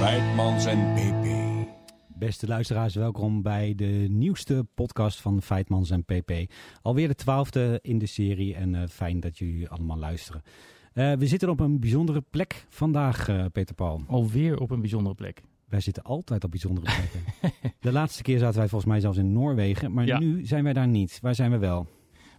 Feitmans 0.00 0.66
en 0.66 0.80
PP. 0.94 1.19
Beste 2.20 2.46
luisteraars, 2.46 2.94
welkom 2.94 3.42
bij 3.42 3.74
de 3.74 4.06
nieuwste 4.10 4.66
podcast 4.74 5.20
van 5.20 5.42
Feitmans 5.42 5.90
en 5.90 6.04
PP. 6.04 6.32
Alweer 6.82 7.08
de 7.08 7.14
twaalfde 7.14 7.78
in 7.82 7.98
de 7.98 8.06
serie 8.06 8.54
en 8.54 8.74
eh, 8.74 8.88
fijn 8.88 9.20
dat 9.20 9.38
jullie 9.38 9.68
allemaal 9.68 9.96
luisteren. 9.98 10.42
Eh, 10.92 11.12
we 11.12 11.26
zitten 11.26 11.48
op 11.48 11.60
een 11.60 11.80
bijzondere 11.80 12.22
plek 12.30 12.66
vandaag, 12.68 13.28
eh, 13.28 13.44
Peter 13.52 13.74
Paul. 13.74 14.02
Alweer 14.06 14.58
op 14.58 14.70
een 14.70 14.80
bijzondere 14.80 15.14
plek. 15.14 15.42
Wij 15.68 15.80
zitten 15.80 16.02
altijd 16.02 16.44
op 16.44 16.50
bijzondere 16.50 16.86
plekken. 16.86 17.52
de 17.80 17.92
laatste 17.92 18.22
keer 18.22 18.38
zaten 18.38 18.58
wij 18.58 18.68
volgens 18.68 18.90
mij 18.90 19.00
zelfs 19.00 19.18
in 19.18 19.32
Noorwegen, 19.32 19.92
maar 19.92 20.06
Ja. 20.06 20.18
nu 20.18 20.46
zijn 20.46 20.64
wij 20.64 20.72
daar 20.72 20.88
niet. 20.88 21.18
Waar 21.22 21.34
zijn 21.34 21.50
we 21.50 21.58
wel? 21.58 21.86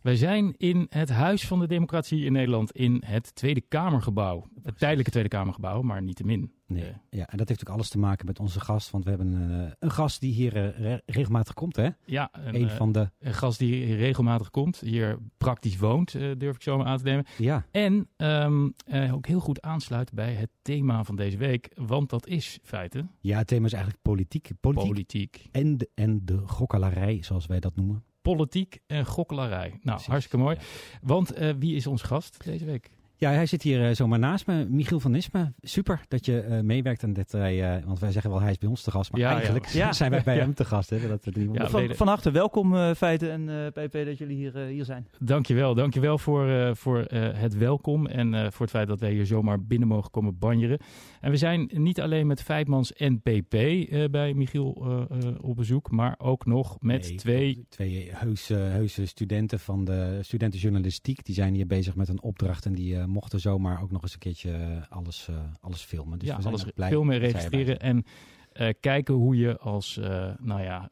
Wij 0.01 0.15
zijn 0.15 0.53
in 0.57 0.85
het 0.89 1.09
Huis 1.09 1.47
van 1.47 1.59
de 1.59 1.67
Democratie 1.67 2.25
in 2.25 2.31
Nederland 2.31 2.71
in 2.71 3.01
het 3.05 3.35
Tweede 3.35 3.61
Kamergebouw. 3.61 4.47
Het 4.63 4.77
tijdelijke 4.77 5.11
Tweede 5.11 5.29
Kamergebouw, 5.29 5.81
maar 5.81 6.01
niet 6.01 6.15
te 6.15 6.23
min. 6.23 6.51
Nee. 6.67 6.83
Eh, 6.83 6.95
Ja, 7.09 7.27
en 7.29 7.37
dat 7.37 7.47
heeft 7.49 7.67
ook 7.67 7.73
alles 7.75 7.89
te 7.89 7.97
maken 7.97 8.25
met 8.25 8.39
onze 8.39 8.59
gast, 8.59 8.89
want 8.89 9.03
we 9.03 9.09
hebben 9.09 9.51
eh, 9.65 9.71
een 9.79 9.91
gast 9.91 10.19
die 10.21 10.33
hier 10.33 10.55
eh, 10.55 10.79
re- 10.79 11.01
regelmatig 11.05 11.53
komt, 11.53 11.75
hè? 11.75 11.89
ja, 12.05 12.29
een, 12.31 12.55
Een 12.61 12.69
van 12.69 12.91
de... 12.91 13.09
een 13.19 13.33
gast 13.33 13.59
die 13.59 13.95
regelmatig 13.95 14.49
komt, 14.49 14.79
hier 14.79 15.17
praktisch 15.37 15.77
woont, 15.77 16.11
durf 16.11 16.55
ik 16.55 16.61
zo 16.61 16.77
maar 16.77 16.85
aan 16.85 16.97
te 16.97 17.03
nemen. 17.03 17.25
Ja, 17.37 17.65
En 17.71 18.07
ehm, 18.17 18.69
eh, 18.85 19.13
ook 19.13 19.27
heel 19.27 19.39
goed 19.39 19.61
aansluit 19.61 20.13
bij 20.13 20.33
het 20.33 20.49
thema 20.61 21.03
van 21.03 21.15
deze 21.15 21.37
week, 21.37 21.71
want 21.75 22.09
dat 22.09 22.27
is 22.27 22.59
feiten 22.63 23.11
ja, 23.19 23.37
het 23.37 23.47
thema 23.47 23.65
is 23.65 23.73
eigenlijk 23.73 24.03
politiek. 24.03 24.49
Politiek, 24.59 24.87
politiek. 24.91 25.47
En, 25.51 25.77
de, 25.77 25.89
en 25.93 26.21
de 26.25 26.37
gokkelarij, 26.37 27.17
zoals 27.23 27.45
wij 27.45 27.59
dat 27.59 27.75
noemen. 27.75 28.03
Politiek 28.21 28.79
en 28.87 29.05
gokkelarij. 29.05 29.69
Nou, 29.69 29.79
Precies. 29.83 30.05
hartstikke 30.07 30.37
mooi. 30.37 30.55
Ja. 30.59 30.63
Want 31.01 31.33
eh, 31.33 31.53
wie 31.59 31.75
is 31.75 31.87
onze 31.87 32.05
gast 32.05 32.43
deze 32.43 32.65
week? 32.65 32.89
Ja, 33.21 33.31
hij 33.31 33.45
zit 33.45 33.61
hier 33.61 33.87
eh, 33.89 33.95
zomaar 33.95 34.19
naast 34.19 34.47
me. 34.47 34.65
Michiel 34.69 34.99
van 34.99 35.11
Nisme. 35.11 35.53
Super 35.61 36.01
dat 36.07 36.25
je 36.25 36.39
eh, 36.41 36.59
meewerkt 36.61 37.03
aan 37.03 37.13
dit. 37.13 37.33
eh, 37.33 37.75
want 37.85 37.99
wij 37.99 38.11
zeggen 38.11 38.31
wel 38.31 38.41
hij 38.41 38.51
is 38.51 38.57
bij 38.57 38.69
ons 38.69 38.81
te 38.81 38.91
gast. 38.91 39.11
Maar 39.11 39.21
Ja, 39.21 39.33
eigenlijk 39.33 39.65
Ja. 39.67 39.93
zijn 40.01 40.11
wij 40.11 40.23
bij 40.23 40.35
Ja. 40.35 40.41
hem 40.41 40.53
te 40.53 40.65
gast. 40.65 40.89
Hè, 40.89 41.07
dat 41.07 41.25
we 41.25 41.31
die 41.31 41.49
Ja, 41.53 41.69
van, 41.69 41.95
van 41.95 42.07
harte 42.07 42.31
welkom, 42.31 42.75
eh, 42.75 42.91
Feiten 42.93 43.31
en 43.31 43.49
eh, 43.49 43.67
PP, 43.85 44.05
dat 44.05 44.17
jullie 44.17 44.35
hier, 44.35 44.57
hier 44.57 44.85
zijn. 44.85 45.07
Dankjewel, 45.19 45.73
dankjewel 45.75 46.17
voor, 46.17 46.47
eh, 46.49 46.73
voor 46.73 46.99
eh, 47.01 47.29
het 47.33 47.57
welkom 47.57 48.07
en 48.07 48.33
eh, 48.33 48.41
voor 48.51 48.61
het 48.61 48.69
feit 48.75 48.87
dat 48.87 48.99
wij 48.99 49.11
hier 49.11 49.25
zomaar 49.25 49.63
binnen 49.63 49.87
mogen 49.87 50.11
komen 50.11 50.37
banjeren. 50.37 50.79
En 51.21 51.31
we 51.31 51.37
zijn 51.37 51.69
niet 51.73 52.01
alleen 52.01 52.27
met 52.27 52.41
Feitmans 52.43 52.93
en 52.93 53.19
PP 53.21 53.53
eh, 53.53 54.03
bij 54.11 54.33
Michiel 54.33 54.77
eh, 55.09 55.19
eh, 55.27 55.33
op 55.41 55.55
bezoek, 55.55 55.91
maar 55.91 56.15
ook 56.17 56.45
nog 56.45 56.77
met 56.79 57.01
Nee, 57.07 57.15
twee... 57.15 57.65
twee 57.69 58.09
heuse, 58.13 58.53
heuse 58.53 59.05
studenten 59.05 59.59
van 59.59 59.85
de 59.85 60.19
studentenjournalistiek. 60.21 61.25
Die 61.25 61.35
zijn 61.35 61.53
hier 61.53 61.67
bezig 61.67 61.95
met 61.95 62.07
een 62.09 62.21
opdracht. 62.21 62.65
En 62.65 62.73
die 62.73 63.09
mochten 63.11 63.39
zomaar 63.39 63.81
ook 63.81 63.91
nog 63.91 64.01
eens 64.01 64.13
een 64.13 64.19
keertje 64.19 64.51
eh, 64.51 64.81
alles, 64.89 65.27
eh, 65.29 65.35
alles 65.61 65.81
filmen. 65.81 66.19
Dus 66.19 66.27
ja, 66.27 66.35
we 66.35 66.41
zijn 66.41 66.53
alles 66.53 66.71
blij 66.75 66.89
filmen, 66.89 67.17
registreren 67.17 67.79
en 67.79 68.03
eh, 68.51 68.73
kijken 68.79 69.13
hoe 69.13 69.37
je 69.37 69.57
als 69.57 69.99
nou 70.39 70.61
ja, 70.61 70.87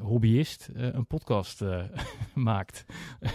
hobbyist 0.00 0.68
een 0.74 1.06
podcast 1.06 1.64
maakt. 2.34 2.84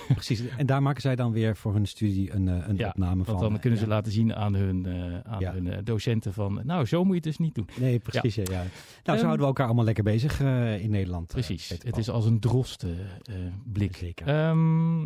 Precies. 0.08 0.48
En 0.58 0.66
daar 0.66 0.82
maken 0.82 1.02
zij 1.02 1.16
dan 1.16 1.32
weer 1.32 1.56
voor 1.56 1.74
hun 1.74 1.86
studie 1.86 2.34
een, 2.34 2.48
een 2.48 2.78
Ja, 2.78 2.88
opname 2.88 3.24
van. 3.24 3.36
Want 3.38 3.50
dan 3.52 3.60
kunnen 3.60 3.80
ze 3.80 3.86
Ja. 3.86 3.92
laten 3.92 4.12
zien 4.12 4.36
aan 4.36 4.54
hun, 4.54 4.88
aan 5.26 5.40
Ja. 5.40 5.54
hun 5.54 5.84
docenten 5.84 6.34
van, 6.34 6.62
nou 6.64 6.86
zo 6.86 6.98
moet 7.00 7.08
je 7.10 7.14
het 7.16 7.24
dus 7.24 7.38
niet 7.38 7.56
doen. 7.56 7.68
Nee, 7.80 8.00
precies. 8.00 8.36
Ja. 8.36 8.44
Nou, 8.44 8.68
zo 9.04 9.12
Ehm, 9.12 9.20
houden 9.20 9.40
we 9.40 9.46
elkaar 9.46 9.66
allemaal 9.66 9.86
lekker 9.86 10.04
bezig 10.04 10.40
in 10.82 10.90
Nederland. 10.92 11.28
Precies, 11.28 11.70
het 11.70 11.98
is 11.98 12.10
als 12.10 12.26
een 12.26 12.40
drost 12.40 12.84
eh, 12.84 12.90
blik. 13.66 13.96
Zeker. 13.96 14.28
Ehm, 14.28 15.02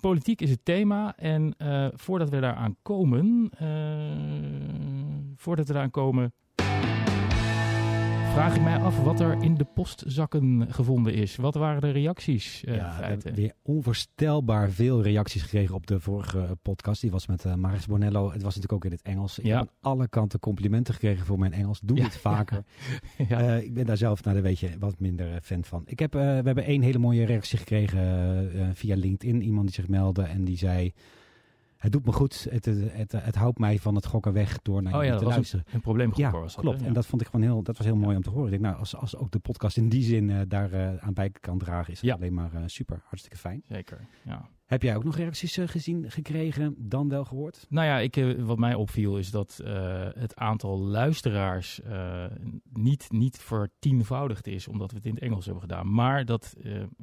politiek 0.00 0.40
is 0.40 0.50
het 0.50 0.64
thema. 0.64 1.16
En 1.16 1.54
eh, 1.58 1.86
voordat 1.92 2.30
we 2.30 2.40
daaraan 2.40 2.76
komen, 2.82 3.50
eh, 3.58 5.30
voordat 5.36 5.66
we 5.66 5.72
daaraan 5.72 5.90
komen, 5.90 6.32
vraag 8.32 8.56
ik 8.56 8.62
mij 8.62 8.76
af 8.78 9.02
wat 9.02 9.20
er 9.20 9.42
in 9.42 9.54
de 9.54 9.64
postzakken 9.64 10.66
gevonden 10.72 11.14
is. 11.14 11.36
Wat 11.36 11.54
waren 11.54 11.80
de 11.80 11.90
reacties? 11.90 12.64
eh, 12.64 12.74
ja, 12.76 13.16
weer 13.34 13.52
onvoorstelbaar 13.62 14.70
veel 14.70 15.02
reacties 15.02 15.42
gekregen 15.42 15.74
op 15.74 15.86
de 15.86 16.00
vorige 16.00 16.58
podcast. 16.62 17.00
Die 17.00 17.10
was 17.10 17.26
met 17.26 17.44
eh 17.44 17.54
Maris 17.54 17.86
Bonello. 17.86 18.24
Het 18.32 18.42
was 18.42 18.54
natuurlijk 18.56 18.72
ook 18.72 18.84
in 18.84 18.90
het 18.90 19.02
Engels. 19.02 19.38
Ik 19.38 19.44
Ja. 19.44 19.58
heb 19.58 19.68
aan 19.80 19.92
alle 19.92 20.08
kanten 20.08 20.38
complimenten 20.38 20.94
gekregen 20.94 21.26
voor 21.26 21.38
mijn 21.38 21.52
Engels. 21.52 21.80
Doe 21.80 21.96
Ja. 21.96 22.04
het 22.04 22.16
vaker. 22.16 22.64
ja. 23.28 23.40
Eh, 23.40 23.62
ik 23.64 23.74
ben 23.74 23.86
daar 23.86 23.96
zelf, 23.96 24.24
nou, 24.24 24.42
weet 24.42 24.58
je, 24.58 24.70
wat 24.78 25.00
minder 25.00 25.30
eh, 25.34 25.36
fan 25.42 25.64
van. 25.64 25.82
Ik 25.86 25.98
heb, 25.98 26.14
eh, 26.14 26.20
we 26.20 26.26
hebben 26.26 26.64
één 26.64 26.82
hele 26.82 26.98
mooie 26.98 27.24
reactie 27.26 27.58
gekregen 27.58 27.98
eh, 27.98 28.60
eh, 28.62 28.68
via 28.74 28.96
LinkedIn. 28.96 29.42
Iemand 29.42 29.64
die 29.66 29.74
zich 29.74 29.88
meldde 29.88 30.22
en 30.22 30.44
die 30.44 30.56
zei... 30.58 30.92
Het 31.80 31.92
doet 31.92 32.04
me 32.06 32.12
goed. 32.12 32.46
Het, 32.50 32.64
het, 32.64 32.92
het, 32.92 33.12
het 33.12 33.34
houdt 33.34 33.58
mij 33.58 33.78
van 33.78 33.94
het 33.94 34.06
gokken 34.06 34.32
weg 34.32 34.62
door 34.62 34.82
naar 34.82 34.94
oh 34.94 35.04
ja, 35.04 35.10
dat 35.10 35.18
te 35.18 35.24
was 35.24 35.34
luisteren. 35.34 35.64
een, 35.68 35.74
een 35.74 35.80
probleemgroep. 35.80 36.18
Ja, 36.24 36.30
was 36.30 36.54
dat, 36.54 36.64
klopt. 36.64 36.82
En 36.82 36.92
dat 36.92 37.06
vond 37.06 37.20
ik 37.22 37.28
gewoon 37.28 37.46
heel, 37.46 37.62
dat 37.62 37.76
was 37.76 37.86
heel 37.86 37.96
mooi 37.96 38.16
om 38.16 38.22
te 38.22 38.30
horen. 38.30 38.44
Ik 38.44 38.50
denk, 38.50 38.62
nou, 38.62 38.76
als, 38.76 38.96
als 38.96 39.16
ook 39.16 39.30
de 39.30 39.38
podcast 39.38 39.76
in 39.76 39.88
die 39.88 40.02
zin 40.02 40.30
eh, 40.30 40.40
daar 40.48 40.72
eh, 40.72 40.96
aan 40.96 41.14
bij 41.14 41.30
kan 41.30 41.58
dragen, 41.58 41.92
is 41.92 42.00
Ja. 42.00 42.14
alleen 42.14 42.34
maar 42.34 42.54
eh, 42.54 42.62
super. 42.66 43.02
Hartstikke 43.04 43.36
fijn. 43.38 43.62
Zeker, 43.68 44.06
ja. 44.24 44.48
Heb 44.70 44.82
jij 44.82 44.96
ook 44.96 45.04
nog 45.04 45.16
reacties 45.16 45.56
eh, 45.56 45.68
gezien, 45.68 46.10
gekregen, 46.10 46.74
dan 46.78 47.08
wel 47.08 47.24
gehoord? 47.24 47.66
Nou 47.68 47.86
ja, 47.86 47.98
ik, 47.98 48.16
eh, 48.16 48.42
wat 48.42 48.58
mij 48.58 48.74
opviel 48.74 49.18
is 49.18 49.30
dat 49.30 49.60
eh, 49.64 50.06
het 50.18 50.36
aantal 50.36 50.78
luisteraars 50.78 51.82
eh, 51.82 52.24
niet, 52.72 53.06
niet 53.12 53.38
vertienvoudigd 53.38 54.46
is, 54.46 54.68
omdat 54.68 54.90
we 54.90 54.96
het 54.96 55.06
in 55.06 55.14
het 55.14 55.22
Engels 55.22 55.44
hebben 55.44 55.62
gedaan. 55.62 55.92
Maar 55.94 56.24
dat, 56.24 56.56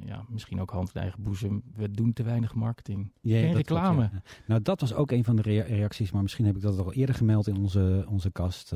ja, 0.04 0.24
misschien 0.28 0.60
ook 0.60 0.70
hand 0.70 0.90
in 0.94 1.00
eigen 1.00 1.22
boezem, 1.22 1.62
we 1.76 1.90
doen 1.90 2.12
te 2.12 2.22
weinig 2.22 2.54
marketing. 2.54 3.12
Ja, 3.20 3.38
Geen 3.40 3.54
reclame. 3.54 4.02
ja. 4.12 4.22
Nou, 4.46 4.62
dat 4.62 4.80
was 4.80 4.94
ook 4.94 5.10
een 5.10 5.24
van 5.24 5.36
de 5.36 5.42
rea- 5.42 5.64
reacties, 5.64 6.10
maar 6.10 6.22
misschien 6.22 6.44
heb 6.46 6.56
ik 6.56 6.62
dat 6.62 6.78
al 6.78 6.92
eerder 6.92 7.14
gemeld 7.14 7.46
in 7.46 7.56
onze, 7.56 8.04
onze 8.08 8.30
kast. 8.30 8.72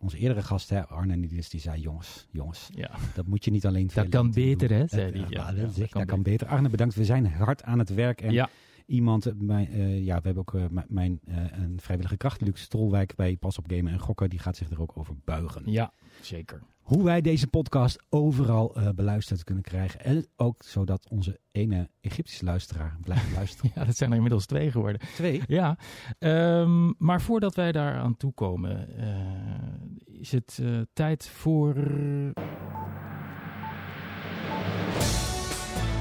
Onze 0.00 0.18
eerdere 0.18 0.42
gast, 0.42 0.70
hè, 0.70 0.86
Arne 0.86 1.16
Nieders, 1.16 1.48
die 1.48 1.60
zei, 1.60 1.80
jongens, 1.80 2.26
jongens, 2.30 2.68
Ja, 2.74 2.90
dat 3.14 3.26
moet 3.26 3.44
je 3.44 3.50
niet 3.50 3.66
alleen 3.66 3.90
dat 3.94 4.08
kan 4.08 4.24
doen. 4.24 4.44
beter, 4.44 4.70
hè? 4.70 4.78
Dat- 4.78 4.90
Zei 4.90 5.10
hij. 5.10 5.24
ja, 5.28 5.52
dat 5.52 5.74
kan 5.74 5.86
dat 6.00 6.04
kan 6.04 6.22
beter. 6.22 6.46
Arne, 6.46 6.68
bedankt. 6.68 6.94
We 6.94 7.04
zijn 7.04 7.26
hard 7.26 7.62
aan 7.62 7.78
het 7.78 7.88
werk. 7.88 7.96
En 7.98 8.32
Ja, 8.32 8.48
iemand, 8.86 9.26
eh, 9.26 9.32
mijn, 9.36 9.68
eh, 9.68 10.04
ja, 10.04 10.16
we 10.16 10.22
hebben 10.22 10.42
ook 10.42 10.54
eh, 10.54 10.64
mijn 10.88 11.20
een 11.24 11.78
vrijwillige 11.80 12.16
kracht, 12.16 12.40
Luc 12.40 12.60
Stolwijk 12.60 13.14
bij 13.14 13.36
Pas 13.36 13.58
op 13.58 13.64
Gamen 13.70 13.92
en 13.92 13.98
Gokken, 13.98 14.30
die 14.30 14.38
gaat 14.38 14.56
zich 14.56 14.70
er 14.70 14.80
ook 14.80 14.92
over 14.94 15.14
buigen. 15.24 15.62
ja, 15.64 15.92
zeker. 16.20 16.62
Hoe 16.78 17.04
wij 17.04 17.20
deze 17.20 17.46
podcast 17.46 18.02
overal 18.08 18.76
beluisterd 18.94 19.44
kunnen 19.44 19.64
krijgen. 19.64 20.00
En 20.00 20.26
ook 20.36 20.62
zodat 20.64 21.08
onze 21.10 21.40
ene 21.52 21.90
Egyptische 22.00 22.44
luisteraar 22.44 22.98
blijft 23.00 23.32
luisteren. 23.36 23.70
Ja, 23.74 23.84
dat 23.84 23.96
zijn 23.96 24.10
er 24.10 24.16
inmiddels 24.16 24.46
twee 24.46 24.70
geworden. 24.70 25.00
Twee. 25.14 25.42
Ja, 25.46 25.78
ehm, 26.18 26.92
maar 26.98 27.20
voordat 27.20 27.54
wij 27.54 27.72
daar 27.72 27.94
aan 27.94 28.16
toe 28.16 28.32
komen, 28.32 28.96
eh, 28.96 30.20
is 30.20 30.32
het 30.32 30.62
tijd 30.92 31.28
voor. 31.28 31.74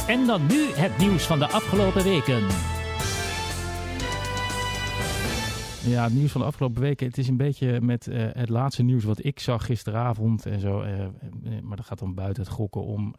En 0.07 0.25
dan 0.25 0.47
nu 0.47 0.65
het 0.65 0.97
nieuws 0.97 1.25
van 1.25 1.39
de 1.39 1.47
afgelopen 1.47 2.03
weken. 2.03 2.41
Ja, 5.91 6.03
het 6.03 6.13
nieuws 6.13 6.31
van 6.31 6.41
de 6.41 6.47
afgelopen 6.47 6.81
weken. 6.81 7.07
Het 7.07 7.17
is 7.17 7.27
een 7.27 7.37
beetje 7.37 7.81
met 7.81 8.07
eh, 8.07 8.25
het 8.31 8.49
laatste 8.49 8.83
nieuws 8.83 9.03
wat 9.03 9.23
ik 9.23 9.39
zag 9.39 9.65
gisteravond 9.65 10.45
en 10.45 10.59
zo. 10.59 10.81
eh, 10.81 11.03
eh, 11.03 11.11
maar 11.61 11.77
dat 11.77 11.85
gaat 11.85 11.99
dan 11.99 12.13
buiten 12.13 12.43
het 12.43 12.51
gokken 12.51 12.83
om, 12.83 13.15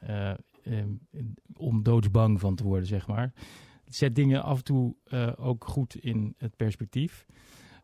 om 1.57 1.83
doodsbang 1.83 2.41
van 2.41 2.55
te 2.55 2.65
worden, 2.65 2.87
zeg 2.87 3.07
maar. 3.07 3.33
Het 3.85 3.97
zet 3.97 4.15
dingen 4.15 4.43
af 4.43 4.57
en 4.57 4.65
toe 4.65 4.95
ook 5.37 5.65
goed 5.65 5.95
in 5.95 6.35
het 6.39 6.57
perspectief. 6.57 7.27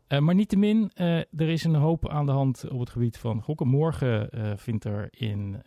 Eh, 0.07 0.19
maar 0.19 0.35
niettemin, 0.35 0.91
eh 0.95 1.17
er 1.17 1.49
is 1.49 1.65
een 1.65 1.75
hoop 1.75 2.09
aan 2.09 2.27
de 2.27 2.33
hand 2.33 2.69
op 2.71 2.81
het 2.81 2.91
gebied 2.91 3.19
van 3.19 3.43
gokken. 3.43 3.69
Morgen 3.69 4.31
eh, 4.31 4.53
vindt 4.57 4.85
er 4.85 5.09
in 5.11 5.63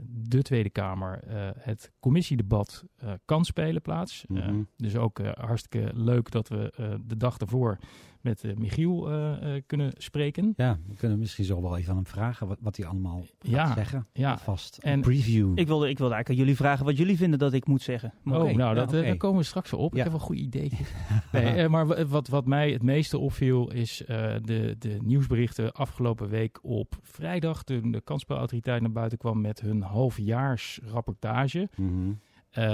de 0.00 0.42
Tweede 0.42 0.70
Kamer 0.70 1.20
het 1.58 1.92
commissiedebat 2.00 2.84
eh 2.96 3.12
kansspelen 3.24 3.82
plaats. 3.82 4.24
Mhm. 4.28 4.62
dus 4.76 4.96
ook 4.96 5.20
hartstikke 5.34 5.90
leuk 5.94 6.30
dat 6.30 6.48
we 6.48 6.72
de 7.06 7.16
dag 7.16 7.36
daarvoor 7.36 7.78
met 8.20 8.44
eh, 8.44 8.56
Michiel 8.56 9.10
eh, 9.10 9.54
eh, 9.56 9.62
kunnen 9.66 9.92
spreken. 9.96 10.52
Ja, 10.56 10.78
we 10.88 10.94
kunnen 10.94 11.18
misschien 11.18 11.44
zo 11.44 11.62
wel 11.62 11.76
even 11.76 11.90
aan 11.90 11.96
hem 11.96 12.06
vragen 12.06 12.46
wat, 12.46 12.58
wat 12.60 12.76
hij 12.76 12.86
allemaal 12.86 13.20
gaat 13.20 13.50
Ja, 13.50 13.74
zeggen. 13.74 14.06
ja. 14.12 14.38
Vast. 14.38 14.76
En- 14.78 15.00
preview. 15.00 15.58
Ik 15.58 15.66
wilde, 15.66 15.88
ik 15.88 15.98
wilde 15.98 16.14
eigenlijk 16.14 16.28
aan 16.28 16.36
jullie 16.36 16.56
vragen 16.56 16.84
wat 16.84 16.96
jullie 16.96 17.16
vinden 17.16 17.38
dat 17.38 17.52
ik 17.52 17.66
moet 17.66 17.82
zeggen. 17.82 18.12
Maar 18.22 18.40
Oh, 18.42 18.52
nou, 18.54 18.74
dat, 18.74 18.88
oké. 18.88 19.02
daar 19.02 19.16
komen 19.16 19.38
we 19.38 19.44
straks 19.46 19.72
op. 19.72 19.90
Ik 19.92 19.96
heb 19.98 20.06
wel 20.06 20.14
een 20.14 20.20
goed 20.26 20.36
idee. 20.36 20.72
nee, 21.32 21.68
maar 21.68 21.86
wa- 21.86 22.06
wat, 22.06 22.28
wat 22.28 22.46
mij 22.46 22.70
het 22.72 22.82
meeste 22.82 23.18
opviel 23.18 23.70
is 23.72 24.02
de, 24.06 24.76
de 24.78 24.96
nieuwsberichten 25.02 25.72
afgelopen 25.72 26.28
week 26.28 26.58
op 26.62 26.98
vrijdag. 27.02 27.62
Toen 27.64 27.90
de 27.90 28.00
kansspelautoriteit 28.00 28.80
naar 28.80 28.92
buiten 28.92 29.18
kwam 29.18 29.40
met 29.40 29.60
hun 29.60 29.82
halfjaarsrapportage. 29.82 31.68
Mhm. 31.76 32.12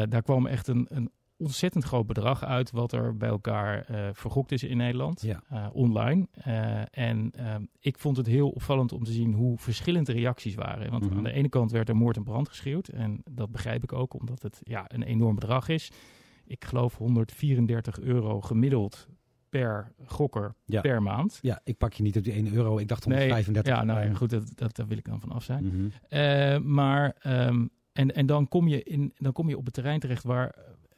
Daar 0.08 0.22
kwam 0.22 0.46
echt 0.46 0.68
een, 0.68 0.86
een 0.90 1.10
ontzettend 1.44 1.84
groot 1.84 2.06
bedrag 2.06 2.44
uit 2.44 2.70
wat 2.70 2.92
er 2.92 3.16
bij 3.16 3.28
elkaar 3.28 3.84
eh, 3.84 4.08
vergokt 4.12 4.52
is 4.52 4.62
in 4.62 4.76
Nederland, 4.76 5.22
Ja. 5.22 5.42
eh, 5.48 5.66
online. 5.72 6.26
Eh, 6.32 6.80
en 6.90 7.32
ik 7.80 7.98
vond 7.98 8.16
het 8.16 8.26
heel 8.26 8.48
opvallend 8.50 8.92
om 8.92 9.04
te 9.04 9.12
zien 9.12 9.32
hoe 9.32 9.58
verschillend 9.58 10.06
de 10.06 10.12
reacties 10.12 10.54
waren. 10.54 10.90
Want 10.90 11.04
Mhm. 11.04 11.16
aan 11.16 11.22
de 11.24 11.32
ene 11.32 11.48
kant 11.48 11.70
werd 11.70 11.88
er 11.88 11.96
moord 11.96 12.16
en 12.16 12.24
brand 12.24 12.48
geschreeuwd. 12.48 12.88
En 12.88 13.20
dat 13.30 13.50
begrijp 13.50 13.82
ik 13.82 13.92
ook, 13.92 14.14
omdat 14.14 14.42
het 14.42 14.60
ja, 14.62 14.84
een 14.88 15.02
enorm 15.02 15.34
bedrag 15.34 15.68
is. 15.68 15.90
Ik 16.46 16.64
geloof 16.64 16.96
134 16.96 18.00
euro 18.00 18.40
gemiddeld 18.40 19.08
per 19.48 19.92
gokker 20.04 20.54
Ja. 20.64 20.80
per 20.80 21.02
maand. 21.02 21.38
Ja, 21.42 21.60
ik 21.64 21.76
pak 21.78 21.92
je 21.92 22.02
niet 22.02 22.16
op 22.16 22.24
die 22.24 22.32
1 22.32 22.54
euro. 22.54 22.78
Ik 22.78 22.88
dacht 22.88 23.04
135. 23.04 23.72
ja, 23.76 23.84
nou 23.84 24.06
ja, 24.06 24.14
goed, 24.14 24.30
dat, 24.30 24.52
dat, 24.54 24.76
daar 24.76 24.86
wil 24.86 24.98
ik 24.98 25.04
dan 25.04 25.20
van 25.20 25.32
af 25.32 25.42
zijn. 25.44 25.64
Mhm. 26.08 26.72
Maar, 26.72 27.16
ehm, 27.20 27.66
en, 27.92 28.14
en 28.14 28.26
dan, 28.26 28.48
kom 28.48 28.68
je 28.68 28.82
in, 28.82 29.12
dan 29.16 29.32
kom 29.32 29.48
je 29.48 29.56
op 29.56 29.64
het 29.64 29.74
terrein 29.74 30.00
terecht 30.00 30.22
waar, 30.24 30.54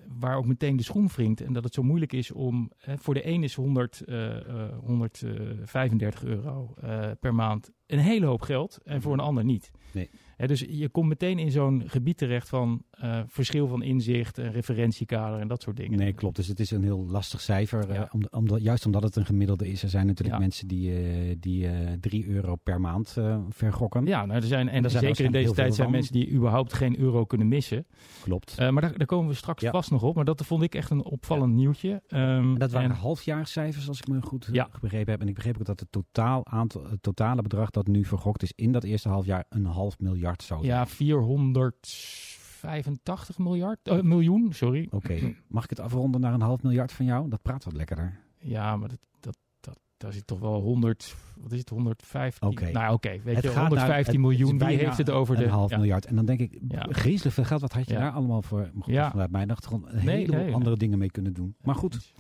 waar 0.09 0.37
ook 0.37 0.47
meteen 0.47 0.77
de 0.77 0.83
schoen 0.83 1.09
wringt. 1.09 1.41
En 1.41 1.53
dat 1.53 1.65
het 1.65 1.75
zo 1.75 1.83
moeilijk 1.83 2.13
is 2.13 2.31
om, 2.31 2.71
eh, 2.79 2.95
voor 2.99 3.15
de 3.15 3.27
een 3.27 3.43
is 3.43 3.55
100, 3.55 4.01
eh, 4.01 4.37
eh, 4.37 4.79
135 4.79 6.25
euro 6.25 6.75
eh, 6.81 7.11
per 7.21 7.35
maand 7.35 7.71
een 7.87 7.99
hele 7.99 8.27
hoop 8.27 8.43
geld 8.43 8.79
en 8.85 9.03
voor 9.03 9.13
een 9.13 9.21
ander 9.21 9.45
niet. 9.45 9.71
Nee. 9.93 10.11
Hè, 10.37 10.47
dus 10.47 10.65
je 10.69 10.89
komt 10.89 11.09
meteen 11.09 11.39
in 11.39 11.51
zo'n 11.51 11.83
gebied 11.87 12.17
terecht 12.19 12.49
van 12.49 12.83
eh, 12.91 13.21
verschil 13.27 13.67
van 13.67 13.83
inzicht 13.83 14.39
en 14.39 14.53
referentiekader 14.53 15.41
en 15.41 15.49
dat 15.49 15.63
soort 15.63 15.77
dingen. 15.77 15.99
Nee, 15.99 16.13
klopt. 16.13 16.37
Dus 16.37 16.47
het 16.47 16.61
is 16.61 16.71
een 16.71 16.83
heel 16.83 17.07
lastig 17.07 17.41
cijfer. 17.41 17.93
Ja. 17.93 18.09
eh, 18.11 18.23
om, 18.31 18.59
juist 18.59 18.87
omdat 18.87 19.03
het 19.03 19.17
een 19.17 19.27
gemiddelde 19.27 19.69
is. 19.69 19.83
Er 19.83 19.89
zijn 19.89 20.07
natuurlijk 20.07 20.35
Ja. 20.37 20.41
mensen 20.43 20.69
die, 20.69 20.93
eh 20.97 21.37
die 21.41 21.67
eh 21.69 21.93
3 22.01 22.27
euro 22.29 22.57
per 22.57 22.81
maand 22.81 23.17
vergokken. 23.49 24.07
Ja, 24.07 24.27
nou, 24.27 24.41
er 24.41 24.47
zijn, 24.47 24.69
en 24.69 24.91
zijn 24.91 25.03
zeker 25.05 25.25
in 25.25 25.33
deze 25.33 25.53
tijd 25.53 25.75
zijn 25.75 25.91
mensen 25.91 26.13
die 26.13 26.31
überhaupt 26.31 26.73
geen 26.73 26.99
euro 26.99 27.25
kunnen 27.25 27.49
missen. 27.49 27.87
Klopt. 28.23 28.57
Maar 28.59 28.81
daar, 28.83 28.99
daar 28.99 29.07
komen 29.07 29.29
we 29.29 29.35
straks 29.35 29.63
Ja. 29.63 29.71
vast 29.71 29.91
nog 29.91 30.03
op. 30.03 30.15
Maar 30.15 30.25
dat 30.25 30.47
vond 30.47 30.63
ik 30.63 30.75
echt 30.75 30.91
een 30.91 31.05
opvallend 31.05 31.55
nieuwtje. 31.55 32.03
Ehm, 32.09 32.21
En 32.23 32.55
dat 32.55 32.71
waren 32.71 32.91
en- 32.91 32.97
halfjaarscijfers, 32.97 33.89
als 33.89 33.99
ik 33.99 34.09
me 34.09 34.23
goed 34.23 34.49
begrepen 34.81 35.13
heb. 35.13 35.21
En 35.21 35.29
ik 35.29 35.35
begreep 35.35 35.59
ook 35.59 35.65
dat 35.67 35.81
het, 35.81 35.93
totaal 35.93 36.47
aantal, 36.47 36.85
het 36.91 37.03
totale 37.03 37.43
bedrag 37.43 37.71
dat 37.71 37.87
nu 37.87 38.05
vergokt 38.05 38.43
is 38.43 38.53
in 38.57 38.73
dat 38.73 38.85
eerste 38.85 39.09
halfjaar 39.09 39.45
een 39.49 39.65
half 39.65 39.99
miljard 39.99 40.25
zou 40.35 40.65
zijn. 40.65 40.77
Ja, 40.79 40.87
485 40.87 43.39
miljard, 43.39 43.89
eh, 43.89 44.01
miljoen, 44.01 44.53
sorry. 44.53 44.87
Oké, 44.91 45.35
mag 45.49 45.65
ik 45.65 45.71
het 45.71 45.81
afronden 45.81 46.21
naar 46.21 46.33
een 46.35 46.41
half 46.41 46.63
miljard 46.63 46.93
van 46.93 47.07
jou? 47.07 47.29
Dat 47.29 47.43
praat 47.43 47.65
wat 47.65 47.75
lekkerder. 47.75 48.21
Ja, 48.39 48.77
maar 48.77 48.89
dat, 48.89 48.99
dat, 49.21 49.37
dat, 49.61 49.79
daar 49.97 50.13
zit 50.13 50.27
toch 50.27 50.39
wel 50.39 50.61
100, 50.61 51.15
wat 51.37 51.53
is 51.53 51.59
het, 51.59 51.69
115? 51.69 52.49
Oké. 52.49 52.71
Nou 52.71 52.93
oké, 52.95 53.21
weet 53.25 53.35
Het 53.35 53.45
je, 53.45 53.51
gaat 53.51 53.57
naar- 53.57 53.67
115 53.69 53.97
het- 53.97 54.07
het 54.07 54.19
miljoen, 54.19 54.59
wie 54.59 54.77
heeft 54.79 54.99
het 54.99 55.11
over 55.11 55.37
de... 55.37 55.45
Een 55.45 55.51
half 55.51 55.71
ja. 55.71 55.77
miljard. 55.77 56.07
En 56.07 56.17
dan 56.17 56.27
denk 56.27 56.41
ik, 56.41 56.59
Ja. 56.69 56.87
griezelig 56.91 57.35
veel 57.35 57.45
geld. 57.45 57.61
Wat 57.61 57.73
had 57.73 57.87
je 57.89 57.93
Ja. 57.95 58.01
daar 58.01 58.13
allemaal 58.13 58.43
voor? 58.43 58.71
Goed, 58.81 58.95
Ja. 58.95 59.11
vanuit 59.11 59.31
mijn 59.31 59.51
achtergrond 59.51 59.85
een 59.87 60.05
Nee, 60.05 60.17
heleboel 60.17 60.45
nee. 60.45 60.55
andere 60.55 60.77
dingen 60.77 60.99
mee 60.99 61.11
kunnen 61.11 61.33
doen. 61.33 61.57
Maar 61.63 61.75
goed, 61.75 62.13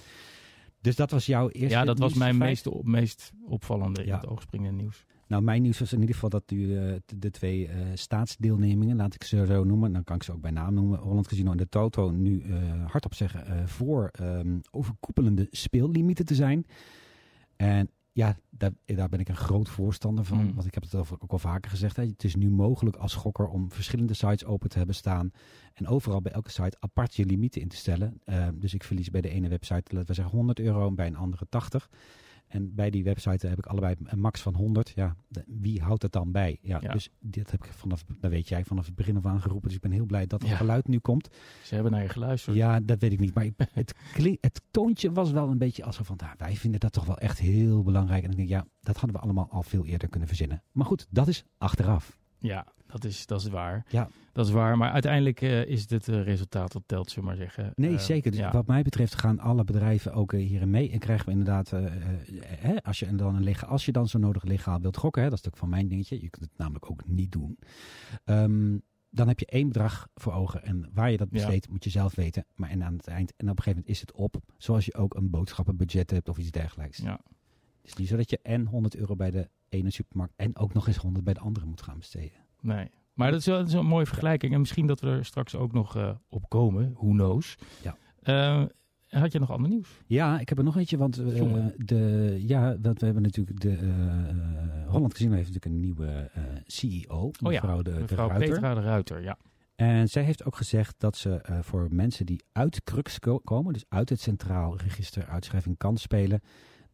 dus 0.80 0.96
dat 0.96 1.10
was 1.10 1.26
jouw 1.26 1.48
eerste 1.48 1.76
Ja, 1.78 1.84
dat 1.84 1.98
was 1.98 2.14
mijn 2.14 2.36
meest, 2.38 2.66
op, 2.66 2.84
meest 2.86 3.32
opvallende 3.44 4.04
in 4.04 4.12
het 4.12 4.26
oog 4.26 4.42
springende 4.42 4.82
nieuws. 4.82 5.04
Nou, 5.26 5.42
mijn 5.42 5.62
nieuws 5.62 5.78
was 5.78 5.92
in 5.92 6.00
ieder 6.00 6.14
geval 6.14 6.30
dat 6.30 6.50
u 6.50 6.76
eh, 6.78 6.94
de 7.16 7.30
twee 7.30 7.68
eh, 7.68 7.76
staatsdeelnemingen, 7.94 8.96
laat 8.96 9.14
ik 9.14 9.22
ze 9.24 9.46
zo 9.46 9.64
noemen, 9.64 9.92
dan 9.92 10.04
kan 10.04 10.16
ik 10.16 10.22
ze 10.22 10.32
ook 10.32 10.40
bij 10.40 10.50
naam 10.50 10.74
noemen, 10.74 10.98
Holland 10.98 11.28
Casino 11.28 11.50
en 11.50 11.56
de 11.56 11.68
Toto, 11.68 12.10
nu 12.10 12.40
eh, 12.40 12.84
hardop 12.90 13.14
zeggen 13.14 13.68
voor 13.68 14.08
ehm, 14.12 14.58
overkoepelende 14.70 15.46
speellimieten 15.50 16.24
te 16.24 16.34
zijn. 16.34 16.66
En 17.56 17.90
ja, 18.12 18.36
daar, 18.50 18.70
daar 18.84 19.08
ben 19.08 19.20
ik 19.20 19.28
een 19.28 19.36
groot 19.36 19.68
voorstander 19.68 20.24
van, 20.24 20.38
Mm. 20.38 20.54
want 20.54 20.66
ik 20.66 20.74
heb 20.74 20.82
het 20.82 20.94
al- 20.94 21.06
ook 21.18 21.30
al 21.32 21.38
vaker 21.38 21.70
gezegd. 21.70 21.96
Hè. 21.96 22.02
Het 22.04 22.24
is 22.24 22.34
nu 22.34 22.50
mogelijk 22.50 22.96
als 22.96 23.14
gokker 23.14 23.48
om 23.48 23.72
verschillende 23.72 24.14
sites 24.14 24.44
open 24.44 24.68
te 24.68 24.76
hebben 24.78 24.94
staan 24.96 25.30
en 25.74 25.86
overal 25.86 26.20
bij 26.22 26.32
elke 26.32 26.50
site 26.50 26.76
apart 26.80 27.14
je 27.14 27.24
limieten 27.26 27.60
in 27.60 27.68
te 27.68 27.76
stellen. 27.76 28.20
Eh, 28.24 28.48
dus 28.54 28.74
ik 28.74 28.84
verlies 28.84 29.10
bij 29.10 29.20
de 29.20 29.28
ene 29.28 29.48
website, 29.48 29.94
laten 29.94 30.06
we 30.08 30.14
zeggen 30.14 30.34
100 30.36 30.58
euro 30.60 30.88
en 30.88 30.94
bij 30.94 31.06
een 31.06 31.16
andere 31.16 31.46
80. 31.48 31.90
En 32.46 32.74
bij 32.74 32.90
die 32.90 33.04
website 33.04 33.46
heb 33.46 33.58
ik 33.58 33.66
allebei 33.66 33.94
een 34.04 34.18
max 34.20 34.40
van 34.40 34.54
100. 34.54 34.92
Ja, 34.94 35.16
wie 35.46 35.82
houdt 35.82 36.02
het 36.02 36.12
dan 36.12 36.32
bij? 36.32 36.58
Ja, 36.62 36.78
Ja. 36.82 36.92
Dus 36.92 37.08
dit 37.20 37.50
heb 37.50 37.64
ik 37.64 37.72
vanaf, 37.72 38.04
dat 38.20 38.30
weet 38.30 38.48
jij, 38.48 38.64
vanaf 38.64 38.86
het 38.86 38.94
begin 38.94 39.16
af 39.16 39.26
aan 39.26 39.40
geroepen. 39.40 39.66
Dus 39.68 39.76
ik 39.76 39.82
ben 39.82 39.90
heel 39.92 40.06
blij 40.06 40.26
dat 40.26 40.40
het 40.40 40.50
Ja. 40.50 40.56
geluid 40.56 40.88
nu 40.88 40.98
komt. 40.98 41.28
Ze 41.62 41.74
hebben 41.74 41.92
naar 41.92 42.02
je 42.02 42.08
geluisterd. 42.08 42.56
Ja, 42.56 42.80
dat 42.80 43.00
weet 43.00 43.12
ik 43.12 43.20
niet. 43.20 43.34
Maar 43.34 43.44
ik, 43.44 43.54
het, 43.72 43.94
klink, 44.12 44.38
het 44.40 44.62
toontje 44.70 45.12
was 45.12 45.30
wel 45.30 45.48
een 45.50 45.58
beetje 45.58 45.84
als 45.84 45.96
van, 45.96 46.16
nou, 46.16 46.34
wij 46.38 46.56
vinden 46.56 46.80
dat 46.80 46.92
toch 46.92 47.04
wel 47.04 47.18
echt 47.18 47.38
heel 47.38 47.82
belangrijk. 47.82 48.24
En 48.24 48.30
ik 48.30 48.36
denk, 48.36 48.48
ja, 48.48 48.66
dat 48.80 48.96
hadden 48.96 49.16
we 49.16 49.22
allemaal 49.22 49.48
al 49.50 49.62
veel 49.62 49.84
eerder 49.86 50.08
kunnen 50.08 50.28
verzinnen. 50.28 50.62
Maar 50.72 50.86
goed, 50.86 51.06
dat 51.10 51.28
is 51.28 51.44
achteraf. 51.58 52.18
Ja, 52.38 52.66
dat 53.00 53.10
is, 53.10 53.26
dat 53.26 53.40
is 53.40 53.48
waar. 53.48 53.86
Ja. 53.88 54.08
Dat 54.32 54.46
is 54.46 54.52
waar, 54.52 54.76
maar 54.78 54.90
uiteindelijk 54.90 55.40
eh, 55.40 55.64
is 55.66 55.80
het 55.80 55.90
het 55.90 56.08
eh, 56.08 56.22
resultaat 56.22 56.72
dat 56.72 56.82
telt, 56.86 57.10
zullen 57.10 57.24
we 57.30 57.36
maar 57.36 57.40
zeggen. 57.46 57.72
Nee, 57.74 57.92
Eh, 57.94 57.98
zeker. 57.98 58.30
Dus 58.30 58.40
ja. 58.40 58.52
wat 58.52 58.66
mij 58.66 58.82
betreft 58.82 59.14
gaan 59.14 59.38
alle 59.38 59.64
bedrijven 59.64 60.12
ook 60.12 60.32
eh, 60.32 60.46
hierin 60.46 60.70
mee. 60.70 60.90
En 60.90 60.98
krijgen 60.98 61.24
we 61.26 61.30
inderdaad, 61.32 61.70
hè, 62.44 62.82
als, 62.82 62.98
je 62.98 63.14
dan 63.14 63.34
een 63.34 63.42
lega, 63.44 63.66
als 63.66 63.84
je 63.84 63.92
dan 63.92 64.08
zo 64.08 64.18
nodig 64.18 64.44
legaal 64.44 64.80
wilt 64.80 64.96
gokken, 64.96 65.22
hè, 65.22 65.30
dat 65.30 65.38
is 65.38 65.46
ook 65.46 65.56
van 65.56 65.68
mijn 65.68 65.88
dingetje. 65.88 66.20
Je 66.20 66.30
kunt 66.30 66.44
het 66.44 66.58
namelijk 66.58 66.90
ook 66.90 67.06
niet 67.06 67.32
doen. 67.32 67.58
Ehm, 68.24 68.78
dan 69.10 69.28
heb 69.28 69.38
je 69.38 69.46
één 69.46 69.68
bedrag 69.68 70.08
voor 70.14 70.32
ogen. 70.32 70.62
En 70.62 70.90
waar 70.94 71.10
je 71.10 71.16
dat 71.16 71.28
Ja. 71.30 71.36
besteedt, 71.38 71.68
moet 71.70 71.84
je 71.84 71.90
zelf 71.90 72.14
weten. 72.14 72.44
Maar 72.54 72.70
en 72.70 72.84
aan 72.84 72.96
het 72.96 73.06
eind, 73.06 73.30
en 73.36 73.50
op 73.50 73.56
een 73.56 73.62
gegeven 73.62 73.70
moment 73.78 73.88
is 73.88 74.00
het 74.00 74.12
op. 74.12 74.36
Zoals 74.56 74.84
je 74.84 74.94
ook 74.94 75.14
een 75.14 75.30
boodschappenbudget 75.30 76.10
hebt 76.10 76.28
of 76.28 76.38
iets 76.38 76.50
dergelijks. 76.50 76.98
Ja. 76.98 77.20
Het 77.82 77.94
is 77.94 77.94
niet 77.94 78.08
zo 78.08 78.16
dat 78.16 78.30
je 78.30 78.38
en 78.42 78.66
100 78.66 78.96
euro 78.96 79.16
bij 79.16 79.30
de 79.30 79.48
ene 79.68 79.90
supermarkt 79.90 80.32
en 80.36 80.56
ook 80.56 80.72
nog 80.74 80.86
eens 80.86 80.96
100 80.96 81.24
bij 81.24 81.34
de 81.34 81.40
andere 81.40 81.66
moet 81.66 81.82
gaan 81.82 81.98
besteden. 81.98 82.44
Nee. 82.60 82.90
Maar 83.12 83.30
dat 83.30 83.40
is, 83.40 83.46
wel, 83.46 83.56
dat 83.58 83.66
is 83.66 83.72
wel 83.72 83.82
een 83.82 83.88
mooie 83.88 84.06
vergelijking. 84.06 84.52
En 84.52 84.60
misschien 84.60 84.86
dat 84.86 85.00
we 85.00 85.06
er 85.08 85.24
straks 85.24 85.54
ook 85.54 85.72
nog 85.72 85.96
eh, 85.96 86.10
op 86.28 86.48
komen. 86.48 86.92
Who 86.92 87.08
knows. 87.10 87.54
Ja. 87.82 87.96
Eh, 88.22 88.64
had 89.20 89.32
je 89.32 89.38
nog 89.38 89.50
ander 89.50 89.70
nieuws? 89.70 89.88
Ja, 90.06 90.40
ik 90.40 90.48
heb 90.48 90.58
er 90.58 90.64
nog 90.64 90.76
eentje, 90.76 90.96
want 90.96 91.18
eh, 91.18 91.64
de, 91.76 92.34
ja, 92.46 92.76
want 92.80 92.98
we 93.00 93.04
hebben 93.04 93.22
natuurlijk 93.22 93.60
de 93.60 93.72
eh, 93.76 94.90
Holland 94.90 95.12
Casino 95.12 95.34
heeft 95.34 95.46
natuurlijk 95.52 95.74
een 95.74 95.80
nieuwe 95.80 96.30
CEO, 96.66 97.16
Oh 97.16 97.32
ja, 97.40 97.48
mevrouw 97.48 97.82
de, 97.82 97.92
de 97.92 98.00
Mevrouw 98.00 98.28
Ruiter. 98.28 98.48
Petra 98.48 98.74
de 98.74 98.80
Ruiter, 98.80 99.22
ja. 99.22 99.36
En 99.74 100.08
zij 100.08 100.22
heeft 100.22 100.44
ook 100.44 100.56
gezegd 100.56 100.94
dat 100.98 101.16
ze 101.16 101.60
voor 101.62 101.88
mensen 101.90 102.26
die 102.26 102.42
uit 102.52 102.84
Crux 102.84 103.18
ko- 103.18 103.38
komen, 103.38 103.72
dus 103.72 103.84
uit 103.88 104.08
het 104.08 104.20
Centraal 104.20 104.76
Register 104.76 105.26
Uitschrijving 105.26 105.76
kan 105.78 105.96
spelen, 105.96 106.40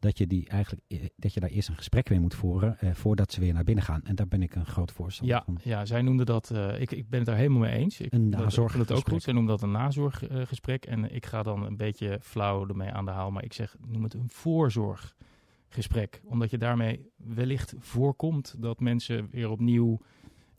dat 0.03 0.19
je, 0.19 0.27
die 0.27 0.49
eigenlijk, 0.49 0.83
eh, 0.89 0.99
dat 1.17 1.35
je 1.35 1.41
daar 1.41 1.51
eerst 1.51 1.69
een 1.69 1.77
gesprek 1.77 2.11
mee 2.11 2.21
moet 2.21 2.35
voeren 2.35 2.79
eh, 2.79 2.95
voordat 2.95 3.33
ze 3.33 3.41
weer 3.41 3.53
naar 3.53 3.65
binnen 3.65 3.85
gaan. 3.85 4.01
En 4.05 4.15
daar 4.15 4.29
ben 4.29 4.43
ik 4.43 4.55
een 4.55 4.67
groot 4.67 4.93
voorstander 4.93 5.37
Ja, 5.37 5.43
van. 5.45 5.59
ja, 5.63 5.85
zij 5.85 6.03
noemde 6.03 6.25
dat, 6.25 6.51
eh, 6.51 6.81
ik, 6.81 6.91
ik 6.91 7.09
ben 7.09 7.19
het 7.19 7.29
daar 7.29 7.37
helemaal 7.37 7.61
mee 7.61 7.73
eens. 7.73 8.01
Ik, 8.01 8.13
Een 8.13 8.31
dat- 8.31 8.41
nazorggesprek. 8.41 8.89
het 8.89 8.99
ook 8.99 9.13
goed. 9.13 9.23
Zij 9.23 9.33
noemde 9.33 9.51
dat 9.51 9.63
een 9.63 9.71
nazorggesprek. 9.71 10.85
en 10.85 11.15
ik 11.15 11.27
ga 11.27 11.43
dan 11.43 11.65
een 11.67 11.77
beetje 11.77 12.19
flauw 12.23 12.69
ermee 12.69 12.91
aan 12.91 13.05
de 13.05 13.11
haal. 13.11 13.31
Maar 13.31 13.45
ik 13.45 13.53
zeg, 13.53 13.77
noem 13.87 14.03
het 14.03 14.15
een 14.15 14.29
voorzorggesprek. 14.29 16.21
Omdat 16.25 16.51
je 16.51 16.59
daarmee 16.59 17.11
wellicht 17.17 17.75
voorkomt 17.79 18.55
dat 18.59 18.81
mensen 18.81 19.29
weer 19.31 19.51
opnieuw... 19.51 20.01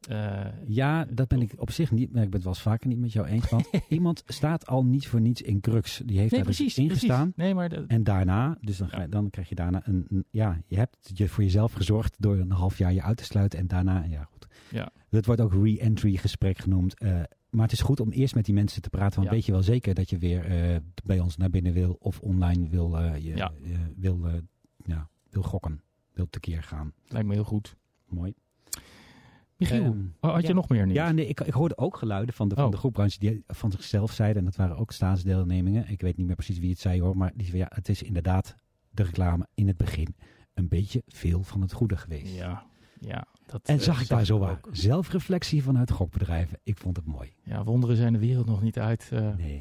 eh, 0.07 0.45
Ja, 0.67 1.05
dat 1.05 1.27
ben 1.27 1.41
ik 1.41 1.53
op 1.55 1.71
zich 1.71 1.91
niet, 1.91 2.11
maar 2.13 2.23
ik 2.23 2.29
ben 2.29 2.33
het 2.35 2.43
wel 2.43 2.53
eens 2.53 2.61
vaker 2.61 2.87
niet 2.87 2.99
met 2.99 3.11
jou 3.13 3.27
eens. 3.27 3.49
Want 3.49 3.69
iemand 3.89 4.23
staat 4.27 4.67
al 4.67 4.85
niet 4.85 5.07
voor 5.07 5.21
niets 5.21 5.41
in 5.41 5.59
Crux. 5.59 6.01
Die 6.05 6.17
heeft 6.19 6.31
nee, 6.31 6.43
daar 6.43 6.53
precies, 6.53 6.75
dus 6.75 6.85
precies. 6.85 7.03
ingestaan. 7.03 7.33
Nee, 7.35 7.53
maar 7.55 7.69
dat- 7.69 7.85
En 7.87 8.03
daarna, 8.03 8.57
dus 8.61 8.77
dan, 8.77 8.89
dan 9.09 9.29
krijg 9.29 9.49
je 9.49 9.55
daarna 9.55 9.81
een, 9.85 10.05
een- 10.09 10.25
ja, 10.29 10.61
je 10.67 10.75
hebt 10.75 11.11
je 11.13 11.27
voor 11.27 11.43
jezelf 11.43 11.73
gezorgd 11.73 12.15
door 12.19 12.37
een 12.37 12.51
half 12.51 12.77
jaar 12.77 12.93
je 12.93 13.01
uit 13.01 13.17
te 13.17 13.23
sluiten 13.23 13.59
en 13.59 13.67
daarna, 13.67 14.03
ja 14.03 14.23
goed. 14.23 14.47
Ja. 14.71 14.91
Dat 15.09 15.25
wordt 15.25 15.41
ook 15.41 15.53
re-entry 15.53 16.15
gesprek 16.17 16.57
genoemd. 16.57 16.99
eh, 16.99 17.21
maar 17.49 17.63
het 17.63 17.71
is 17.71 17.81
goed 17.81 17.99
om 17.99 18.09
eerst 18.11 18.35
met 18.35 18.45
die 18.45 18.53
mensen 18.53 18.81
te 18.81 18.89
praten, 18.89 19.15
want 19.15 19.27
Ja. 19.27 19.33
weet 19.33 19.45
je 19.45 19.51
wel 19.51 19.63
zeker 19.63 19.93
dat 19.93 20.09
je 20.09 20.17
weer 20.17 20.45
eh, 20.45 20.75
bij 21.03 21.19
ons 21.19 21.37
naar 21.37 21.49
binnen 21.49 21.73
wil 21.73 21.95
of 21.99 22.19
online 22.19 22.69
wil, 22.69 22.97
je, 22.99 23.35
Ja. 23.35 23.51
wil, 23.95 24.19
ja, 24.85 25.09
wil 25.29 25.41
gokken, 25.41 25.81
wil 26.13 26.27
tekeer 26.29 26.63
gaan. 26.63 26.93
lijkt 27.07 27.27
me 27.27 27.33
heel 27.33 27.43
goed. 27.43 27.75
Mooi. 28.07 28.33
Michiel, 29.57 29.83
Ehm, 29.83 30.31
had 30.31 30.41
je 30.41 30.47
ja. 30.47 30.53
nog 30.53 30.69
meer 30.69 30.85
nieuws? 30.85 30.97
Ja, 30.97 31.11
nee, 31.11 31.27
ik, 31.27 31.39
ik 31.39 31.53
hoorde 31.53 31.77
ook 31.77 31.97
geluiden 31.97 32.35
van 32.35 32.47
de, 32.47 32.55
van 32.55 32.65
Oh. 32.65 32.71
de 32.71 32.77
groepbranche 32.77 33.19
die 33.19 33.43
van 33.47 33.71
zichzelf 33.71 34.11
zeiden, 34.11 34.37
en 34.37 34.45
dat 34.45 34.55
waren 34.55 34.77
ook 34.77 34.91
staatsdeelnemingen. 34.91 35.89
Ik 35.89 36.01
weet 36.01 36.17
niet 36.17 36.25
meer 36.25 36.35
precies 36.35 36.59
wie 36.59 36.69
het 36.69 36.79
zei 36.79 37.01
hoor, 37.01 37.17
maar 37.17 37.31
die 37.35 37.45
zei, 37.47 37.57
ja, 37.57 37.67
het 37.75 37.89
is 37.89 38.03
inderdaad 38.03 38.55
de 38.89 39.03
reclame 39.03 39.47
in 39.53 39.67
het 39.67 39.77
begin 39.77 40.15
een 40.53 40.67
beetje 40.67 41.01
veel 41.07 41.43
van 41.43 41.61
het 41.61 41.73
goede 41.73 41.97
geweest. 41.97 42.35
Ja, 42.35 42.65
ja. 43.07 43.25
Dat, 43.45 43.61
En 43.65 43.75
eh, 43.77 43.81
zag 43.81 44.01
ik 44.01 44.07
daar 44.07 44.25
zo 44.25 44.37
waar 44.39 44.51
ook. 44.51 44.67
zelfreflectie 44.71 45.63
vanuit 45.63 45.91
gokbedrijven. 45.91 46.59
Ik 46.63 46.77
vond 46.77 46.95
het 46.97 47.05
mooi. 47.05 47.33
Ja, 47.43 47.63
wonderen 47.63 47.95
zijn 47.95 48.13
de 48.13 48.19
wereld 48.19 48.45
nog 48.45 48.61
niet 48.61 48.79
uit. 48.79 49.09
eh 49.13 49.19
Nee. 49.37 49.59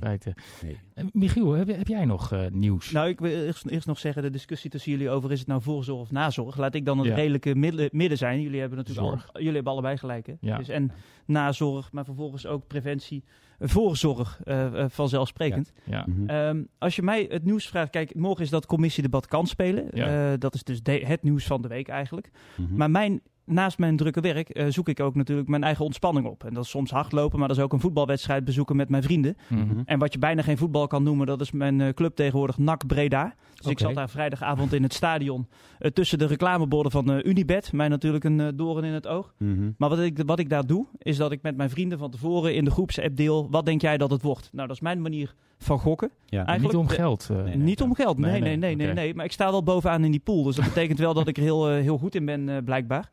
Nee. 0.63 0.79
Eh, 0.95 1.05
Michiel, 1.13 1.53
heb, 1.53 1.69
heb 1.69 1.87
jij 1.89 2.05
nog 2.05 2.33
eh, 2.33 2.47
nieuws? 2.51 2.91
Nou, 2.91 3.09
ik 3.09 3.21
wil 3.21 3.31
eerst, 3.31 3.67
eerst 3.67 3.87
nog 3.87 3.99
zeggen, 3.99 4.23
de 4.23 4.31
discussie 4.31 4.71
tussen 4.71 4.93
jullie 4.93 5.11
over 5.11 5.33
is 5.33 5.39
het 5.39 5.49
nou 5.49 5.63
voorzorg 5.63 6.01
of 6.01 6.11
nazorg. 6.11 6.57
Laat 6.57 6.75
ik 6.75 6.85
dan 6.85 6.99
het 6.99 7.07
Ja. 7.07 7.15
redelijke 7.15 7.55
midden, 7.55 7.89
midden 7.93 8.19
zijn. 8.19 8.41
Jullie 8.41 8.61
hebben 8.61 8.79
natuurlijk 8.79 9.07
Zorg. 9.07 9.27
al, 9.27 9.39
jullie 9.41 9.55
hebben 9.55 9.73
allebei 9.73 9.97
gelijk. 9.97 10.27
Hè? 10.27 10.33
Ja. 10.41 10.57
Dus 10.59 10.69
en 10.69 10.91
nazorg, 11.27 11.93
maar 11.93 12.05
vervolgens 12.05 12.47
ook 12.47 12.67
preventie, 12.67 13.25
voorzorg 13.59 14.41
vanzelfsprekend. 14.89 15.73
ja. 15.85 16.05
Mhm. 16.09 16.29
Ehm, 16.29 16.63
als 16.79 16.97
je 16.97 17.03
mij 17.03 17.27
het 17.31 17.45
nieuws 17.45 17.67
vraagt, 17.69 17.91
kijk, 17.91 18.15
morgen 18.15 18.45
is 18.45 18.51
dat 18.51 18.67
commissiedebat 18.67 19.27
kan 19.27 19.47
spelen. 19.47 19.87
Ja. 19.91 20.33
Eh, 20.33 20.39
dat 20.39 20.55
is 20.55 20.63
dus 20.65 20.83
de- 20.83 21.05
het 21.07 21.23
nieuws 21.23 21.45
van 21.47 21.63
de 21.63 21.69
week 21.69 21.89
eigenlijk. 21.89 22.31
Mhm. 22.57 22.77
Maar 22.77 22.91
mijn 22.91 23.21
naast 23.45 23.79
mijn 23.79 23.97
drukke 23.97 24.21
werk 24.21 24.49
eh, 24.49 24.67
zoek 24.69 24.89
ik 24.89 25.01
ook 25.01 25.15
natuurlijk 25.15 25.49
mijn 25.49 25.65
eigen 25.65 25.85
ontspanning 25.85 26.27
op. 26.27 26.45
En 26.45 26.55
dat 26.55 26.65
is 26.65 26.71
soms 26.71 26.91
hardlopen, 26.91 27.39
maar 27.39 27.49
dat 27.49 27.57
is 27.57 27.63
ook 27.63 27.73
een 27.73 27.81
voetbalwedstrijd 27.81 28.45
bezoeken 28.45 28.77
met 28.77 28.89
mijn 28.89 29.03
vrienden. 29.03 29.37
Mhm. 29.49 29.81
En 29.85 29.99
wat 29.99 30.13
je 30.13 30.19
bijna 30.19 30.43
geen 30.43 30.59
voetbal 30.59 30.87
kan 30.87 31.03
noemen, 31.03 31.27
dat 31.27 31.41
is 31.41 31.51
mijn 31.51 31.81
eh, 31.81 31.89
club 31.89 32.15
tegenwoordig 32.15 32.59
NAC 32.59 32.87
Breda. 32.87 33.35
Dus 33.55 33.67
ik 33.67 33.79
zat 33.79 33.95
daar 33.95 34.11
vrijdagavond 34.11 34.73
in 34.73 34.83
het 34.83 34.95
stadion 34.95 35.49
eh, 35.79 35.91
tussen 35.91 36.19
de 36.19 36.27
reclameborden 36.27 36.93
van 36.93 37.21
Unibet. 37.25 37.73
Mij 37.73 37.89
natuurlijk 37.89 38.25
een 38.25 38.57
doorn 38.57 38.85
in 38.85 38.93
het 38.93 39.07
oog. 39.07 39.35
Mhm. 39.39 39.71
Maar 39.77 39.89
wat 39.89 39.99
ik, 39.99 40.23
wat 40.27 40.39
ik 40.39 40.49
daar 40.49 40.67
doe, 40.67 40.87
is 40.99 41.17
dat 41.17 41.33
ik 41.33 41.43
met 41.43 41.57
mijn 41.57 41.71
vrienden 41.71 41.99
van 41.99 42.11
tevoren 42.11 42.55
in 42.55 42.65
de 42.65 42.71
groepsapp 42.71 43.17
deel. 43.17 43.51
Wat 43.51 43.65
denk 43.67 43.81
jij 43.81 43.99
dat 43.99 44.11
het 44.11 44.23
wordt? 44.23 44.49
Nou, 44.53 44.67
dat 44.67 44.77
is 44.77 44.83
mijn 44.83 45.03
manier 45.03 45.35
van 45.63 45.79
gokken. 45.79 46.11
Ja. 46.27 46.45
Eigenlijk- 46.47 46.79
Niet 46.79 46.85
om 46.87 46.91
eh, 46.91 46.95
geld. 46.97 47.29
eh, 47.31 47.43
nee, 47.43 47.57
Niet 47.57 47.83
om 47.83 47.95
geld, 47.95 48.19
nee, 48.19 48.41
Nee, 48.41 48.57
nee, 48.57 48.77
nee, 48.93 49.15
Maar 49.15 49.25
ik 49.25 49.33
sta 49.33 49.51
wel 49.51 49.63
bovenaan 49.63 50.05
in 50.05 50.11
die 50.11 50.21
pool. 50.21 50.43
Dus 50.43 50.57
dat 50.57 50.65
betekent 50.65 50.99
wel 50.99 51.15
dat 51.15 51.29
ik 51.29 51.37
er 51.37 51.43
heel, 51.43 51.71
eh, 51.71 51.83
heel 51.83 51.99
goed 51.99 52.15
in 52.15 52.25
ben, 52.25 52.49
eh, 52.49 52.57
blijkbaar. 52.65 53.11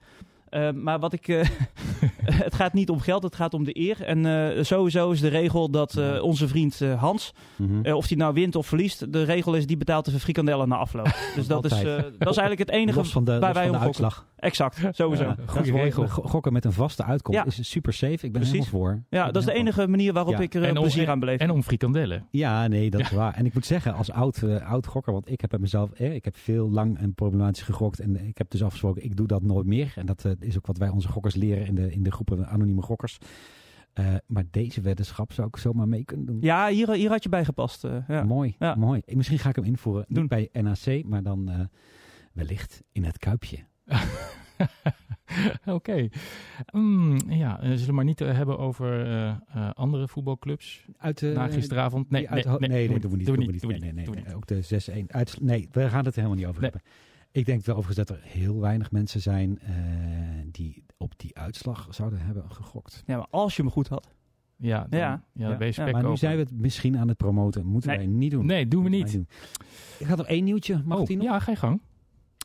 Eh, 0.49 0.71
maar 0.71 0.99
wat 0.99 1.13
ik, 1.13 1.27
eh, 1.27 1.45
het 2.45 2.55
gaat 2.55 2.73
niet 2.73 2.89
om 2.89 2.99
geld, 2.99 3.23
het 3.23 3.35
gaat 3.35 3.53
om 3.53 3.63
de 3.63 3.79
eer. 3.79 4.01
En 4.03 4.25
eh, 4.25 4.63
sowieso 4.63 5.11
is 5.11 5.19
de 5.21 5.27
regel 5.27 5.69
dat 5.71 5.97
eh, 5.97 6.23
onze 6.23 6.47
vriend 6.47 6.81
eh, 6.81 6.99
Hans, 7.01 7.33
Mhm. 7.55 7.85
eh, 7.85 7.95
of 7.95 8.07
hij 8.07 8.17
nou 8.17 8.33
wint 8.33 8.55
of 8.55 8.67
verliest, 8.67 9.13
de 9.13 9.23
regel 9.23 9.53
is 9.55 9.65
die 9.67 9.77
betaalt 9.77 10.05
de 10.05 10.19
frikandellen 10.19 10.67
na 10.69 10.75
afloop. 10.77 11.15
Dus 11.35 11.47
dat 11.47 11.65
is, 11.65 11.71
eh, 11.71 11.95
dat 12.17 12.29
is 12.29 12.37
eigenlijk 12.37 12.59
het 12.59 12.69
enige 12.69 12.97
los 12.97 13.11
van 13.11 13.23
de, 13.23 13.31
waar 13.31 13.39
los 13.41 13.51
wij 13.53 13.63
van 13.63 13.71
de 13.71 13.77
om 13.77 13.83
gokken. 13.85 14.03
uitslag. 14.03 14.27
Exact, 14.39 14.95
sowieso. 14.95 15.23
Ja, 15.23 15.35
Ja, 15.37 15.43
goede 15.45 15.71
regel. 15.71 16.07
go- 16.07 16.21
Gokken 16.21 16.53
met 16.53 16.65
een 16.65 16.71
vaste 16.73 17.03
uitkomst 17.03 17.39
Ja. 17.39 17.45
is 17.45 17.69
super 17.69 17.93
safe. 17.93 18.13
Ik 18.13 18.19
ben 18.19 18.31
er 18.31 18.37
Precies. 18.47 18.51
helemaal 18.65 18.69
voor. 18.81 19.03
Ben 19.09 19.25
dat 19.25 19.35
is 19.35 19.45
de 19.45 19.53
enige 19.53 19.87
manier 19.87 20.13
waarop 20.13 20.33
Ja. 20.33 20.39
ik 20.39 20.53
er 20.53 20.67
om- 20.69 20.73
plezier 20.81 21.09
aan 21.09 21.19
beleef. 21.19 21.39
En 21.39 21.49
om 21.51 21.63
frikandellen. 21.63 22.27
Ja, 22.31 22.67
nee, 22.67 22.89
dat 22.89 23.01
is 23.01 23.11
waar. 23.11 23.33
En 23.33 23.45
ik 23.45 23.53
moet 23.53 23.65
zeggen, 23.65 23.93
als 23.93 24.11
oud, 24.11 24.43
oud 24.63 24.87
gokker, 24.87 25.13
want 25.13 25.31
ik 25.31 25.41
heb 25.41 25.49
bij 25.49 25.59
mezelf, 25.59 25.91
eh, 25.91 26.13
ik 26.13 26.25
heb 26.25 26.37
veel 26.37 26.69
lang 26.69 26.97
en 26.99 27.13
problematisch 27.13 27.61
gegokt. 27.63 27.99
En 27.99 28.27
ik 28.27 28.37
heb 28.37 28.49
dus 28.51 28.63
afgesproken, 28.63 29.03
ik 29.03 29.15
doe 29.15 29.27
dat 29.27 29.41
nooit 29.41 29.65
meer. 29.65 29.93
En 29.95 30.05
dat 30.05 30.25
is 30.39 30.57
ook 30.57 30.67
wat 30.67 30.77
wij 30.77 30.89
onze 30.89 31.07
gokkers 31.07 31.35
leren 31.35 31.65
in 31.65 31.75
de, 31.75 31.91
in 31.91 32.03
de 32.03 32.11
groepen 32.11 32.47
anonieme 32.47 32.81
gokkers. 32.81 33.17
Eh, 33.93 34.15
maar 34.27 34.43
deze 34.51 34.81
weddenschap 34.81 35.31
zou 35.33 35.47
ik 35.47 35.57
zomaar 35.57 35.87
mee 35.87 36.05
kunnen 36.05 36.25
doen. 36.25 36.37
Ja, 36.41 36.67
hier, 36.67 36.91
hier 36.91 37.09
had 37.09 37.23
je 37.23 37.29
bij 37.29 37.45
gepast. 37.45 37.83
eh, 37.83 37.97
ja. 38.07 38.23
Mooi, 38.23 38.55
Ja. 38.59 38.75
mooi. 38.75 39.01
Misschien 39.05 39.39
ga 39.39 39.49
ik 39.49 39.55
hem 39.55 39.65
invoeren. 39.65 40.05
Doen. 40.07 40.19
Niet 40.19 40.29
bij 40.51 40.61
NAC, 40.61 41.03
maar 41.03 41.23
dan 41.23 41.49
eh, 41.49 41.59
wellicht 42.33 42.83
in 42.91 43.03
het 43.03 43.17
Kuipje. 43.17 43.57
Oké. 45.65 46.07
Mm, 46.71 47.17
ja, 47.27 47.59
we 47.61 47.77
zullen 47.77 47.95
maar 47.95 48.03
niet 48.05 48.21
eh, 48.21 48.33
hebben 48.35 48.57
over 48.57 49.05
eh, 49.05 49.27
eh, 49.29 49.69
andere 49.73 50.07
voetbalclubs 50.07 50.85
Uit, 50.97 51.21
eh, 51.23 51.31
na 51.35 51.47
gisteravond. 51.47 52.09
Nee, 52.09 52.29
uit- 52.29 52.45
nee, 52.59 52.69
nee, 52.69 52.69
nee, 52.69 52.99
dat 52.99 53.01
doen 53.01 53.11
we 53.11 53.17
niet. 53.17 53.25
Doen 53.25 53.35
we 53.37 53.51
niet. 53.51 53.61
we 53.61 53.67
we 53.67 53.73
Nee, 53.73 53.93
nee, 53.93 54.05
nee, 54.09 54.23
we 54.25 54.35
Ook 54.35 54.47
de 54.47 54.61
6-1. 54.63 55.05
Uit, 55.07 55.41
nee, 55.41 55.69
we 55.71 55.89
gaan 55.89 56.05
het 56.05 56.15
er 56.15 56.21
helemaal 56.21 56.37
niet 56.37 56.45
over 56.45 56.61
Nee. 56.61 56.71
hebben. 56.71 56.89
Ik 57.31 57.45
denk 57.45 57.65
wel 57.65 57.75
overigens 57.75 58.07
dat 58.07 58.17
er 58.17 58.23
heel 58.23 58.59
weinig 58.59 58.91
mensen 58.91 59.21
zijn 59.21 59.59
eh, 59.59 59.73
die 60.51 60.83
op 60.97 61.13
die 61.17 61.37
uitslag 61.37 61.87
zouden 61.89 62.19
hebben 62.19 62.51
gegokt. 62.51 63.03
Ja, 63.05 63.17
maar 63.17 63.27
als 63.29 63.55
je 63.55 63.63
me 63.63 63.69
goed 63.69 63.87
had. 63.87 64.09
Ja, 64.55 64.85
dan, 64.89 64.99
Ja. 64.99 65.05
ja, 65.05 65.23
Ja. 65.33 65.47
dan 65.49 65.57
ben 65.57 65.67
je 65.67 65.73
Ja, 65.75 65.81
spek 65.81 65.93
maar 65.93 66.09
nu 66.09 66.17
zijn 66.17 66.35
we 66.35 66.41
het 66.41 66.51
misschien 66.51 66.97
aan 66.97 67.07
het 67.07 67.17
promoten. 67.17 67.65
Moeten 67.65 67.89
Nee. 67.89 67.97
wij 67.97 68.07
niet 68.07 68.31
doen. 68.31 68.45
Nee, 68.45 68.67
doen 68.67 68.83
we 68.83 68.89
niet. 68.89 69.11
doen. 69.11 69.27
Ik 69.99 70.05
had 70.07 70.17
nog 70.17 70.27
één 70.27 70.43
nieuwtje. 70.43 70.81
Mag 70.85 70.99
Oh, 70.99 71.05
die 71.05 71.17
nog? 71.17 71.25
ja, 71.25 71.39
ga 71.39 71.51
je 71.51 71.57
gang. 71.57 71.81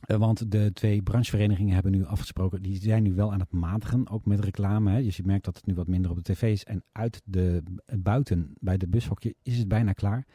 Eh, 0.05 0.17
want 0.17 0.51
de 0.51 0.71
twee 0.73 1.01
brancheverenigingen 1.01 1.73
hebben 1.73 1.91
nu 1.91 2.05
afgesproken. 2.05 2.61
Die 2.61 2.75
zijn 2.81 3.03
nu 3.03 3.13
wel 3.13 3.33
aan 3.33 3.39
het 3.39 3.51
matigen. 3.51 4.09
Ook 4.09 4.25
met 4.25 4.39
reclame. 4.39 4.91
Hè. 4.91 5.01
Dus 5.03 5.17
je 5.17 5.23
merkt 5.25 5.45
dat 5.45 5.55
het 5.55 5.65
nu 5.65 5.73
wat 5.73 5.87
minder 5.87 6.11
op 6.11 6.17
de 6.23 6.33
tv 6.33 6.51
is. 6.51 6.63
En 6.63 6.83
uit 6.91 7.21
de 7.25 7.63
eh, 7.85 7.97
buiten 7.99 8.53
bij 8.59 8.77
de 8.77 8.87
bushokje 8.87 9.35
is 9.43 9.57
het 9.57 9.67
bijna 9.67 9.93
klaar. 9.93 10.25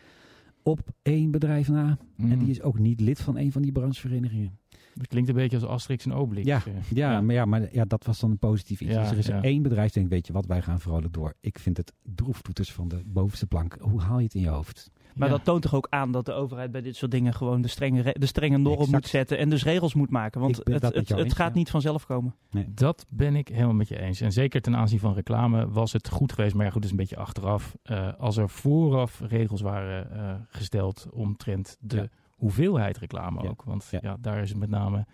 Op 0.62 0.80
één 1.02 1.30
bedrijf 1.30 1.68
na. 1.68 1.98
En 2.16 2.24
Mm. 2.26 2.38
die 2.38 2.50
is 2.50 2.62
ook 2.62 2.78
niet 2.78 3.00
lid 3.00 3.20
van 3.20 3.36
een 3.36 3.52
van 3.52 3.62
die 3.62 3.72
brancheverenigingen. 3.72 4.58
Het 4.94 5.06
klinkt 5.06 5.28
een 5.28 5.34
beetje 5.34 5.56
als 5.56 5.66
Asterix 5.66 6.04
en 6.04 6.12
Obelix. 6.12 6.46
Ja, 6.46 6.56
eh. 6.66 6.72
Ja, 6.90 7.10
Ja. 7.12 7.20
Maar, 7.20 7.34
ja, 7.34 7.44
maar 7.44 7.68
ja, 7.74 7.84
dat 7.84 8.04
was 8.04 8.20
dan 8.20 8.30
een 8.30 8.38
positief 8.38 8.80
iets. 8.80 8.92
Ja, 8.92 9.00
dus 9.02 9.10
er 9.10 9.18
is 9.18 9.26
ja. 9.26 9.42
één 9.42 9.62
bedrijf 9.62 9.84
die 9.92 9.94
denkt, 9.94 10.10
weet 10.10 10.26
je 10.26 10.32
wat, 10.32 10.46
wij 10.46 10.62
gaan 10.62 10.80
vrolijk 10.80 11.12
door. 11.12 11.34
Ik 11.40 11.58
vind 11.58 11.76
het 11.76 11.92
droeftoeters 12.02 12.72
van 12.72 12.88
de 12.88 13.02
bovenste 13.06 13.46
plank. 13.46 13.76
Hoe 13.80 14.00
haal 14.00 14.18
je 14.18 14.24
het 14.24 14.34
in 14.34 14.40
je 14.40 14.48
hoofd? 14.48 14.90
Maar 15.20 15.28
Ja. 15.28 15.34
dat 15.34 15.44
toont 15.44 15.62
toch 15.62 15.74
ook 15.74 15.86
aan 15.90 16.12
dat 16.12 16.24
de 16.26 16.32
overheid 16.32 16.70
bij 16.70 16.80
dit 16.80 16.96
soort 16.96 17.10
dingen 17.10 17.34
gewoon 17.34 17.60
de 17.62 17.68
strenge, 17.68 18.00
re- 18.00 18.12
de 18.18 18.26
strenge 18.26 18.56
norm 18.58 18.74
Exact. 18.74 18.92
moet 18.92 19.06
zetten 19.06 19.38
en 19.38 19.50
dus 19.50 19.64
regels 19.64 19.94
moet 19.94 20.10
maken. 20.10 20.40
Want 20.40 20.56
het, 20.56 20.68
het, 20.68 20.82
het 20.82 21.10
eens, 21.10 21.32
gaat 21.34 21.52
ja. 21.52 21.58
niet 21.58 21.70
vanzelf 21.70 22.06
komen. 22.06 22.34
Dat 22.68 23.06
ben 23.08 23.36
ik 23.36 23.48
helemaal 23.48 23.74
met 23.74 23.88
je 23.88 24.00
eens. 24.00 24.20
En 24.20 24.32
zeker 24.32 24.60
ten 24.60 24.76
aanzien 24.76 24.98
van 24.98 25.14
reclame 25.14 25.68
was 25.70 25.92
het 25.92 26.08
goed 26.08 26.32
geweest. 26.32 26.54
Maar 26.54 26.64
ja, 26.64 26.70
goed, 26.70 26.82
dat 26.82 26.90
is 26.90 26.96
een 26.98 27.02
beetje 27.02 27.16
achteraf. 27.16 27.76
Eh, 27.82 28.08
als 28.18 28.36
er 28.36 28.48
vooraf 28.50 29.20
regels 29.28 29.60
waren 29.60 30.12
eh, 30.12 30.34
gesteld 30.48 31.06
omtrent 31.12 31.76
de 31.80 31.96
Ja. 31.96 32.08
hoeveelheid 32.36 32.98
reclame 32.98 33.42
Ja. 33.42 33.48
ook. 33.48 33.62
Want 33.62 33.88
Ja. 33.90 33.98
ja. 34.02 34.16
daar 34.20 34.42
is 34.42 34.48
het 34.48 34.58
met 34.58 34.70
name... 34.70 35.06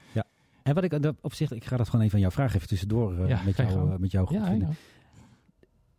En 0.62 0.74
wat 0.74 0.84
ik 0.84 1.12
op 1.20 1.34
zich, 1.34 1.52
ik 1.52 1.64
ga 1.64 1.76
dat 1.76 1.88
gewoon 1.88 2.00
even 2.04 2.14
aan 2.14 2.20
jou 2.20 2.32
vragen, 2.32 2.56
even 2.56 2.68
tussendoor 2.68 3.18
eh, 3.18 3.28
Ja, 3.28 3.40
met, 3.44 3.56
jou, 3.70 3.98
met 4.00 4.10
jou 4.10 4.26
goed 4.26 4.36
Ja, 4.36 4.44
vinden. 4.44 4.76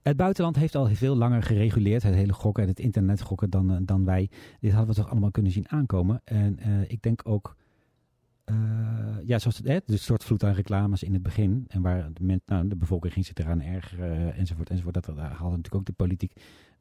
Het 0.07 0.17
buitenland 0.17 0.55
heeft 0.55 0.75
al 0.75 0.87
veel 0.87 1.15
langer 1.15 1.43
gereguleerd, 1.43 2.03
het 2.03 2.13
hele 2.13 2.33
gokken 2.33 2.63
en 2.63 2.69
het 2.69 2.79
internet 2.79 3.21
gokken 3.21 3.49
dan, 3.49 3.71
eh, 3.71 3.77
dan 3.81 4.05
wij. 4.05 4.29
Dit 4.59 4.71
hadden 4.71 4.95
we 4.95 5.01
toch 5.01 5.11
allemaal 5.11 5.31
kunnen 5.31 5.51
zien 5.51 5.69
aankomen. 5.69 6.21
En 6.23 6.59
eh, 6.59 6.81
ik 6.87 7.01
denk 7.01 7.21
ook, 7.23 7.55
eh, 8.43 8.55
ja, 9.23 9.39
zoals 9.39 9.57
het, 9.57 9.67
hè, 9.67 9.79
de 9.85 9.97
soort 9.97 10.23
vloed 10.23 10.43
aan 10.43 10.53
reclames 10.53 11.03
in 11.03 11.13
het 11.13 11.23
begin. 11.23 11.65
En 11.67 11.81
waar 11.81 12.09
men, 12.21 12.41
nou, 12.45 12.67
de 12.67 12.75
bevolking 12.75 13.13
ging 13.13 13.25
zich 13.25 13.35
eraan 13.35 13.61
ergeren, 13.61 14.35
enzovoort, 14.35 14.69
enzovoort. 14.69 14.93
Dat, 14.93 15.05
daar 15.05 15.31
haalde 15.31 15.55
natuurlijk 15.55 15.75
ook 15.75 15.85
de 15.85 16.03
politiek. 16.03 16.33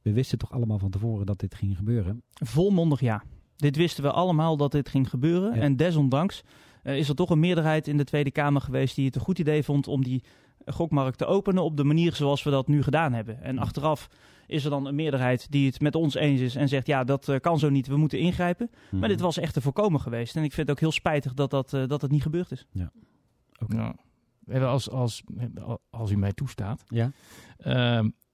We 0.02 0.12
wisten 0.12 0.38
toch 0.38 0.52
allemaal 0.52 0.78
van 0.78 0.90
tevoren 0.90 1.26
dat 1.26 1.40
dit 1.40 1.54
ging 1.54 1.76
gebeuren. 1.76 2.22
Volmondig 2.32 3.00
ja. 3.00 3.22
Dit 3.56 3.76
wisten 3.76 4.02
we 4.02 4.10
allemaal 4.10 4.56
dat 4.56 4.72
dit 4.72 4.88
ging 4.88 5.10
gebeuren. 5.10 5.54
Ja. 5.54 5.60
En 5.60 5.76
desondanks 5.76 6.42
is 6.82 7.08
er 7.08 7.14
toch 7.14 7.30
een 7.30 7.40
meerderheid 7.40 7.88
in 7.88 7.96
de 7.96 8.04
Tweede 8.04 8.30
Kamer 8.30 8.60
geweest 8.60 8.96
die 8.96 9.06
het 9.06 9.14
een 9.14 9.20
goed 9.20 9.38
idee 9.38 9.62
vond 9.62 9.88
om 9.88 10.02
die 10.02 10.22
gokmarkt 10.66 11.18
te 11.18 11.26
openen 11.26 11.62
op 11.62 11.76
de 11.76 11.84
manier 11.84 12.14
zoals 12.14 12.42
we 12.42 12.50
dat 12.50 12.68
nu 12.68 12.82
gedaan 12.82 13.12
hebben. 13.12 13.42
En 13.42 13.58
achteraf 13.58 14.08
is 14.46 14.64
er 14.64 14.70
dan 14.70 14.86
een 14.86 14.94
meerderheid 14.94 15.50
die 15.50 15.66
het 15.66 15.80
met 15.80 15.94
ons 15.94 16.14
eens 16.14 16.40
is 16.40 16.54
en 16.54 16.68
zegt 16.68 16.86
ja, 16.86 17.04
dat 17.04 17.28
eh, 17.28 17.40
kan 17.40 17.58
zo 17.58 17.68
niet, 17.68 17.86
we 17.86 17.96
moeten 17.96 18.18
ingrijpen. 18.18 18.70
Maar 18.90 19.08
dit 19.08 19.20
was 19.20 19.38
echt 19.38 19.52
te 19.52 19.60
voorkomen 19.60 20.00
geweest. 20.00 20.36
En 20.36 20.44
ik 20.44 20.52
vind 20.52 20.68
het 20.68 20.76
ook 20.76 20.82
heel 20.82 20.92
spijtig 20.92 21.34
dat 21.34 21.50
dat, 21.50 21.72
eh, 21.72 21.86
dat 21.86 22.02
het 22.02 22.10
niet 22.10 22.22
gebeurd 22.22 22.50
is. 22.50 22.66
Oké. 23.58 23.76
Ja. 23.76 23.96
Even 24.46 24.68
Als, 24.68 24.90
als, 24.90 25.22
als 25.90 26.10
u 26.10 26.16
mij 26.16 26.32
toestaat. 26.32 26.84
Ja. 26.88 27.10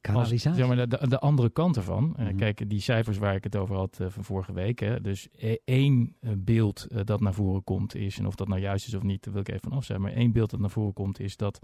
Als, 0.03 0.15
Kanalisatie. 0.15 0.65
zeg 0.65 0.77
maar, 0.77 0.89
de, 0.89 1.09
de 1.09 1.19
andere 1.19 1.51
kant 1.51 1.77
ervan. 1.77 2.15
Mhm. 2.19 2.37
Kijk, 2.37 2.71
die 2.71 2.81
cijfers 2.81 3.19
waar 3.19 3.35
ik 3.35 3.45
het 3.45 3.57
over 3.57 3.77
had 3.77 4.01
eh, 4.01 4.07
van 4.09 4.25
vorige 4.25 4.53
week. 4.53 4.79
Hè, 4.81 5.01
dus 5.01 5.29
eh, 5.31 5.57
één 5.65 6.17
beeld 6.37 6.87
dat 7.07 7.21
naar 7.21 7.35
voren 7.35 7.65
komt 7.65 7.95
is, 7.95 8.19
en 8.19 8.27
of 8.27 8.35
dat 8.35 8.49
nou 8.49 8.61
juist 8.61 8.87
is 8.87 8.95
of 8.95 9.03
niet, 9.03 9.25
daar 9.25 9.33
wil 9.33 9.43
ik 9.43 9.49
even 9.49 9.61
van 9.69 9.73
af 9.79 9.85
zijn. 9.85 10.01
Maar 10.01 10.13
één 10.13 10.33
beeld 10.33 10.51
dat 10.51 10.61
naar 10.61 10.71
voren 10.71 10.93
komt 10.93 11.21
is 11.21 11.37
dat 11.37 11.59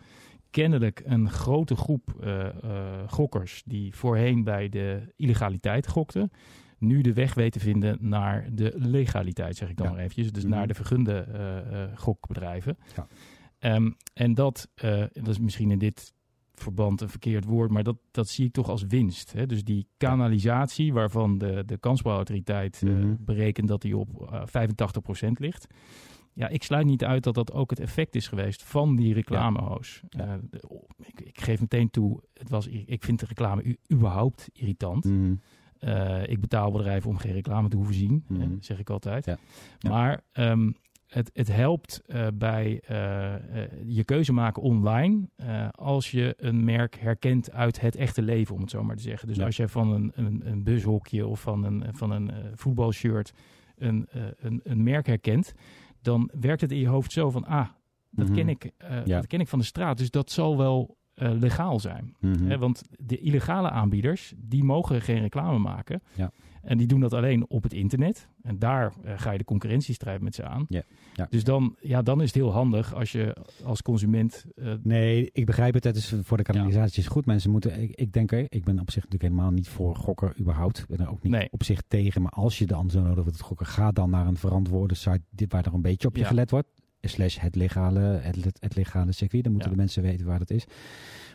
kennelijk 0.50 1.02
een 1.04 1.30
grote 1.30 1.76
groep 1.76 2.30
gokkers 3.07 3.62
die 3.66 3.95
voorheen 3.95 4.45
bij 4.45 4.68
de 4.68 5.12
illegaliteit 5.16 5.88
gokten, 5.88 6.30
nu 6.78 7.00
de 7.00 7.12
weg 7.12 7.35
weten 7.35 7.61
vinden 7.61 7.97
naar 8.00 8.49
de 8.52 8.73
legaliteit, 8.76 9.57
zeg 9.57 9.68
ik 9.68 9.76
dan 9.76 9.87
Ja. 9.87 9.92
maar 9.92 10.00
eventjes. 10.00 10.33
Dus 10.33 10.42
Mhm. 10.45 10.52
naar 10.52 10.66
de 10.66 10.75
vergunde 10.75 11.26
gokbedrijven. 11.95 12.78
Ja. 12.97 13.07
Ehm, 13.59 13.90
en 14.14 14.35
dat, 14.35 14.68
dat 15.12 15.28
is 15.28 15.38
misschien 15.38 15.71
in 15.71 15.78
dit 15.78 16.14
verband 16.59 17.00
een 17.00 17.09
verkeerd 17.09 17.45
woord, 17.45 17.71
maar 17.71 17.83
dat, 17.83 17.97
dat 18.11 18.29
zie 18.29 18.47
ik 18.47 18.53
toch 18.53 18.69
als 18.69 18.83
winst. 18.83 19.33
Hè? 19.33 19.47
Dus 19.47 19.65
die 19.65 19.87
kanalisatie 19.97 20.93
waarvan 20.93 21.38
de, 21.38 21.62
de 21.67 21.79
kansspelautoriteit 21.79 22.83
eh, 22.83 22.91
Mhm. 22.91 23.15
berekent 23.19 23.69
dat 23.69 23.83
die 23.83 23.97
op 23.97 24.33
eh 24.33 24.43
85% 24.47 25.31
ligt. 25.38 25.67
Ja, 26.33 26.49
ik 26.49 26.62
sluit 26.62 26.87
niet 26.87 27.05
uit 27.05 27.23
dat 27.25 27.35
dat 27.35 27.53
ook 27.53 27.71
het 27.71 27.81
effect 27.81 28.15
is 28.15 28.29
geweest 28.29 28.62
van 28.62 28.97
die 28.97 29.15
reclamehoos. 29.15 30.03
Ja. 30.09 30.25
Eh, 30.27 30.35
de- 30.50 30.69
oh, 30.69 30.83
ik, 31.07 31.21
ik 31.21 31.41
geef 31.41 31.61
meteen 31.61 31.91
toe, 31.91 32.23
het 32.35 32.50
was, 32.50 32.67
ik 32.67 33.05
vind 33.05 33.21
de 33.21 33.27
reclame 33.27 33.77
überhaupt 33.93 34.49
irritant. 34.53 35.05
Mhm. 35.05 35.35
Eh, 35.79 36.23
ik 36.29 36.41
betaal 36.41 36.71
bedrijven 36.71 37.11
om 37.11 37.17
geen 37.17 37.33
reclame 37.33 37.69
te 37.69 37.77
hoeven 37.77 37.95
zien, 37.95 38.25
Mhm. 38.29 38.41
eh, 38.43 38.49
zeg 38.61 38.79
ik 38.79 38.91
altijd. 38.91 39.25
Ja. 39.25 39.38
Ja. 39.79 39.91
Maar 39.91 40.21
ehm, 40.33 40.71
het, 41.09 41.31
het 41.33 41.53
helpt 41.53 42.03
eh, 42.07 42.27
bij 42.35 42.81
eh, 42.87 43.35
eh, 43.35 43.71
je 43.87 44.05
keuze 44.05 44.33
maken 44.33 44.62
online 44.62 45.29
als 45.75 46.11
je 46.11 46.35
een 46.37 46.65
merk 46.65 46.97
herkent 46.97 47.53
uit 47.53 47.81
het 47.81 47.97
echte 47.97 48.23
leven, 48.23 48.55
om 48.55 48.61
het 48.61 48.71
zo 48.71 48.85
maar 48.85 48.97
te 48.97 49.03
zeggen. 49.03 49.29
Dus 49.29 49.37
Ja. 49.37 49.45
als 49.45 49.57
je 49.57 49.69
van 49.69 49.93
een, 49.93 50.12
een, 50.15 50.41
een 50.45 50.62
bushokje 50.62 51.27
of 51.27 51.41
van 51.41 51.65
een, 51.65 51.85
van 51.93 52.11
een 52.11 52.31
voetbalshirt 52.55 53.33
een, 53.77 54.09
een, 54.38 54.61
een 54.65 54.83
merk 54.83 55.07
herkent, 55.07 55.53
dan 56.03 56.31
werkt 56.41 56.61
het 56.61 56.73
in 56.73 56.79
je 56.79 56.88
hoofd 56.88 57.12
zo 57.12 57.31
van, 57.31 57.45
ah, 57.45 57.69
dat, 58.11 58.27
Mhm. 58.27 58.35
ken, 58.37 58.49
ik, 58.49 58.71
Ja. 59.05 59.17
dat 59.17 59.27
ken 59.27 59.41
ik 59.41 59.49
van 59.49 59.59
de 59.59 59.65
straat, 59.65 59.99
dus 59.99 60.11
dat 60.11 60.31
zal 60.31 60.57
wel 60.57 60.97
legaal 61.15 61.81
zijn. 61.81 62.15
Mhm. 62.21 62.59
Want 62.59 62.83
de 62.99 63.19
illegale 63.19 63.71
aanbieders, 63.71 64.35
die 64.37 64.65
mogen 64.65 65.00
geen 65.03 65.21
reclame 65.21 65.59
maken. 65.59 66.03
Ja. 66.15 66.31
En 66.68 66.78
die 66.78 66.87
doen 66.87 67.00
dat 67.00 67.12
alleen 67.12 67.48
op 67.50 67.62
het 67.62 67.72
internet. 67.72 68.28
En 68.42 68.58
daar 68.58 68.92
eh, 69.04 69.12
ga 69.16 69.30
je 69.30 69.38
de 69.38 69.44
concurrentiestrijd 69.44 70.20
met 70.20 70.34
ze 70.34 70.44
aan. 70.44 70.66
Ja. 70.68 70.82
Ja. 71.14 71.26
Dus 71.30 71.44
dan, 71.44 71.76
ja, 71.80 72.02
dan 72.02 72.18
is 72.20 72.26
het 72.26 72.34
heel 72.34 72.52
handig 72.52 72.94
als 72.94 73.12
je 73.12 73.37
als 73.64 73.82
consument... 73.82 74.44
eh, 74.54 74.72
Nee, 74.82 75.30
ik 75.32 75.46
begrijp 75.46 75.75
het. 75.75 75.84
Het 75.84 75.96
is 75.96 76.14
voor 76.22 76.37
de 76.37 76.42
kanalisatie 76.42 77.02
is 77.02 77.08
goed. 77.08 77.26
Mensen 77.26 77.50
moeten, 77.50 77.82
ik, 77.82 77.90
ik 77.94 78.12
denk 78.12 78.32
ik 78.32 78.64
ben 78.64 78.80
op 78.80 78.90
zich 78.90 79.02
natuurlijk 79.04 79.32
helemaal 79.32 79.50
niet 79.52 79.68
voor 79.68 79.96
gokken 79.96 80.32
überhaupt. 80.40 80.78
Ik 80.78 80.87
ben 80.87 80.98
er 81.00 81.10
ook 81.10 81.22
niet 81.22 81.32
Nee. 81.32 81.48
op 81.50 81.62
zich 81.62 81.82
tegen. 81.88 82.22
Maar 82.22 82.32
als 82.32 82.58
je 82.58 82.66
dan 82.66 82.90
zo 82.90 83.00
nodig 83.00 83.14
wordt 83.22 83.30
het 83.38 83.40
gokken, 83.46 83.66
ga 83.66 83.90
dan 83.90 84.10
naar 84.10 84.26
een 84.26 84.37
verantwoorde 84.37 84.94
site 84.94 85.22
waar 85.48 85.66
er 85.66 85.75
een 85.75 85.82
beetje 85.82 86.08
op 86.08 86.14
je 86.16 86.22
Ja. 86.22 86.28
gelet 86.28 86.50
wordt. 86.50 86.68
slash 87.00 87.38
het 87.38 87.54
legale, 87.56 88.00
het, 88.00 88.37
het 88.60 88.76
legale 88.76 89.12
circuit. 89.12 89.42
Dan 89.44 89.52
moeten 89.52 89.70
de 89.70 89.76
mensen 89.76 90.02
weten 90.02 90.26
waar 90.26 90.38
dat 90.38 90.50
is. 90.50 90.64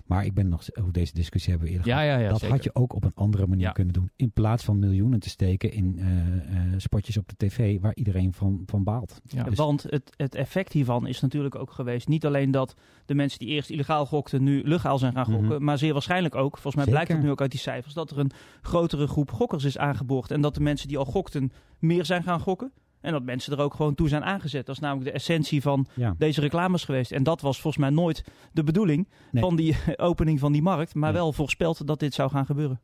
Maar 0.03 0.25
ik 0.25 0.33
ben 0.33 0.49
nog, 0.49 0.65
hoe 0.81 0.91
deze 0.91 1.13
discussie 1.13 1.51
hebben 1.51 1.69
we 1.69 1.75
eerder 1.75 1.91
Ja, 1.91 1.99
gehad. 2.01 2.13
ja, 2.17 2.23
ja. 2.23 2.29
dat 2.29 2.39
zeker. 2.39 2.55
had 2.55 2.63
je 2.63 2.75
ook 2.75 2.93
op 2.93 3.03
een 3.03 3.11
andere 3.15 3.47
manier 3.47 3.65
Ja. 3.65 3.71
kunnen 3.71 3.93
doen. 3.93 4.09
In 4.15 4.31
plaats 4.31 4.63
van 4.63 4.79
miljoenen 4.79 5.19
te 5.19 5.29
steken 5.29 5.71
in 5.71 5.95
eh, 5.99 6.37
eh, 6.37 6.73
spotjes 6.77 7.17
op 7.17 7.27
de 7.29 7.35
tv 7.47 7.79
waar 7.81 7.95
iedereen 7.95 8.33
van, 8.33 8.63
van 8.65 8.83
baalt. 8.83 9.21
Ja. 9.23 9.43
Dus- 9.43 9.57
Want 9.57 9.83
het, 9.89 10.13
het 10.17 10.35
effect 10.35 10.73
hiervan 10.73 11.07
is 11.07 11.21
natuurlijk 11.21 11.55
ook 11.55 11.71
geweest. 11.71 12.07
Niet 12.07 12.25
alleen 12.25 12.51
dat 12.51 12.75
de 13.05 13.15
mensen 13.15 13.39
die 13.39 13.47
eerst 13.47 13.69
illegaal 13.69 14.05
gokten 14.05 14.43
nu 14.43 14.61
legaal 14.67 14.97
zijn 14.97 15.13
gaan 15.13 15.25
gokken. 15.25 15.45
Mhm. 15.55 15.63
Maar 15.63 15.77
zeer 15.77 15.93
waarschijnlijk 15.93 16.35
ook, 16.35 16.57
volgens 16.57 16.75
mij 16.83 16.93
blijkt 16.93 17.11
het 17.11 17.21
nu 17.21 17.31
ook 17.31 17.41
uit 17.41 17.51
die 17.51 17.59
cijfers, 17.59 17.93
dat 17.93 18.11
er 18.11 18.19
een 18.19 18.31
grotere 18.61 19.07
groep 19.07 19.31
gokkers 19.31 19.63
is 19.63 19.77
aangeboord. 19.77 20.31
En 20.31 20.41
dat 20.41 20.53
de 20.55 20.61
mensen 20.61 20.87
die 20.87 20.97
al 20.97 21.05
gokten 21.05 21.51
meer 21.79 22.05
zijn 22.05 22.23
gaan 22.23 22.39
gokken. 22.39 22.71
En 23.03 23.11
dat 23.11 23.23
mensen 23.23 23.53
er 23.53 23.59
ook 23.63 23.73
gewoon 23.73 23.95
toe 23.95 24.07
zijn 24.07 24.23
aangezet. 24.23 24.65
Dat 24.65 24.75
is 24.75 24.81
namelijk 24.81 25.05
de 25.09 25.11
essentie 25.15 25.61
van 25.61 25.87
Ja. 25.95 26.15
deze 26.17 26.41
reclames 26.41 26.83
geweest. 26.83 27.11
En 27.11 27.23
dat 27.23 27.41
was 27.41 27.61
volgens 27.61 27.83
mij 27.83 27.91
nooit 27.93 28.23
de 28.51 28.63
bedoeling 28.63 29.07
Nee. 29.31 29.43
van 29.43 29.55
die 29.55 29.75
opening 29.97 30.39
van 30.39 30.51
die 30.51 30.61
markt. 30.61 30.95
Maar 30.95 31.11
Nee. 31.11 31.21
wel 31.21 31.33
voorspeld 31.33 31.87
dat 31.87 31.99
dit 31.99 32.13
zou 32.13 32.29
gaan 32.29 32.45
gebeuren. 32.45 32.81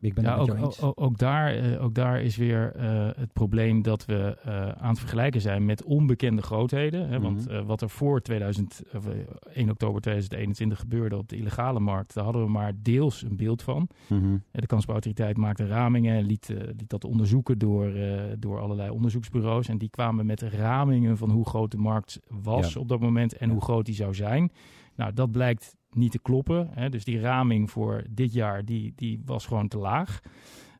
Ik 0.00 0.14
ben 0.14 0.24
Ja, 0.24 0.36
ook, 0.36 0.54
eens. 0.54 0.80
ook, 0.82 1.00
ook 1.00 1.18
daar, 1.18 1.54
eh, 1.54 1.84
ook 1.84 1.94
daar 1.94 2.22
is 2.22 2.36
weer 2.36 2.72
eh, 2.76 3.08
het 3.16 3.32
probleem 3.32 3.82
dat 3.82 4.04
we 4.04 4.38
eh, 4.42 4.68
aan 4.68 4.88
het 4.88 4.98
vergelijken 4.98 5.40
zijn 5.40 5.64
met 5.64 5.84
onbekende 5.84 6.42
grootheden. 6.42 7.08
Hè, 7.08 7.20
Want 7.20 7.48
Mhm. 7.48 7.64
wat 7.64 7.80
er 7.82 7.90
voor 7.90 8.20
2000, 8.20 8.82
of, 8.94 9.06
eh, 9.06 9.12
1 9.54 9.70
oktober 9.70 10.00
2021 10.00 10.78
gebeurde 10.78 11.16
op 11.16 11.28
de 11.28 11.36
illegale 11.36 11.80
markt, 11.80 12.14
daar 12.14 12.24
hadden 12.24 12.42
we 12.44 12.50
maar 12.50 12.72
deels 12.82 13.22
een 13.22 13.36
beeld 13.36 13.62
van. 13.62 13.88
Mhm. 14.08 14.34
Eh, 14.34 14.60
De 14.60 14.66
kansspelautoriteit 14.66 15.36
maakte 15.36 15.66
ramingen 15.66 16.16
en 16.16 16.24
liet, 16.24 16.48
liet 16.76 16.88
dat 16.90 17.04
onderzoeken 17.04 17.58
door, 17.58 17.92
door 18.38 18.60
allerlei 18.60 18.90
onderzoeksbureaus. 18.90 19.68
En 19.68 19.78
die 19.78 19.90
kwamen 19.90 20.26
met 20.26 20.42
ramingen 20.42 21.16
van 21.16 21.30
hoe 21.30 21.46
groot 21.46 21.70
de 21.70 21.76
markt 21.76 22.20
was 22.42 22.72
Ja. 22.72 22.80
op 22.80 22.88
dat 22.88 23.00
moment 23.00 23.36
en 23.36 23.46
Ja. 23.46 23.52
hoe 23.52 23.62
groot 23.62 23.84
die 23.86 23.94
zou 23.94 24.14
zijn. 24.14 24.50
Nou, 24.96 25.12
dat 25.12 25.30
blijkt 25.30 25.74
niet 25.96 26.10
te 26.10 26.18
kloppen. 26.18 26.68
Hè. 26.72 26.88
Dus 26.88 27.04
die 27.04 27.20
raming 27.20 27.70
voor 27.70 28.04
dit 28.10 28.32
jaar, 28.32 28.64
die, 28.64 28.92
die 28.96 29.20
was 29.24 29.46
gewoon 29.46 29.68
te 29.68 29.78
laag. 29.78 30.20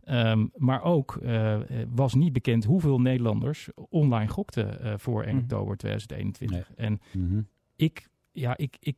Ehm, 0.05 0.47
maar 0.57 0.83
ook 0.83 1.17
eh, 1.17 1.59
was 1.95 2.15
niet 2.15 2.33
bekend 2.33 2.65
hoeveel 2.65 3.01
Nederlanders 3.01 3.69
online 3.89 4.29
gokten 4.31 4.81
eh, 4.81 4.95
voor 4.97 5.23
1 5.23 5.35
Mhm. 5.35 5.43
oktober 5.43 5.77
2021. 5.77 6.73
En 6.77 6.99
Mhm. 7.13 7.41
ik, 7.77 8.09
ja, 8.33 8.57
ik, 8.57 8.77
ik, 8.81 8.97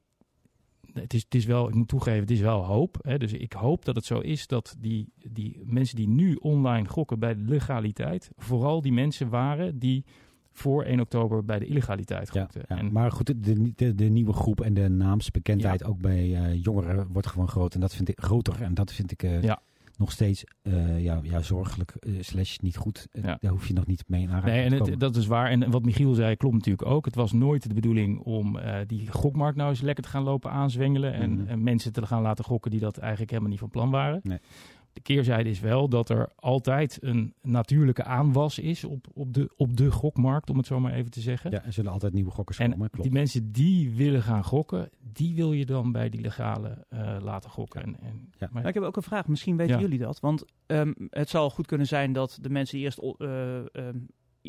het 0.93 1.15
is, 1.15 1.23
het 1.25 1.35
is 1.35 1.45
wel, 1.45 1.69
ik 1.69 1.75
moet 1.75 1.89
toegeven, 1.89 2.21
het 2.21 2.31
is 2.31 2.41
wel 2.41 2.65
hoop. 2.65 2.97
Hè? 3.03 3.19
Dus 3.19 3.33
ik 3.33 3.53
hoop 3.53 3.85
dat 3.85 3.95
het 3.97 4.05
zo 4.05 4.19
is 4.19 4.47
dat 4.47 4.77
die, 4.79 5.13
die 5.31 5.61
mensen 5.65 5.97
die 5.97 6.09
nu 6.09 6.35
online 6.35 6.89
gokken 6.89 7.19
bij 7.19 7.35
de 7.35 7.43
legaliteit, 7.45 8.31
vooral 8.37 8.81
die 8.83 8.93
mensen 8.93 9.29
waren 9.29 9.79
die 9.79 10.05
voor 10.59 10.83
1 10.85 11.01
oktober 11.01 11.45
bij 11.45 11.59
de 11.59 11.67
illegaliteit 11.67 12.31
Ja, 12.35 12.41
gokten. 12.41 12.63
ja. 12.69 12.77
En, 12.77 12.93
maar 12.93 13.13
goed, 13.13 13.27
de, 13.45 13.73
de, 13.77 13.95
de 13.95 14.05
nieuwe 14.05 14.33
groep 14.33 14.61
en 14.61 14.75
de 14.75 14.89
naamsbekendheid 14.89 15.85
ook 15.85 15.99
bij 16.01 16.35
eh, 16.35 16.63
jongeren 16.63 17.07
wordt 17.13 17.29
gewoon 17.29 17.49
groot. 17.49 17.75
En 17.75 17.81
dat 17.81 17.95
vind 17.95 18.09
ik 18.09 18.21
groter. 18.21 18.63
En 18.63 18.75
dat 18.75 18.93
vind 18.93 19.11
ik 19.11 19.23
eh, 19.23 19.55
nog 19.97 20.13
steeds 20.13 20.45
eh, 20.63 21.03
ja, 21.05 21.21
ja, 21.23 21.41
zorgelijk 21.43 21.91
eh, 22.01 22.13
slash 22.21 22.59
niet 22.59 22.77
goed. 22.77 23.07
Eh. 23.13 23.23
Daar 23.23 23.51
hoef 23.51 23.67
je 23.69 23.75
nog 23.75 23.87
niet 23.87 24.05
mee 24.07 24.29
aanraking 24.29 24.55
Nee, 24.55 24.65
en 24.81 24.91
het, 24.91 25.01
dat 25.01 25.17
is 25.17 25.27
waar. 25.27 25.51
En 25.51 25.71
wat 25.71 25.85
Michiel 25.85 26.15
zei, 26.15 26.37
klopt 26.37 26.55
natuurlijk 26.55 26.89
ook. 26.89 27.05
Het 27.05 27.15
was 27.15 27.33
nooit 27.33 27.69
de 27.69 27.75
bedoeling 27.75 28.19
om 28.21 28.57
eh, 28.59 28.77
die 28.87 29.13
gokmarkt 29.13 29.57
nou 29.57 29.71
eens 29.71 29.81
lekker 29.81 30.05
te 30.05 30.11
gaan 30.11 30.23
lopen 30.23 30.51
aanzwengelen. 30.51 31.13
En, 31.13 31.31
Mhm. 31.31 31.49
en 31.49 31.63
mensen 31.63 31.93
te 31.93 32.07
gaan 32.07 32.23
laten 32.23 32.45
gokken 32.45 32.71
die 32.71 32.81
dat 32.81 32.99
eigenlijk 32.99 33.31
helemaal 33.31 33.51
niet 33.51 33.61
van 33.61 33.71
plan 33.71 33.91
waren. 33.91 34.21
Nee. 34.23 34.39
De 34.99 35.05
keerzijde 35.05 35.51
is 35.51 35.61
wel 35.61 35.89
dat 35.89 36.09
er 36.09 36.29
altijd 36.37 36.99
een 37.01 37.35
natuurlijke 37.43 38.05
aanwas 38.05 38.59
is 38.59 38.85
op, 38.85 39.07
op, 39.15 39.35
de, 39.35 39.51
op 39.57 39.77
de 39.77 39.91
gokmarkt, 39.91 40.51
om 40.51 40.57
het 40.57 40.67
zo 40.67 40.81
maar 40.81 40.93
even 40.93 41.11
te 41.11 41.21
zeggen. 41.21 41.51
ja, 41.51 41.65
er 41.65 41.73
zullen 41.73 41.93
altijd 41.93 42.13
nieuwe 42.13 42.31
gokkers 42.31 42.59
En 42.59 42.71
komen, 42.71 42.91
klopt. 42.91 43.03
die 43.09 43.13
mensen 43.19 43.53
die 43.53 43.91
willen 43.95 44.23
gaan 44.23 44.45
gokken, 44.45 44.91
die 45.13 45.35
wil 45.35 45.53
je 45.53 45.67
dan 45.67 45.93
bij 45.93 46.09
die 46.09 46.21
legale 46.21 46.85
eh, 46.89 47.17
laten 47.21 47.51
gokken. 47.51 47.83
En, 47.83 47.97
en, 48.01 48.31
Ja. 48.39 48.49
maar- 48.51 48.51
Maar 48.53 48.67
ik 48.69 48.75
heb 48.75 48.83
ook 48.83 48.97
een 48.97 49.03
vraag, 49.03 49.29
misschien 49.29 49.57
weten 49.57 49.75
Ja. 49.75 49.81
jullie 49.81 49.99
dat. 49.99 50.21
Want 50.21 50.45
ehm, 50.67 50.93
het 51.11 51.29
zal 51.29 51.51
goed 51.51 51.67
kunnen 51.67 51.87
zijn 51.87 52.13
dat 52.13 52.39
de 52.41 52.51
mensen 52.51 52.77
die 52.77 52.85
eerst 52.85 52.99
eh, 53.19 53.57
ehm, 53.75 53.99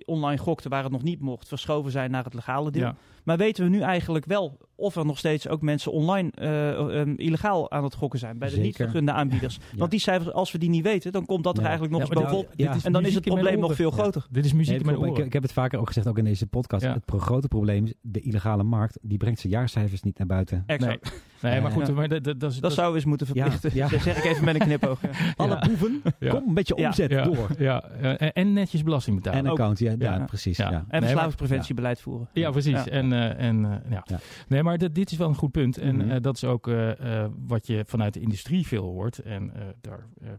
online 0.05 0.37
gokten 0.41 0.69
waar 0.69 0.83
het 0.83 0.91
nog 0.91 1.03
niet 1.03 1.19
mocht, 1.19 1.47
verschoven 1.47 1.91
zijn 1.91 2.11
naar 2.11 2.23
het 2.23 2.33
legale 2.33 2.71
deel. 2.71 2.81
ja. 2.81 2.95
Maar 3.23 3.37
weten 3.37 3.63
we 3.63 3.69
nu 3.69 3.79
eigenlijk 3.81 4.25
wel 4.25 4.57
of 4.75 4.95
er 4.95 5.05
nog 5.05 5.17
steeds 5.17 5.47
ook 5.47 5.61
mensen 5.61 5.91
online 5.91 6.31
eh, 6.33 6.99
ehm, 6.99 7.13
illegaal 7.15 7.71
aan 7.71 7.83
het 7.83 7.93
gokken 7.95 8.19
zijn 8.19 8.37
bij 8.37 8.47
de 8.47 8.53
Zeker. 8.53 8.67
niet 8.67 8.75
vergunde 8.75 9.11
aanbieders? 9.11 9.55
Ja. 9.71 9.77
Want 9.77 9.91
die 9.91 9.99
cijfers, 9.99 10.33
als 10.33 10.51
we 10.51 10.57
die 10.57 10.69
niet 10.69 10.83
weten, 10.83 11.11
dan 11.11 11.25
komt 11.25 11.43
dat 11.43 11.57
er 11.57 11.63
eigenlijk 11.63 11.93
nog 11.93 12.01
Ja, 12.01 12.07
eens 12.15 12.21
bovenop. 12.23 12.83
En 12.83 12.91
dan 12.91 13.05
is 13.05 13.15
het 13.15 13.23
probleem 13.23 13.59
nog 13.59 13.75
veel 13.75 13.89
Ja. 13.89 13.95
groter. 13.97 14.27
Dit 14.29 14.45
is 14.45 14.53
muziek 14.53 14.69
Nee, 14.71 14.79
in 14.79 14.85
mijn 14.85 14.97
ik, 14.97 15.03
ik, 15.05 15.11
oren. 15.11 15.25
ik 15.25 15.33
heb 15.33 15.41
het 15.41 15.51
vaker 15.53 15.79
ook 15.79 15.87
gezegd, 15.87 16.07
ook 16.07 16.17
in 16.17 16.23
deze 16.23 16.47
podcast. 16.47 16.83
Ja. 16.83 16.93
Het 16.93 17.05
pro- 17.05 17.17
grote 17.19 17.47
probleem 17.47 17.85
is, 17.85 17.93
de 18.01 18.19
illegale 18.19 18.63
markt, 18.63 18.97
die 19.01 19.17
brengt 19.17 19.39
zijn 19.39 19.53
jaarcijfers 19.53 20.01
niet 20.01 20.17
naar 20.17 20.27
buiten. 20.27 20.63
Exact. 20.65 21.03
Nee, 21.03 21.21
maar 21.41 21.71
goed, 21.71 21.87
Ja. 21.87 21.93
maar 21.93 22.07
dat, 22.07 22.23
dat, 22.23 22.39
dat, 22.39 22.51
is- 22.51 22.59
Dat 22.59 22.73
zou 22.73 22.89
we 22.89 22.95
eens 22.95 23.05
moeten 23.05 23.27
verplichten. 23.27 23.71
ja. 23.73 23.87
Dat 23.87 24.01
zeg 24.09 24.17
ik 24.17 24.23
even 24.23 24.45
met 24.45 24.53
een 24.55 24.61
knipoog. 24.61 25.01
Ja. 25.11 25.33
Alle 25.35 25.59
boeven, 25.67 26.01
Ja. 26.19 26.29
kom 26.31 26.47
een 26.47 26.53
beetje 26.53 26.73
Ja. 26.77 26.85
omzet 26.87 27.09
ja, 27.11 27.23
door. 27.23 27.49
Ja, 27.57 27.83
eh, 27.83 28.21
en- 28.21 28.33
en 28.33 28.53
netjes 28.53 28.83
belasting 28.83 29.15
betalen. 29.15 29.39
En 29.39 29.47
account, 29.47 29.79
ja, 29.79 29.95
ja, 29.99 30.15
Ja. 30.15 30.25
precies. 30.25 30.57
Ja. 30.57 30.71
Ja. 30.71 30.85
En 30.87 31.01
verslavingspreventiebeleid 31.01 32.01
voeren. 32.01 32.27
Ja, 32.33 32.51
precies. 32.51 32.83
Ja. 32.83 32.87
En, 32.87 33.13
eh, 33.13 33.47
en, 33.47 33.65
eh, 33.65 33.91
ja. 33.91 34.03
Ja. 34.05 34.19
Nee, 34.47 34.63
maar 34.63 34.77
dit, 34.77 34.95
dit 34.95 35.11
is 35.11 35.17
wel 35.17 35.27
een 35.27 35.35
goed 35.35 35.51
punt. 35.51 35.77
En 35.77 35.95
Mhm. 35.95 36.09
eh, 36.09 36.21
dat 36.21 36.35
is 36.35 36.43
ook 36.43 36.67
eh, 36.67 37.23
eh, 37.23 37.29
wat 37.47 37.67
je 37.67 37.83
vanuit 37.87 38.13
de 38.13 38.19
industrie 38.19 38.67
veel 38.67 38.83
hoort. 38.83 39.17
En 39.19 39.53
eh, 39.53 39.61
daar 39.81 40.05
eh, 40.21 40.29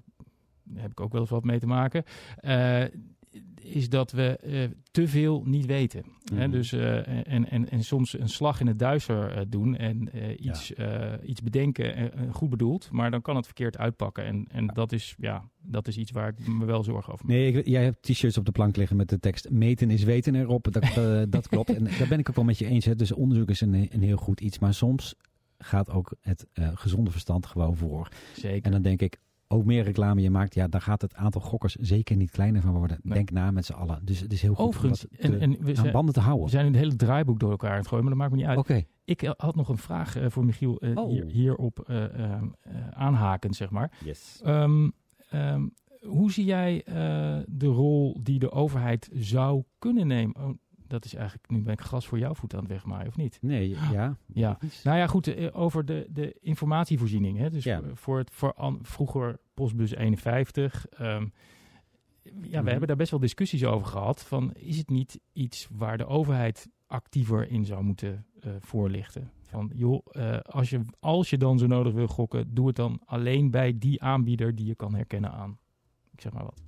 heb 0.75 0.91
ik 0.91 1.01
ook 1.01 1.13
wel 1.13 1.21
eens 1.21 1.31
wat 1.31 1.45
mee 1.45 1.59
te 1.59 1.67
maken. 1.67 2.05
Is 3.63 3.89
dat 3.89 4.13
we 4.13 4.37
eh, 4.37 4.69
te 4.91 5.09
veel 5.09 5.43
niet 5.45 5.67
weten. 5.67 6.05
Hè? 6.35 6.47
Mhm. 6.47 6.51
Dus, 6.51 6.73
eh, 6.73 7.33
en, 7.33 7.51
en, 7.51 7.71
en 7.71 7.85
soms 7.85 8.19
een 8.19 8.29
slag 8.29 8.61
in 8.61 8.67
het 8.67 8.79
duister 8.79 9.33
eh, 9.33 9.43
doen 9.49 9.77
en 9.77 10.09
iets, 10.47 10.75
eh, 10.75 11.13
iets 11.25 11.43
bedenken, 11.43 11.95
en 11.95 12.13
en 12.13 12.33
goed 12.33 12.51
bedoeld, 12.51 12.89
maar 12.91 13.11
dan 13.11 13.23
kan 13.23 13.37
het 13.37 13.45
verkeerd 13.45 13.79
uitpakken. 13.79 14.25
En, 14.25 14.47
en 14.51 14.67
dat, 14.67 14.93
is, 14.93 15.15
ja, 15.19 15.49
dat 15.63 15.89
is 15.89 15.97
iets 15.97 16.11
waar 16.11 16.29
ik 16.29 16.49
me 16.49 16.65
wel 16.65 16.83
zorgen 16.83 17.13
over 17.13 17.27
maak. 17.27 17.37
Nee, 17.37 17.53
ik, 17.53 17.67
jij 17.67 17.85
hebt 17.85 18.03
t-shirts 18.03 18.39
op 18.39 18.45
de 18.45 18.53
plank 18.53 18.77
liggen 18.77 18.97
met 18.97 19.09
de 19.09 19.19
tekst 19.19 19.51
meten 19.51 19.91
is 19.91 20.03
weten 20.03 20.35
erop. 20.35 20.69
Dat, 20.73 20.85
dat 21.33 21.49
klopt. 21.49 21.75
En 21.75 21.85
daar 21.85 22.09
ben 22.09 22.19
ik 22.19 22.29
ook 22.29 22.37
wel 22.37 22.45
met 22.45 22.59
je 22.59 22.67
eens. 22.67 22.85
Hè. 22.85 22.95
Dus 22.95 23.13
onderzoek 23.13 23.51
is 23.51 23.61
een, 23.61 23.89
een 23.91 24.03
heel 24.03 24.17
goed 24.17 24.41
iets. 24.41 24.59
Maar 24.59 24.75
soms 24.75 25.15
gaat 25.59 25.91
ook 25.91 26.15
het 26.21 26.47
gezonde 26.55 27.11
verstand 27.11 27.47
gewoon 27.47 27.77
voor. 27.77 28.09
Zeker. 28.37 28.63
En 28.63 28.73
dan 28.73 28.83
denk 28.83 29.03
ik, 29.03 29.19
hoe 29.55 29.65
meer 29.65 29.83
reclame 29.85 30.21
je 30.21 30.31
maakt, 30.31 30.55
ja, 30.55 30.69
dan 30.69 30.81
gaat 30.81 31.03
het 31.03 31.15
aantal 31.15 31.41
gokkers 31.41 31.75
zeker 31.75 32.17
niet 32.17 32.31
kleiner 32.31 32.61
van 32.63 32.73
worden. 32.73 32.99
Nee. 33.03 33.15
Denk 33.15 33.31
na 33.31 33.51
met 33.51 33.65
z'n 33.65 33.73
allen. 33.73 34.01
Dus 34.05 34.21
het 34.21 34.33
is 34.33 34.43
heel 34.43 34.55
goed 34.55 34.67
Overigens, 34.67 35.03
om 35.03 35.09
dat 35.11 35.21
te- 35.21 35.37
en, 35.37 35.41
en 35.41 35.65
we, 35.65 35.69
aan 35.69 35.75
zijn, 35.77 35.93
banden 35.93 36.15
te 36.15 36.21
we 36.21 36.27
houden. 36.27 36.49
zijn 36.51 36.65
nu 36.65 36.71
het 36.71 36.81
hele 36.81 36.97
draaiboek 36.97 37.41
door 37.41 37.51
elkaar 37.51 37.71
aan 37.71 37.77
het 37.79 37.87
gooien, 37.89 38.05
maar 38.05 38.13
dat 38.15 38.23
maakt 38.23 38.33
me 38.35 38.39
niet 38.41 38.49
uit. 38.49 38.59
Oké. 38.59 38.83
Ik 39.05 39.23
eh, 39.23 39.31
had 39.37 39.55
nog 39.55 39.69
een 39.69 39.79
vraag 39.79 40.17
eh, 40.17 40.27
voor 40.31 40.45
Michiel 40.45 40.79
eh, 40.81 40.97
Oh. 40.97 41.11
hier, 41.11 41.27
hierop 41.27 41.79
eh 41.87 42.05
ehm, 42.05 42.45
eh, 42.61 42.89
aanhaken, 42.91 43.55
zeg 43.55 43.71
maar. 43.71 43.93
Yes. 44.05 44.41
Ehm, 44.45 44.91
ehm, 45.31 45.67
hoe 46.01 46.33
zie 46.33 46.45
jij 46.45 46.83
eh, 46.85 46.95
de 47.49 47.67
rol 47.67 48.19
die 48.23 48.39
de 48.39 48.51
overheid 48.53 49.09
zou 49.13 49.63
kunnen 49.79 50.07
nemen? 50.07 50.61
Dat 50.91 51.05
is 51.05 51.15
eigenlijk, 51.15 51.51
nu 51.51 51.63
ben 51.63 51.73
ik 51.73 51.81
gras 51.81 52.07
voor 52.07 52.19
jouw 52.19 52.35
voet 52.35 52.55
aan 52.55 52.61
het 52.61 52.69
wegmaaien, 52.69 53.07
of 53.07 53.17
niet? 53.17 53.39
Nee, 53.41 53.69
ja. 53.69 54.17
Ja. 54.33 54.59
Nou 54.85 54.99
ja, 54.99 55.07
goed, 55.07 55.27
eh, 55.27 55.49
over 55.61 55.85
de, 55.85 56.07
de 56.11 56.37
informatievoorziening. 56.41 57.39
Hè? 57.39 57.51
Dus 57.51 57.65
Ja. 57.65 57.81
voor- 57.95 58.19
het 58.19 58.31
voor 58.31 58.55
an- 58.55 58.79
vroeger 58.83 59.39
postbus 59.55 59.91
51. 59.95 60.87
ehm, 60.89 61.27
ja, 62.23 62.31
we 62.41 62.57
Mhm. 62.57 62.67
hebben 62.67 62.89
daar 62.89 62.97
best 62.97 63.11
wel 63.11 63.21
discussies 63.21 63.65
over 63.65 63.87
gehad. 63.87 64.25
Van, 64.25 64.53
is 64.55 64.77
het 64.79 64.89
niet 64.91 65.21
iets 65.33 65.69
waar 65.71 65.99
de 65.99 66.07
overheid 66.07 66.69
actiever 66.87 67.51
in 67.51 67.65
zou 67.65 67.83
moeten 67.83 68.25
eh, 68.41 68.53
voorlichten? 68.59 69.31
Van, 69.43 69.71
joh, 69.75 70.07
eh, 70.11 70.39
als, 70.41 70.71
je, 70.71 70.81
als 71.01 71.31
je 71.31 71.39
dan 71.39 71.59
zo 71.59 71.67
nodig 71.67 71.93
wil 71.93 72.07
gokken, 72.07 72.55
doe 72.55 72.67
het 72.67 72.77
dan 72.77 73.01
alleen 73.05 73.51
bij 73.51 73.79
die 73.79 74.03
aanbieder 74.03 74.55
die 74.55 74.67
je 74.67 74.75
kan 74.75 74.95
herkennen 74.95 75.33
aan. 75.33 75.59
Ik 76.13 76.21
zeg 76.21 76.33
maar 76.33 76.45
wat. 76.45 76.63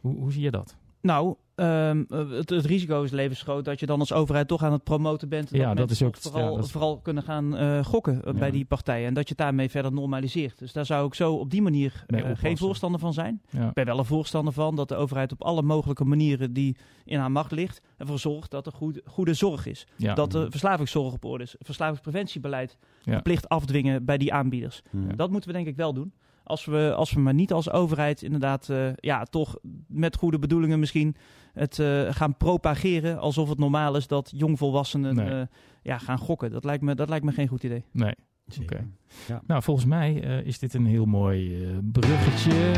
Hoe, 0.00 0.14
hoe 0.16 0.32
zie 0.32 0.42
je 0.42 0.50
dat? 0.50 0.76
Nou, 1.04 1.34
ehm, 1.54 2.04
eh, 2.08 2.30
het, 2.30 2.50
het 2.50 2.64
risico 2.64 3.02
is 3.02 3.10
levensgroot 3.10 3.64
dat 3.64 3.80
je 3.80 3.86
dan 3.86 3.98
als 4.00 4.12
overheid 4.12 4.48
toch 4.48 4.62
aan 4.62 4.72
het 4.72 4.84
promoten 4.84 5.28
bent. 5.28 5.52
En 5.52 5.58
Ja, 5.58 5.74
dat 5.74 5.86
mensen 5.88 5.96
is 5.96 6.02
ook- 6.02 6.16
toch 6.22 6.32
vooral, 6.32 6.50
ja, 6.50 6.56
dat 6.56 6.64
is- 6.64 6.70
vooral 6.70 6.98
kunnen 7.00 7.22
gaan 7.22 7.56
eh, 7.56 7.84
gokken 7.84 8.22
eh, 8.24 8.32
Ja. 8.32 8.38
bij 8.38 8.50
die 8.50 8.64
partijen. 8.64 9.06
En 9.06 9.14
dat 9.14 9.22
je 9.22 9.28
het 9.28 9.38
daarmee 9.38 9.70
verder 9.70 9.92
normaliseert. 9.92 10.58
Dus 10.58 10.72
daar 10.72 10.86
zou 10.86 11.06
ik 11.06 11.14
zo 11.14 11.34
op 11.34 11.50
die 11.50 11.62
manier 11.62 12.04
geen 12.34 12.56
voorstander 12.58 13.00
van 13.00 13.12
zijn. 13.12 13.42
Ja. 13.50 13.68
Ik 13.68 13.72
ben 13.74 13.84
wel 13.84 13.98
een 13.98 14.04
voorstander 14.04 14.52
van 14.52 14.76
dat 14.76 14.88
de 14.88 14.94
overheid 14.96 15.32
op 15.32 15.42
alle 15.42 15.62
mogelijke 15.62 16.04
manieren 16.04 16.52
die 16.52 16.76
in 17.04 17.18
haar 17.18 17.30
macht 17.32 17.50
ligt, 17.52 17.80
ervoor 17.96 18.18
zorgt 18.18 18.50
dat 18.50 18.66
er 18.66 18.72
goed, 18.72 19.00
goede 19.04 19.34
zorg 19.34 19.66
is. 19.66 19.86
Ja. 19.96 20.14
Dat 20.14 20.30
de 20.30 20.46
verslavingszorg 20.50 21.12
op 21.14 21.24
orde 21.24 21.44
is. 21.44 21.54
Verslavingspreventiebeleid 21.58 22.76
Ja. 23.02 23.12
verplicht 23.12 23.48
afdwingen 23.48 24.04
bij 24.04 24.18
die 24.18 24.32
aanbieders. 24.32 24.82
Mhm. 24.90 25.16
Dat 25.16 25.30
moeten 25.30 25.50
we 25.50 25.56
denk 25.56 25.66
ik 25.68 25.76
wel 25.76 25.92
doen. 25.92 26.12
Als 26.44 26.64
we, 26.64 26.92
als 26.96 27.12
we 27.12 27.20
maar 27.20 27.34
niet 27.34 27.52
als 27.52 27.70
overheid 27.70 28.22
inderdaad, 28.22 28.68
eh, 28.68 28.86
ja, 28.96 29.24
toch 29.24 29.56
met 29.88 30.16
goede 30.16 30.38
bedoelingen 30.38 30.78
misschien 30.78 31.16
het 31.52 31.78
eh, 31.78 32.02
gaan 32.10 32.36
propageren 32.36 33.18
alsof 33.18 33.48
het 33.48 33.58
normaal 33.58 33.96
is 33.96 34.06
dat 34.06 34.32
jongvolwassenen 34.36 35.14
Nee. 35.14 35.28
eh, 35.40 35.46
ja, 35.82 35.98
gaan 35.98 36.18
gokken. 36.18 36.50
Dat 36.50 36.64
lijkt, 36.64 36.82
me, 36.82 36.94
dat 36.94 37.08
lijkt 37.08 37.24
me 37.24 37.32
geen 37.32 37.48
goed 37.48 37.62
idee. 37.62 37.84
Nee. 37.92 38.14
Oké. 38.62 38.86
Ja. 39.28 39.42
Nou, 39.46 39.62
volgens 39.62 39.86
mij 39.86 40.22
eh, 40.22 40.46
is 40.46 40.58
dit 40.58 40.74
een 40.74 40.86
heel 40.86 41.04
mooi 41.04 41.64
eh, 41.64 41.70
bruggetje 41.92 42.72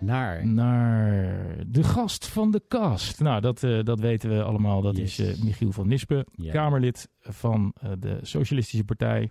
Naar. 0.00 0.46
naar 0.46 1.46
de 1.66 1.82
gast 1.82 2.26
van 2.28 2.50
de 2.50 2.62
kast. 2.68 3.20
Nou, 3.20 3.40
dat, 3.40 3.62
eh, 3.62 3.82
dat 3.82 4.00
weten 4.00 4.30
we 4.30 4.42
allemaal. 4.42 4.80
Dat 4.82 4.96
Yes. 4.96 5.18
is 5.18 5.38
eh, 5.38 5.44
Michiel 5.44 5.72
van 5.72 5.88
Nispen, 5.88 6.24
Ja. 6.34 6.52
Kamerlid 6.52 7.08
van 7.20 7.74
eh, 7.80 7.90
de 7.98 8.18
Socialistische 8.22 8.84
Partij. 8.84 9.30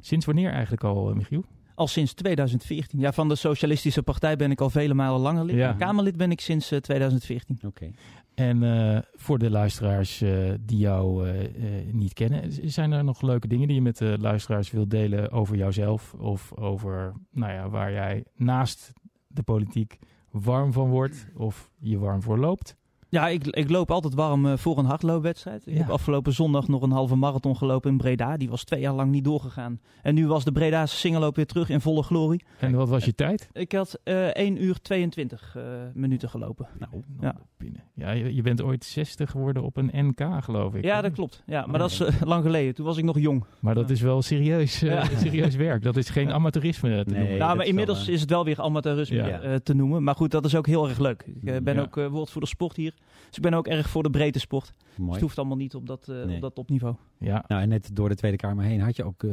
Sinds 0.00 0.26
wanneer 0.26 0.50
eigenlijk 0.50 0.84
al, 0.84 1.10
eh, 1.10 1.16
Michiel? 1.16 1.44
Al 1.74 1.86
sinds 1.86 2.14
2014. 2.14 3.00
Ja, 3.00 3.12
van 3.12 3.28
de 3.28 3.34
Socialistische 3.34 4.02
Partij 4.02 4.36
ben 4.36 4.50
ik 4.50 4.60
al 4.60 4.70
vele 4.70 4.94
malen 4.94 5.20
langer 5.20 5.44
lid. 5.44 5.56
Ja. 5.56 5.72
Kamerlid 5.72 6.16
ben 6.16 6.30
ik 6.30 6.40
sinds 6.40 6.70
eh, 6.70 6.78
2014. 6.78 7.58
Oké. 7.66 7.90
En 8.34 8.62
eh, 8.62 8.98
voor 9.14 9.38
de 9.38 9.50
luisteraars 9.50 10.20
eh, 10.20 10.50
die 10.60 10.78
jou 10.78 11.28
eh, 11.28 11.44
eh, 11.44 11.94
niet 11.94 12.12
kennen, 12.12 12.70
zijn 12.70 12.92
er 12.92 13.04
nog 13.04 13.22
leuke 13.22 13.48
dingen 13.48 13.66
die 13.66 13.76
je 13.76 13.82
met 13.82 13.98
de 13.98 14.16
luisteraars 14.20 14.70
wilt 14.70 14.90
delen 14.90 15.30
over 15.30 15.56
jouzelf? 15.56 16.14
Of 16.14 16.52
over 16.54 17.12
nou 17.30 17.52
ja, 17.52 17.68
waar 17.68 17.92
jij 17.92 18.24
naast 18.36 18.92
de 19.26 19.42
politiek 19.42 19.98
warm 20.30 20.72
van 20.72 20.88
wordt 20.88 21.26
of 21.34 21.70
je 21.78 21.98
warm 21.98 22.22
voor 22.22 22.38
loopt? 22.38 22.76
Ja, 23.10 23.28
ik, 23.28 23.46
ik 23.46 23.70
loop 23.70 23.90
altijd 23.90 24.14
warm 24.14 24.46
eh, 24.46 24.56
voor 24.56 24.78
een 24.78 24.84
hardloopwedstrijd. 24.84 25.66
Ik 25.66 25.72
Ja. 25.72 25.78
heb 25.80 25.90
afgelopen 25.90 26.32
zondag 26.32 26.68
nog 26.68 26.82
een 26.82 26.90
halve 26.90 27.14
marathon 27.16 27.56
gelopen 27.56 27.90
in 27.90 27.96
Breda. 27.96 28.36
Die 28.36 28.48
was 28.50 28.64
twee 28.64 28.80
jaar 28.80 28.94
lang 28.94 29.10
niet 29.10 29.24
doorgegaan. 29.24 29.80
En 30.02 30.14
nu 30.14 30.26
was 30.26 30.44
de 30.44 30.52
Breda's 30.52 31.00
singeloop 31.00 31.36
weer 31.36 31.46
terug 31.46 31.68
in 31.68 31.80
volle 31.80 32.02
glorie. 32.02 32.44
En 32.58 32.72
wat 32.74 32.88
was 32.88 33.04
je 33.04 33.14
tijd? 33.14 33.48
Ik 33.52 33.72
had 33.72 33.98
eh 34.04 34.26
1 34.26 34.62
uur 34.64 34.80
22 34.80 35.54
eh, 35.56 35.62
minuten 35.94 36.28
gelopen. 36.28 36.68
Nou, 36.78 37.02
Ja. 37.20 37.34
Binnen. 37.58 37.82
Ja, 37.94 38.10
je, 38.10 38.34
je 38.34 38.42
bent 38.42 38.62
ooit 38.62 38.84
60 38.84 39.30
geworden 39.30 39.62
op 39.62 39.76
een 39.76 39.90
NK, 39.92 40.44
geloof 40.44 40.74
ik. 40.74 40.84
Ja, 40.84 41.00
dat 41.00 41.12
klopt. 41.12 41.42
Ja, 41.46 41.66
maar 41.66 41.78
dat 41.78 41.90
is 41.90 42.02
lang 42.24 42.44
geleden. 42.44 42.74
Toen 42.74 42.84
was 42.86 42.96
ik 42.96 43.04
nog 43.04 43.18
jong. 43.18 43.44
Maar 43.60 43.74
dat 43.74 43.90
is 43.90 44.00
wel 44.00 44.22
serieus, 44.22 44.82
eh, 44.82 44.88
Ja. 44.90 45.04
serieus 45.24 45.54
werk. 45.56 45.82
Dat 45.82 45.96
is 45.96 46.08
geen 46.08 46.32
amateurisme 46.32 46.88
te 47.04 47.10
Nee. 47.10 47.18
noemen. 47.18 47.26
nou, 47.28 47.38
dat 47.38 47.48
maar 47.56 47.64
is 47.64 47.68
inmiddels 47.70 48.04
wel, 48.04 48.14
is 48.14 48.20
het 48.20 48.30
wel 48.30 48.44
weer 48.44 48.60
amateurisme 48.60 49.16
Ja. 49.16 49.40
eh, 49.40 49.54
te 49.54 49.74
noemen. 49.74 50.02
Maar 50.02 50.14
goed, 50.14 50.30
dat 50.30 50.44
is 50.44 50.54
ook 50.56 50.66
heel 50.66 50.88
erg 50.88 50.98
leuk. 50.98 51.24
Ik 51.42 51.64
ben 51.64 51.74
Ja. 51.74 51.80
ook 51.80 51.94
woordvoerder 51.94 52.48
sport 52.50 52.76
hier. 52.76 52.94
Dus 53.26 53.36
ik 53.38 53.42
ben 53.42 53.54
ook 53.54 53.66
erg 53.66 53.88
voor 53.88 54.02
de 54.02 54.10
breedte 54.10 54.38
sport. 54.38 54.74
Dus 54.88 54.96
mooi. 54.98 55.12
het 55.12 55.20
hoeft 55.20 55.38
allemaal 55.38 55.56
niet 55.56 55.74
op 55.74 55.86
dat, 55.86 56.08
eh, 56.08 56.24
Nee. 56.24 56.34
op 56.34 56.40
dat 56.40 56.54
topniveau. 56.54 56.94
Ja, 57.18 57.44
Nou, 57.48 57.62
en 57.62 57.68
net 57.68 57.90
door 57.96 58.08
de 58.08 58.14
Tweede 58.14 58.36
Kamer 58.36 58.64
heen 58.64 58.80
had 58.80 58.96
je 58.96 59.04
ook 59.04 59.22
eh, 59.22 59.30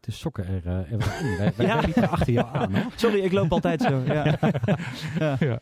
de 0.00 0.10
sokken 0.10 0.46
er, 0.46 0.66
eh, 0.66 0.76
er 0.76 0.90
in. 0.92 1.36
Wij, 1.38 1.52
wij 1.56 1.66
Ja. 1.76 1.80
liepen 1.80 2.08
achter 2.08 2.32
jou 2.32 2.48
aan, 2.56 2.74
hoor. 2.74 2.92
Sorry, 2.96 3.18
ik 3.20 3.32
loop 3.32 3.52
altijd 3.52 3.82
zo. 3.82 3.98
Ja. 5.18 5.36
Ja. 5.38 5.60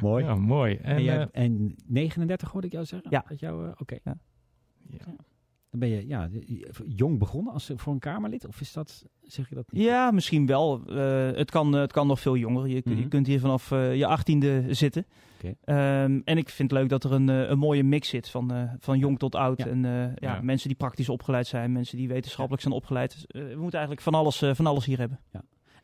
Mooi. 0.00 0.24
ja 0.24 0.34
mooi. 0.34 0.74
En, 0.76 0.96
En, 0.96 1.02
jij- 1.02 1.28
en 1.32 1.74
39 1.86 2.50
hoorde 2.50 2.66
ik 2.66 2.72
jou 2.72 2.84
zeggen? 2.84 3.10
Ja. 3.10 3.24
Jou, 3.36 3.66
eh, 3.66 3.72
Oké. 3.78 3.98
Ja. 4.04 4.16
ja. 4.90 5.04
Dan 5.70 5.88
ben 5.88 5.88
je 5.88 6.06
ja, 6.06 6.28
jong 6.86 7.18
begonnen 7.18 7.52
als, 7.52 7.70
voor 7.76 7.92
een 7.92 7.98
Kamerlid? 7.98 8.46
Of 8.46 8.60
is 8.60 8.72
dat, 8.72 9.04
zeg 9.22 9.48
je 9.48 9.54
dat 9.54 9.72
niet? 9.72 9.82
Ja, 9.82 10.10
misschien 10.10 10.46
wel. 10.46 10.82
Eh, 10.86 11.30
het, 11.36 11.50
kan, 11.50 11.72
het 11.72 11.92
kan 11.92 12.06
nog 12.06 12.20
veel 12.20 12.36
jonger. 12.36 12.66
Je, 12.68 12.80
Mhm. 12.84 12.98
je 12.98 13.08
kunt 13.08 13.26
hier 13.26 13.40
vanaf 13.40 13.70
je 13.70 14.06
achttiende 14.06 14.74
zitten. 14.74 15.06
Ehm, 15.64 16.20
en 16.24 16.38
ik 16.38 16.48
vind 16.48 16.70
het 16.70 16.80
leuk 16.80 16.88
dat 16.88 17.04
er 17.04 17.12
een, 17.12 17.28
eh, 17.28 17.48
een 17.48 17.58
mooie 17.58 17.84
mix 17.84 18.08
zit 18.08 18.28
van, 18.28 18.52
eh, 18.52 18.72
van 18.78 18.98
jong 18.98 19.18
tot 19.18 19.34
oud. 19.34 19.58
Ja. 19.58 19.66
En 19.66 19.84
eh, 19.84 19.92
ja, 19.92 20.34
Ja. 20.34 20.40
mensen 20.42 20.68
die 20.68 20.76
praktisch 20.76 21.08
opgeleid 21.08 21.46
zijn, 21.46 21.72
mensen 21.72 21.96
die 21.96 22.08
wetenschappelijk 22.08 22.62
zijn 22.62 22.74
opgeleid. 22.74 23.12
Dus, 23.12 23.24
we 23.28 23.54
moeten 23.56 23.78
eigenlijk 23.78 24.00
van 24.00 24.14
alles, 24.14 24.42
van 24.52 24.66
alles 24.66 24.84
hier 24.84 24.98
hebben. 24.98 25.20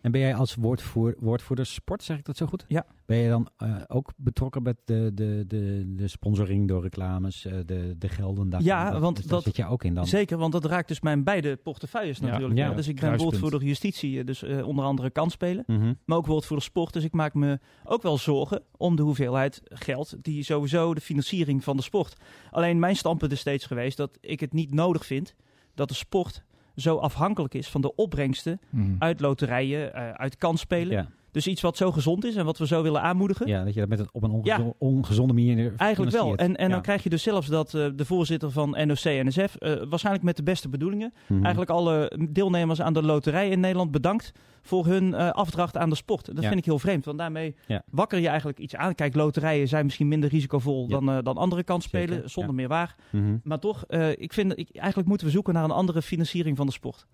En 0.03 0.11
ben 0.11 0.21
jij 0.21 0.35
als 0.35 0.55
woordvoer, 0.55 1.15
woordvoerder 1.19 1.67
sport, 1.67 2.03
zeg 2.03 2.19
ik 2.19 2.25
dat 2.25 2.37
zo 2.37 2.47
goed? 2.47 2.65
Ja. 2.69 2.87
Ben 3.07 3.17
je 3.17 3.29
dan 3.29 3.49
eh, 3.57 3.77
ook 3.87 4.13
betrokken 4.17 4.63
met 4.63 4.77
de, 4.85 5.11
de, 5.15 5.45
de, 5.47 5.85
de 5.97 6.09
sponsoring 6.09 6.69
door 6.69 6.83
reclames, 6.83 7.45
eh, 7.45 7.53
de, 7.67 7.95
de 7.99 8.09
gelden 8.09 8.51
daarvan? 8.51 8.69
Ja, 8.69 8.99
want 9.01 9.17
dus 9.17 9.25
daar 9.25 9.35
dat- 9.35 9.45
zit 9.45 9.57
jij 9.57 9.67
ook 9.67 9.85
in 9.85 9.95
dan? 9.95 10.07
Zeker, 10.07 10.39
want 10.39 10.53
dat 10.53 10.65
raakt 10.65 10.89
dus 10.89 11.01
mijn 11.01 11.25
beide 11.25 11.57
portefeuilles 11.57 12.19
Ja. 12.19 12.27
natuurlijk. 12.27 12.59
Ja. 12.59 12.71
Dus 12.75 12.89
ik 12.89 12.95
ben 12.95 12.95
Kruispunt. 13.05 13.31
woordvoerder 13.31 13.69
justitie, 13.69 14.19
eh, 14.19 14.27
dus 14.27 14.43
eh, 14.43 14.67
onder 14.67 14.85
andere 14.85 15.11
kan 15.11 15.31
spelen. 15.31 15.65
Mhm. 15.67 15.93
Maar 16.05 16.17
ook 16.19 16.27
woordvoerder 16.27 16.65
sport. 16.67 16.93
Dus 16.93 17.05
ik 17.05 17.13
maak 17.13 17.35
me 17.35 17.59
ook 17.85 18.03
wel 18.03 18.19
zorgen 18.19 18.63
om 18.77 18.97
de 18.97 19.03
hoeveelheid 19.03 19.63
geld 19.65 20.17
die 20.23 20.43
sowieso 20.43 20.95
de 20.95 21.01
financiering 21.01 21.65
van 21.65 21.77
de 21.77 21.83
sport. 21.83 22.17
Alleen 22.51 22.79
mijn 22.79 22.97
standpunt 22.97 23.33
is 23.33 23.41
steeds 23.41 23.67
geweest 23.67 23.97
dat 23.97 24.19
ik 24.21 24.41
het 24.41 24.53
niet 24.53 24.75
nodig 24.75 25.07
vind 25.07 25.35
dat 25.75 25.89
de 25.89 25.95
sport 25.95 26.43
zo 26.77 26.97
afhankelijk 26.97 27.55
is 27.55 27.69
van 27.69 27.81
de 27.81 27.95
opbrengsten 27.95 28.61
Mhm. 28.71 28.95
uit 28.99 29.21
loterijen, 29.21 29.95
eh, 29.95 30.11
uit 30.11 30.37
kansspelen. 30.37 30.93
Ja. 30.97 31.09
Dus 31.33 31.47
iets 31.47 31.61
wat 31.61 31.77
zo 31.77 31.93
gezond 31.93 32.25
is 32.25 32.37
en 32.37 32.45
wat 32.45 32.59
we 32.59 32.67
zo 32.67 32.83
willen 32.83 33.03
aanmoedigen. 33.03 33.47
ja, 33.47 33.65
dat 33.65 33.75
je 33.75 33.81
dat 33.81 33.89
met 33.89 33.99
een, 33.99 34.09
op 34.13 34.23
een 34.23 34.31
ongezo- 34.31 34.63
Ja. 34.65 34.73
ongezonde 34.79 35.33
manier 35.33 35.73
Eigenlijk 35.77 36.13
wel. 36.13 36.37
En, 36.37 36.57
en 36.57 36.67
Ja. 36.67 36.73
dan 36.73 36.83
krijg 36.83 37.03
je 37.03 37.09
dus 37.11 37.23
zelfs 37.23 37.47
dat 37.47 37.75
eh, 37.75 37.87
de 37.97 38.05
voorzitter 38.05 38.51
van 38.51 38.71
NOC-NSF, 38.71 39.55
eh 39.57 39.83
waarschijnlijk 39.89 40.25
met 40.25 40.37
de 40.37 40.43
beste 40.43 40.69
bedoelingen, 40.69 41.13
Mhm. 41.29 41.41
eigenlijk 41.41 41.71
alle 41.71 42.13
deelnemers 42.31 42.81
aan 42.83 42.93
de 42.93 43.03
loterij 43.03 43.49
in 43.49 43.61
Nederland 43.61 43.91
bedankt 43.91 44.33
voor 44.63 44.87
hun 44.87 45.15
eh, 45.15 45.31
afdracht 45.31 45.77
aan 45.77 45.89
de 45.91 45.97
sport. 45.97 46.27
Dat 46.27 46.41
Ja. 46.43 46.49
vind 46.49 46.59
ik 46.59 46.65
heel 46.65 46.79
vreemd, 46.79 47.05
want 47.05 47.19
daarmee 47.19 47.55
Ja. 47.67 47.83
wakker 47.91 48.19
je 48.19 48.29
eigenlijk 48.29 48.59
iets 48.59 48.77
aan. 48.77 48.95
Kijk, 48.95 49.15
loterijen 49.15 49.69
zijn 49.69 49.85
misschien 49.85 50.09
minder 50.09 50.29
risicovol 50.31 50.83
Ja. 50.83 50.89
dan, 50.89 51.11
eh, 51.11 51.19
dan 51.23 51.37
andere 51.37 51.63
kansspelen, 51.65 52.09
Zeker, 52.15 52.31
zonder 52.31 52.51
ja. 52.51 52.57
meer 52.57 52.69
waar. 52.69 52.97
Mhm. 53.11 53.37
Maar 53.45 53.59
toch, 53.59 53.85
eh, 53.89 54.11
ik 54.11 54.33
vind, 54.33 54.59
ik, 54.59 54.69
eigenlijk 54.77 55.09
moeten 55.09 55.27
we 55.27 55.33
zoeken 55.33 55.55
naar 55.55 55.65
een 55.65 55.71
andere 55.71 56.03
financiering 56.03 56.57
van 56.57 56.67
de 56.67 56.73
sport. 56.73 57.07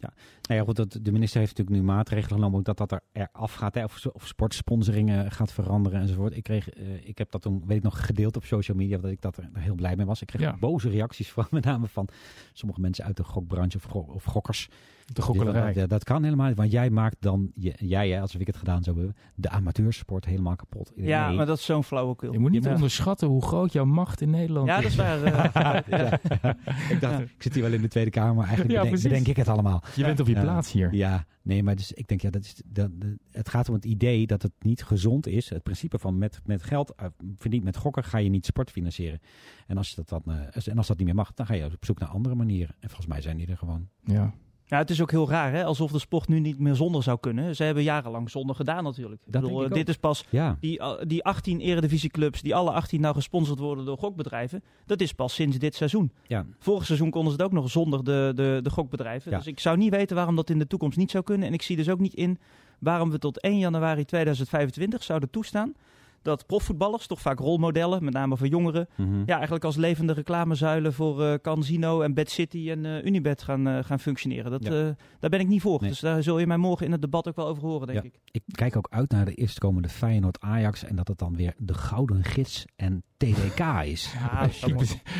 Nou 0.00 0.60
ja, 0.60 0.66
goed, 0.66 0.76
dat, 0.76 0.98
de 1.02 1.12
minister 1.12 1.40
heeft 1.40 1.56
natuurlijk 1.58 1.86
nu 1.86 1.92
maatregelen 1.92 2.34
genomen 2.38 2.58
ook 2.58 2.64
dat 2.64 2.76
dat 2.76 2.92
er 2.92 3.00
eraf 3.12 3.54
gaat. 3.54 3.74
Hè, 3.74 3.84
of, 3.84 4.06
of 4.06 4.26
sportsponsoringen 4.26 5.30
gaat 5.30 5.52
veranderen 5.52 6.00
enzovoort. 6.00 6.36
Ik, 6.36 6.42
kreeg, 6.42 6.70
eh, 6.70 7.06
ik 7.08 7.18
heb 7.18 7.30
dat 7.30 7.42
toen, 7.42 7.62
weet 7.66 7.76
ik 7.76 7.82
nog, 7.82 8.06
gedeeld 8.06 8.36
op 8.36 8.44
social 8.44 8.76
media, 8.76 8.98
dat 8.98 9.10
ik 9.10 9.20
dat 9.20 9.36
er 9.36 9.48
heel 9.58 9.74
blij 9.74 9.96
mee 9.96 10.06
was. 10.06 10.20
Ik 10.20 10.26
kreeg 10.26 10.40
Ja. 10.40 10.56
boze 10.60 10.88
reacties 10.88 11.30
van, 11.30 11.46
met 11.50 11.64
name 11.64 11.86
van 11.88 12.08
sommige 12.52 12.80
mensen 12.80 13.04
uit 13.04 13.16
de 13.16 13.24
gokbranche 13.24 13.76
of, 13.76 13.84
go- 13.84 13.98
of 14.14 14.24
gokkers. 14.24 14.68
De 15.12 15.22
gokkelerij. 15.22 15.72
Dat, 15.72 15.88
dat 15.88 16.04
kan 16.04 16.22
helemaal 16.24 16.46
niet, 16.48 16.56
want 16.56 16.70
jij 16.72 16.90
maakt 16.90 17.16
dan, 17.20 17.50
je- 17.54 17.74
jij 17.78 18.08
hè, 18.10 18.20
alsof 18.20 18.40
ik 18.40 18.46
het 18.46 18.56
gedaan 18.56 18.82
zou 18.82 18.96
hebben, 18.96 19.16
de 19.34 19.48
amateursport 19.48 20.24
helemaal 20.24 20.56
kapot. 20.56 20.92
Ja, 20.96 21.26
Nee. 21.28 21.36
maar 21.36 21.46
dat 21.46 21.58
is 21.58 21.64
zo'n 21.64 21.84
flauwekul. 21.84 22.32
Je 22.32 22.38
moet 22.38 22.50
niet 22.50 22.64
Ja. 22.64 22.74
onderschatten 22.74 23.28
hoe 23.28 23.42
groot 23.42 23.72
jouw 23.72 23.84
macht 23.84 24.20
in 24.20 24.30
Nederland 24.30 24.66
Ja, 24.66 24.76
is. 24.76 24.82
dat 24.82 24.90
is 24.92 24.96
waar. 24.96 25.24
eh, 25.84 25.98
ja. 25.98 26.12
ik 26.94 27.00
dacht, 27.00 27.12
Ja. 27.14 27.18
ik 27.20 27.34
zit 27.42 27.54
hier 27.54 27.62
wel 27.62 27.72
in 27.72 27.80
de 27.82 27.88
Tweede 27.88 28.10
Kamer, 28.10 28.34
maar 28.34 28.46
eigenlijk 28.46 28.74
Ja, 28.76 28.82
bedenk, 28.82 29.02
bedenk 29.02 29.26
ik 29.26 29.36
het 29.36 29.48
allemaal. 29.48 29.82
Je 29.94 30.04
bent 30.04 30.20
op 30.20 30.26
je 30.26 30.34
Ja. 30.34 30.40
plaats 30.42 30.72
hier. 30.72 30.94
Ja, 30.94 31.26
nee, 31.42 31.62
maar 31.62 31.76
dus, 31.76 31.92
ik 31.92 32.08
denk, 32.08 32.20
ja, 32.20 32.30
dat 32.30 32.44
is, 32.44 32.62
dat, 32.66 32.90
dat- 33.00 33.10
het 33.30 33.48
gaat 33.48 33.68
om 33.68 33.74
het 33.74 33.84
idee 33.84 34.26
dat 34.26 34.42
het 34.42 34.52
niet 34.58 34.82
gezond 34.82 35.26
is. 35.26 35.48
Het 35.50 35.62
principe 35.62 35.98
van 35.98 36.18
met, 36.18 36.40
met 36.44 36.62
geld 36.62 36.92
uh, 37.00 37.06
verdiend 37.38 37.64
met 37.64 37.76
gokken 37.76 38.04
ga 38.04 38.18
je 38.18 38.28
niet 38.28 38.46
sport 38.46 38.70
financieren. 38.70 39.20
En 39.66 39.76
als, 39.76 39.90
je 39.90 39.96
dat 40.04 40.08
dan, 40.08 40.34
eh, 40.34 40.40
als- 40.54 40.68
en 40.68 40.76
als 40.76 40.86
dat 40.86 40.96
niet 40.96 41.06
meer 41.06 41.14
mag, 41.16 41.34
dan 41.34 41.46
ga 41.46 41.54
je 41.54 41.64
op 41.64 41.84
zoek 41.84 41.98
naar 41.98 42.08
andere 42.08 42.34
manieren. 42.34 42.74
En 42.80 42.88
volgens 42.88 43.06
mij 43.06 43.20
zijn 43.20 43.36
die 43.36 43.46
er 43.46 43.56
gewoon. 43.56 43.88
Ja. 44.04 44.32
Ja, 44.70 44.78
het 44.78 44.90
is 44.90 45.00
ook 45.02 45.10
heel 45.10 45.28
raar, 45.28 45.52
hè? 45.52 45.64
alsof 45.64 45.92
de 45.92 45.98
sport 45.98 46.28
nu 46.28 46.40
niet 46.40 46.58
meer 46.58 46.74
zonder 46.74 47.02
zou 47.02 47.18
kunnen. 47.20 47.56
Ze 47.56 47.62
hebben 47.64 47.82
jarenlang 47.82 48.30
zonder 48.30 48.56
gedaan 48.56 48.84
natuurlijk. 48.84 49.22
Dat 49.24 49.42
bedoel, 49.42 49.58
denk 49.58 49.70
ik 49.70 49.70
eh, 49.70 49.78
dit 49.78 49.88
ook. 49.88 49.94
is 49.94 50.00
pas 50.00 50.24
Ja, 50.28 50.56
die, 50.60 50.78
eh, 50.78 50.92
die 51.06 51.24
18 51.24 51.60
eredivisieclubs, 51.60 52.42
die 52.42 52.54
alle 52.54 52.70
18 52.70 53.00
nou 53.00 53.14
gesponsord 53.14 53.58
worden 53.58 53.84
door 53.84 53.98
gokbedrijven. 53.98 54.62
Dat 54.86 55.00
is 55.00 55.12
pas 55.12 55.34
sinds 55.34 55.58
dit 55.58 55.74
seizoen. 55.74 56.12
ja. 56.26 56.46
Vorig 56.58 56.86
seizoen 56.86 57.10
konden 57.10 57.32
ze 57.32 57.36
het 57.36 57.46
ook 57.46 57.52
nog 57.52 57.70
zonder 57.70 58.04
de, 58.04 58.32
de, 58.34 58.60
de 58.62 58.70
gokbedrijven. 58.70 59.30
Ja. 59.30 59.36
Dus 59.36 59.46
ik 59.46 59.60
zou 59.60 59.76
niet 59.76 59.90
weten 59.90 60.16
waarom 60.16 60.36
dat 60.36 60.50
in 60.50 60.58
de 60.58 60.66
toekomst 60.66 60.98
niet 60.98 61.10
zou 61.10 61.24
kunnen. 61.24 61.46
En 61.48 61.54
ik 61.54 61.62
zie 61.62 61.76
dus 61.76 61.88
ook 61.88 62.00
niet 62.00 62.14
in 62.14 62.38
waarom 62.78 63.10
we 63.10 63.18
tot 63.18 63.40
1 63.40 63.58
januari 63.58 64.04
2025 64.04 65.02
zouden 65.02 65.30
toestaan 65.30 65.74
dat 66.22 66.46
profvoetballers, 66.46 67.06
toch 67.06 67.20
vaak 67.20 67.38
rolmodellen, 67.38 68.04
met 68.04 68.12
name 68.14 68.36
voor 68.36 68.46
jongeren, 68.46 68.88
Mhm. 68.96 69.22
ja, 69.26 69.34
eigenlijk 69.34 69.64
als 69.64 69.76
levende 69.76 70.12
reclamezuilen 70.12 70.92
voor 70.92 71.24
eh 71.24 71.34
Casino 71.42 72.00
en 72.00 72.14
Bad 72.14 72.30
City 72.30 72.70
en 72.70 72.86
eh, 72.86 73.04
Unibet 73.04 73.42
gaan, 73.42 73.66
eh, 73.68 73.84
gaan 73.84 73.98
functioneren. 74.00 74.50
Dat, 74.50 74.64
Ja. 74.64 74.70
eh, 74.70 74.88
daar 75.20 75.30
ben 75.30 75.40
ik 75.40 75.48
niet 75.48 75.60
voor. 75.62 75.80
Nee. 75.80 75.90
Dus 75.90 76.00
daar 76.00 76.22
zul 76.22 76.38
je 76.38 76.46
mij 76.46 76.56
morgen 76.56 76.86
in 76.86 76.92
het 76.92 77.00
debat 77.02 77.28
ook 77.28 77.36
wel 77.36 77.46
over 77.46 77.62
horen, 77.62 77.86
denk 77.86 77.98
Ja. 78.02 78.08
ik. 78.08 78.18
Ik 78.30 78.42
kijk 78.54 78.76
ook 78.76 78.86
uit 78.90 79.10
naar 79.10 79.24
de 79.24 79.34
eerstkomende 79.34 79.88
Feyenoord 79.88 80.40
Ajax 80.40 80.84
en 80.84 80.96
dat 80.96 81.08
het 81.08 81.18
dan 81.18 81.36
weer 81.36 81.54
de 81.58 81.74
Gouden 81.74 82.24
Gids 82.24 82.64
en 82.76 83.02
TDK 83.16 83.60
is. 83.84 84.12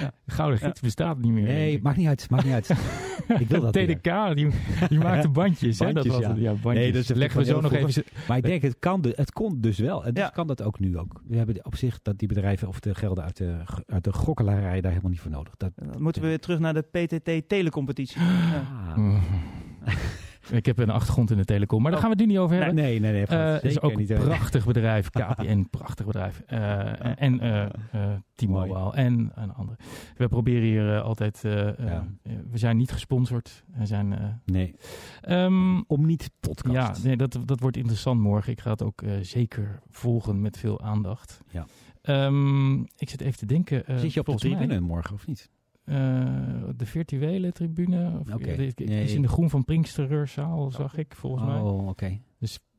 Ja. 0.00 0.12
Gouden 0.26 0.58
gids 0.58 0.80
bestaat 0.80 1.18
niet 1.18 1.32
meer. 1.32 1.42
Nee, 1.46 1.82
maakt 1.82 1.96
niet 1.96 2.06
uit, 2.06 2.30
maakt 2.30 2.44
niet 2.44 2.52
uit. 2.52 2.68
ik 3.40 3.48
wil 3.48 3.60
dat 3.60 3.74
weer. 3.74 3.98
TDK, 4.00 4.34
die, 4.36 4.48
die 4.88 4.98
maakte 5.08 5.28
bandjes. 5.28 5.78
hè? 5.78 5.92
Dat 5.92 6.06
was 6.06 6.18
ja. 6.20 6.28
het. 6.28 6.38
ja 6.38 6.50
bandjes. 6.52 6.74
Nee, 6.74 6.92
dat 6.92 7.02
is 7.02 7.08
Leggen 7.08 7.40
we 7.40 7.46
zo 7.46 7.60
nog 7.60 7.72
vroeger. 7.72 7.88
even... 7.88 8.04
Maar 8.28 8.36
ik 8.36 8.42
denk, 8.42 8.62
het, 8.62 8.76
kan 8.78 9.00
de, 9.00 9.12
het 9.16 9.32
kon 9.32 9.60
dus 9.60 9.78
wel. 9.78 10.04
En 10.04 10.14
dus 10.14 10.22
Ja. 10.22 10.28
kan 10.28 10.46
dat 10.46 10.62
ook 10.62 10.78
nu 10.78 10.89
ook. 10.98 11.22
We 11.24 11.36
hebben 11.36 11.64
op 11.64 11.76
zich 11.76 12.02
dat 12.02 12.18
die 12.18 12.28
bedrijven 12.28 12.68
of 12.68 12.80
de 12.80 12.94
gelden 12.94 13.24
uit 13.24 13.36
de, 13.36 13.62
uit 13.86 14.04
de 14.04 14.12
gokkelarij 14.12 14.80
daar 14.80 14.90
helemaal 14.90 15.10
niet 15.10 15.20
voor 15.20 15.30
nodig. 15.30 15.56
Dat, 15.56 15.72
Dan 15.74 16.02
moeten 16.02 16.22
we 16.22 16.28
weer 16.28 16.40
terug 16.40 16.58
naar 16.58 16.74
de 16.74 16.82
PTT 16.82 17.48
telecompetitie. 17.48 18.20
Ja. 18.20 19.20
Ik 20.52 20.66
heb 20.66 20.78
een 20.78 20.90
achtergrond 20.90 21.30
in 21.30 21.36
de 21.36 21.44
telecom, 21.44 21.82
maar 21.82 21.90
daar 21.90 22.00
Oh. 22.00 22.06
gaan 22.06 22.16
we 22.16 22.22
het 22.22 22.26
nu 22.26 22.32
niet 22.32 22.42
over 22.42 22.56
hebben. 22.56 22.74
Nee, 22.74 23.00
nee, 23.00 23.12
nee. 23.12 23.26
Eh, 23.26 23.52
Het 23.52 23.64
is 23.64 23.72
zeker 23.72 23.86
ook 23.86 23.92
een 23.92 23.98
niet. 23.98 24.10
eh. 24.10 24.20
prachtig 24.20 24.66
bedrijf, 24.66 25.10
KPN, 25.18 25.66
prachtig 25.70 26.06
bedrijf. 26.06 26.42
Eh, 26.46 27.22
en 27.22 27.40
eh 27.40 27.62
eh, 27.62 27.70
T-Mobile 28.34 28.92
en 28.94 29.30
een 29.34 29.52
ander. 29.54 29.76
We 30.16 30.28
proberen 30.28 30.62
hier 30.62 30.94
eh, 30.96 31.02
altijd, 31.02 31.44
eh, 31.44 31.68
eh, 31.68 31.74
Ja. 31.78 32.06
eh, 32.22 32.32
we 32.50 32.58
zijn 32.58 32.76
niet 32.76 32.90
gesponsord. 32.90 33.64
We 33.76 33.86
zijn, 33.86 34.12
eh, 34.18 34.24
Nee, 34.44 34.74
ehm, 35.20 35.80
om 35.86 36.06
niet 36.06 36.30
podcast. 36.40 36.74
ja, 37.02 37.06
nee, 37.08 37.16
dat, 37.16 37.38
dat 37.44 37.60
wordt 37.60 37.76
interessant 37.76 38.20
morgen. 38.20 38.52
Ik 38.52 38.60
ga 38.60 38.70
het 38.70 38.82
ook 38.82 39.02
eh, 39.02 39.12
zeker 39.22 39.80
volgen 39.88 40.40
met 40.40 40.58
veel 40.58 40.80
aandacht. 40.80 41.40
Ja. 41.50 41.66
Ehm, 42.02 42.80
ik 42.80 43.08
zit 43.10 43.20
even 43.20 43.38
te 43.38 43.46
denken. 43.46 43.86
eh, 43.86 43.96
Zit 43.96 44.12
je 44.12 44.20
op 44.20 44.26
de 44.26 44.34
tribune 44.34 44.80
morgen 44.80 45.14
of 45.14 45.26
niet? 45.26 45.50
Eh, 45.90 46.68
de 46.76 46.86
virtuele 46.86 47.52
tribune. 47.52 48.18
Of, 48.20 48.38
Nee. 48.38 49.02
is 49.02 49.14
in 49.14 49.22
de 49.22 49.28
Groen 49.28 49.50
van 49.50 49.64
Pinksterzaal, 49.64 50.70
zag 50.70 50.96
ik 50.96 51.14
volgens 51.14 51.44
mij. 51.44 51.60
Oh, 51.60 51.88
oké. 51.88 52.20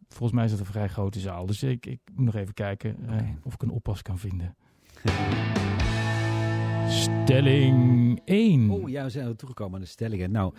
volgens 0.07 0.31
mij 0.31 0.45
is 0.45 0.51
dat 0.51 0.59
een 0.59 0.65
vrij 0.65 0.87
grote 0.87 1.19
zaal. 1.19 1.45
Dus 1.45 1.63
ik, 1.63 1.85
ik 1.85 1.99
moet 2.13 2.25
nog 2.25 2.35
even 2.35 2.53
kijken 2.53 2.95
eh, 3.07 3.27
of 3.43 3.53
ik 3.53 3.61
een 3.61 3.69
oppas 3.71 4.01
kan 4.01 4.17
vinden. 4.17 4.55
Stelling 6.91 8.21
1. 8.25 8.69
Oh 8.69 8.89
ja, 8.89 9.03
we 9.03 9.09
zijn 9.09 9.27
al 9.27 9.35
toegekomen 9.35 9.75
aan 9.75 9.81
de 9.81 9.87
stellingen. 9.87 10.31
Nou, 10.31 10.53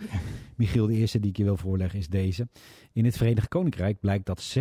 Michiel, 0.57 0.87
de 0.87 0.93
eerste 0.93 1.19
die 1.19 1.29
ik 1.29 1.37
je 1.37 1.43
wil 1.43 1.57
voorleggen 1.57 1.99
is 1.99 2.07
deze. 2.07 2.47
In 2.91 3.05
het 3.05 3.17
Verenigd 3.17 3.47
Koninkrijk 3.47 3.99
blijkt 3.99 4.25
dat 4.25 4.55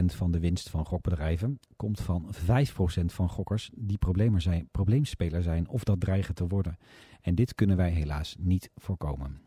60% 0.00 0.04
van 0.04 0.30
de 0.30 0.40
winst 0.40 0.70
van 0.70 0.86
gokbedrijven 0.86 1.60
komt 1.76 2.00
van 2.00 2.34
5% 2.34 3.04
van 3.04 3.28
gokkers 3.28 3.70
die 3.74 3.98
problemer 3.98 4.40
zijn, 4.40 4.68
probleemspeler 4.70 5.42
zijn 5.42 5.68
of 5.68 5.84
dat 5.84 6.00
dreigen 6.00 6.34
te 6.34 6.46
worden. 6.46 6.76
En 7.20 7.34
dit 7.34 7.54
kunnen 7.54 7.76
wij 7.76 7.90
helaas 7.90 8.36
niet 8.38 8.70
voorkomen. 8.74 9.45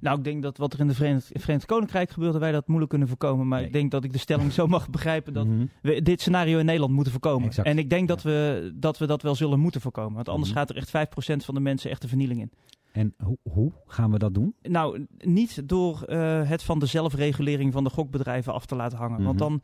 Nou, 0.00 0.18
ik 0.18 0.24
denk 0.24 0.42
dat 0.42 0.56
wat 0.56 0.72
er 0.72 0.80
in 0.80 0.88
de 0.88 0.94
Verenigd, 0.94 1.30
Verenigd 1.34 1.66
Koninkrijk 1.66 2.10
gebeurt, 2.10 2.32
dat 2.32 2.40
wij 2.40 2.52
dat 2.52 2.66
moeilijk 2.66 2.90
kunnen 2.90 3.08
voorkomen. 3.08 3.48
Maar 3.48 3.58
Nee. 3.58 3.66
ik 3.66 3.72
denk 3.72 3.90
dat 3.90 4.04
ik 4.04 4.12
de 4.12 4.18
stelling 4.18 4.52
zo 4.52 4.66
mag 4.66 4.90
begrijpen 4.90 5.32
dat 5.32 5.46
Mhm. 5.46 5.64
we 5.82 6.02
dit 6.02 6.20
scenario 6.20 6.58
in 6.58 6.64
Nederland 6.64 6.92
moeten 6.92 7.12
voorkomen. 7.12 7.48
Exact. 7.48 7.68
En 7.68 7.78
ik 7.78 7.90
denk 7.90 8.08
dat, 8.08 8.22
we, 8.22 8.70
dat 8.74 8.98
we 8.98 9.06
dat 9.06 9.22
wel 9.22 9.34
zullen 9.34 9.60
moeten 9.60 9.80
voorkomen. 9.80 10.14
Want 10.14 10.28
anders 10.28 10.48
Mhm. 10.50 10.58
gaat 10.58 10.70
er 10.70 10.76
echt 10.76 10.90
5% 10.90 11.44
van 11.44 11.54
de 11.54 11.60
mensen 11.60 11.90
echt 11.90 12.02
de 12.02 12.08
vernieling 12.08 12.40
in. 12.40 12.50
En 12.92 13.14
hoe, 13.22 13.38
hoe 13.42 13.72
gaan 13.86 14.10
we 14.10 14.18
dat 14.18 14.34
doen? 14.34 14.54
Nou, 14.62 15.06
niet 15.18 15.68
door 15.68 16.02
eh, 16.02 16.48
het 16.48 16.62
van 16.62 16.78
de 16.78 16.86
zelfregulering 16.86 17.72
van 17.72 17.84
de 17.84 17.90
gokbedrijven 17.90 18.52
af 18.52 18.66
te 18.66 18.76
laten 18.76 18.98
hangen. 18.98 19.22
Want 19.22 19.38
Mhm. 19.38 19.48
dan, 19.48 19.62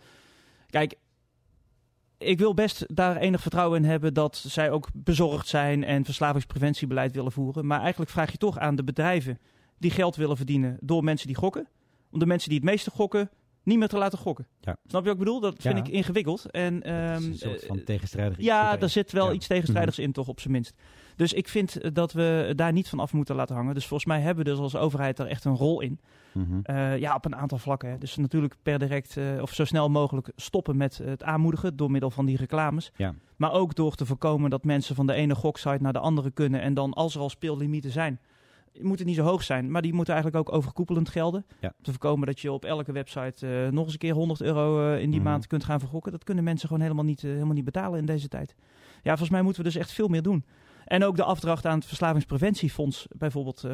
kijk, 0.70 0.94
ik 2.18 2.38
wil 2.38 2.54
best 2.54 2.84
daar 2.96 3.16
enig 3.16 3.40
vertrouwen 3.40 3.82
in 3.82 3.88
hebben 3.88 4.14
dat 4.14 4.36
zij 4.36 4.70
ook 4.70 4.88
bezorgd 4.94 5.48
zijn 5.48 5.84
en 5.84 6.04
verslavingspreventiebeleid 6.04 7.12
willen 7.12 7.32
voeren. 7.32 7.66
Maar 7.66 7.80
eigenlijk 7.80 8.10
vraag 8.10 8.30
je 8.32 8.38
toch 8.38 8.58
aan 8.58 8.76
de 8.76 8.84
bedrijven 8.84 9.38
die 9.78 9.90
geld 9.90 10.16
willen 10.16 10.36
verdienen 10.36 10.76
door 10.80 11.04
mensen 11.04 11.26
die 11.26 11.36
gokken, 11.36 11.68
om 12.10 12.18
de 12.18 12.26
mensen 12.26 12.48
die 12.48 12.58
het 12.58 12.68
meeste 12.68 12.90
gokken 12.90 13.30
niet 13.62 13.78
meer 13.78 13.88
te 13.88 13.98
laten 13.98 14.18
gokken. 14.18 14.46
Ja. 14.60 14.76
Snap 14.86 15.00
je 15.02 15.08
wat 15.08 15.18
ik 15.18 15.24
bedoel? 15.24 15.40
Dat 15.40 15.54
vind 15.62 15.76
Ja. 15.76 15.84
ik 15.84 15.88
ingewikkeld. 15.90 16.50
En, 16.50 16.82
is 16.82 16.90
ehm, 16.90 17.14
een 17.14 17.36
soort 17.36 17.64
van 17.66 17.78
eh, 17.78 17.84
tegenstrijdig 17.84 18.36
iets 18.38 18.46
ja, 18.46 18.80
er 18.80 18.88
zit 18.88 19.12
wel 19.12 19.26
Ja. 19.26 19.32
iets 19.32 19.46
tegenstrijdigs 19.46 19.98
in, 19.98 20.12
toch 20.12 20.28
op 20.28 20.40
zijn 20.40 20.52
minst. 20.52 20.74
Dus 21.16 21.32
ik 21.32 21.48
vind 21.48 21.94
dat 21.94 22.12
we 22.12 22.52
daar 22.56 22.72
niet 22.72 22.88
van 22.88 22.98
af 22.98 23.12
moeten 23.12 23.34
laten 23.34 23.54
hangen. 23.54 23.74
Dus 23.74 23.86
volgens 23.86 24.08
mij 24.08 24.20
hebben 24.20 24.44
we 24.44 24.50
dus 24.50 24.58
als 24.58 24.76
overheid 24.76 25.16
daar 25.16 25.26
echt 25.26 25.44
een 25.44 25.56
rol 25.56 25.80
in. 25.80 26.00
Mhm. 26.32 26.60
Eh, 26.62 26.98
ja, 26.98 27.14
op 27.14 27.24
een 27.24 27.36
aantal 27.36 27.58
vlakken. 27.58 27.90
Hè. 27.90 27.98
Dus 27.98 28.16
natuurlijk 28.16 28.54
per 28.62 28.78
direct 28.78 29.16
eh, 29.16 29.24
of 29.40 29.52
zo 29.52 29.64
snel 29.64 29.90
mogelijk 29.90 30.30
stoppen 30.36 30.76
met 30.76 30.98
het 30.98 31.22
aanmoedigen 31.22 31.76
door 31.76 31.90
middel 31.90 32.10
van 32.10 32.26
die 32.26 32.36
reclames. 32.36 32.92
Ja. 32.96 33.14
Maar 33.36 33.52
ook 33.52 33.74
door 33.74 33.94
te 33.94 34.06
voorkomen 34.06 34.50
dat 34.50 34.64
mensen 34.64 34.94
van 34.94 35.06
de 35.06 35.12
ene 35.12 35.34
goksite 35.34 35.78
naar 35.82 35.92
de 35.92 35.98
andere 35.98 36.30
kunnen. 36.30 36.60
En 36.60 36.74
dan 36.74 36.92
als 36.92 37.14
er 37.14 37.20
al 37.20 37.30
speellimieten 37.30 37.90
zijn, 37.90 38.20
moeten 38.80 39.06
niet 39.06 39.14
zo 39.16 39.22
hoog 39.22 39.42
zijn. 39.42 39.70
Maar 39.70 39.82
die 39.82 39.92
moeten 39.94 40.14
eigenlijk 40.14 40.48
ook 40.48 40.56
overkoepelend 40.56 41.08
gelden. 41.08 41.44
Ja. 41.60 41.68
Om 41.78 41.84
te 41.84 41.90
voorkomen 41.90 42.26
dat 42.26 42.40
je 42.40 42.52
op 42.52 42.64
elke 42.64 42.92
website 42.92 43.46
eh, 43.64 43.72
nog 43.72 43.84
eens 43.84 43.92
een 43.92 43.98
keer 43.98 44.14
100 44.14 44.42
euro 44.42 44.92
eh, 44.92 45.00
in 45.02 45.10
die 45.10 45.20
Mhm. 45.20 45.28
maand 45.28 45.46
kunt 45.46 45.64
gaan 45.64 45.80
vergokken. 45.80 46.12
Dat 46.12 46.24
kunnen 46.24 46.44
mensen 46.44 46.68
gewoon 46.68 46.82
helemaal 46.82 47.04
niet, 47.04 47.24
eh, 47.24 47.30
helemaal 47.30 47.54
niet 47.54 47.64
betalen 47.64 47.98
in 47.98 48.06
deze 48.06 48.28
tijd. 48.28 48.54
Ja, 49.02 49.10
volgens 49.10 49.30
mij 49.30 49.42
moeten 49.42 49.62
we 49.62 49.68
dus 49.68 49.78
echt 49.78 49.92
veel 49.92 50.08
meer 50.08 50.22
doen. 50.22 50.44
En 50.84 51.04
ook 51.04 51.16
de 51.16 51.24
afdracht 51.24 51.66
aan 51.66 51.78
het 51.78 51.86
Verslavingspreventiefonds 51.86 53.06
bijvoorbeeld 53.16 53.64
eh, 53.64 53.72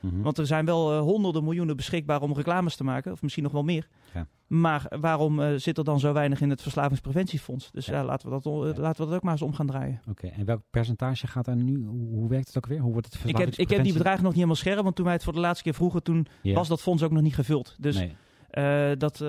Mhm. 0.00 0.20
Want 0.22 0.38
er 0.38 0.46
zijn 0.46 0.64
wel 0.64 0.92
eh, 0.92 1.00
honderden 1.00 1.44
miljoenen 1.44 1.76
beschikbaar 1.76 2.22
om 2.22 2.32
reclames 2.34 2.76
te 2.76 2.84
maken. 2.84 3.12
Of 3.12 3.22
misschien 3.22 3.42
nog 3.42 3.52
wel 3.52 3.62
meer. 3.64 3.88
Ja. 4.14 4.26
Maar 4.46 4.92
waarom 5.00 5.40
eh, 5.40 5.54
zit 5.56 5.78
er 5.78 5.84
dan 5.84 6.00
zo 6.00 6.12
weinig 6.12 6.40
in 6.40 6.50
het 6.50 6.62
Verslavingspreventiefonds? 6.62 7.70
Dus 7.70 7.86
Ja. 7.86 7.94
ja, 7.94 8.04
laten, 8.04 8.28
we 8.30 8.40
dat, 8.40 8.44
Ja. 8.76 8.82
laten 8.82 9.02
we 9.02 9.08
dat 9.08 9.14
ook 9.16 9.22
maar 9.22 9.32
eens 9.32 9.42
om 9.42 9.52
gaan 9.54 9.66
draaien. 9.66 10.00
Oké, 10.08 10.26
en 10.26 10.44
welk 10.44 10.62
percentage 10.70 11.26
gaat 11.26 11.46
er 11.46 11.56
nu? 11.56 11.84
Hoe, 11.86 12.28
werkt 12.28 12.46
het 12.46 12.56
ook 12.56 12.66
weer? 12.66 12.80
Hoe 12.80 12.92
wordt 12.92 13.06
het 13.12 13.28
Ik 13.28 13.36
heb, 13.36 13.48
ik 13.48 13.70
heb 13.70 13.82
die 13.82 13.92
bedragen 13.92 14.18
nog 14.18 14.26
niet 14.28 14.34
helemaal 14.34 14.56
scherp. 14.56 14.82
Want 14.82 14.96
toen 14.96 15.04
wij 15.04 15.14
het 15.14 15.24
voor 15.24 15.32
de 15.32 15.40
laatste 15.40 15.64
keer 15.64 15.74
vroegen, 15.74 16.02
toen 16.02 16.26
was 16.42 16.68
dat 16.68 16.80
fonds 16.80 17.02
ook 17.02 17.10
nog 17.10 17.22
niet 17.22 17.34
gevuld. 17.34 17.76
Dus 17.78 17.96
Nee. 17.96 18.16
eh, 18.50 18.90
dat 18.98 19.24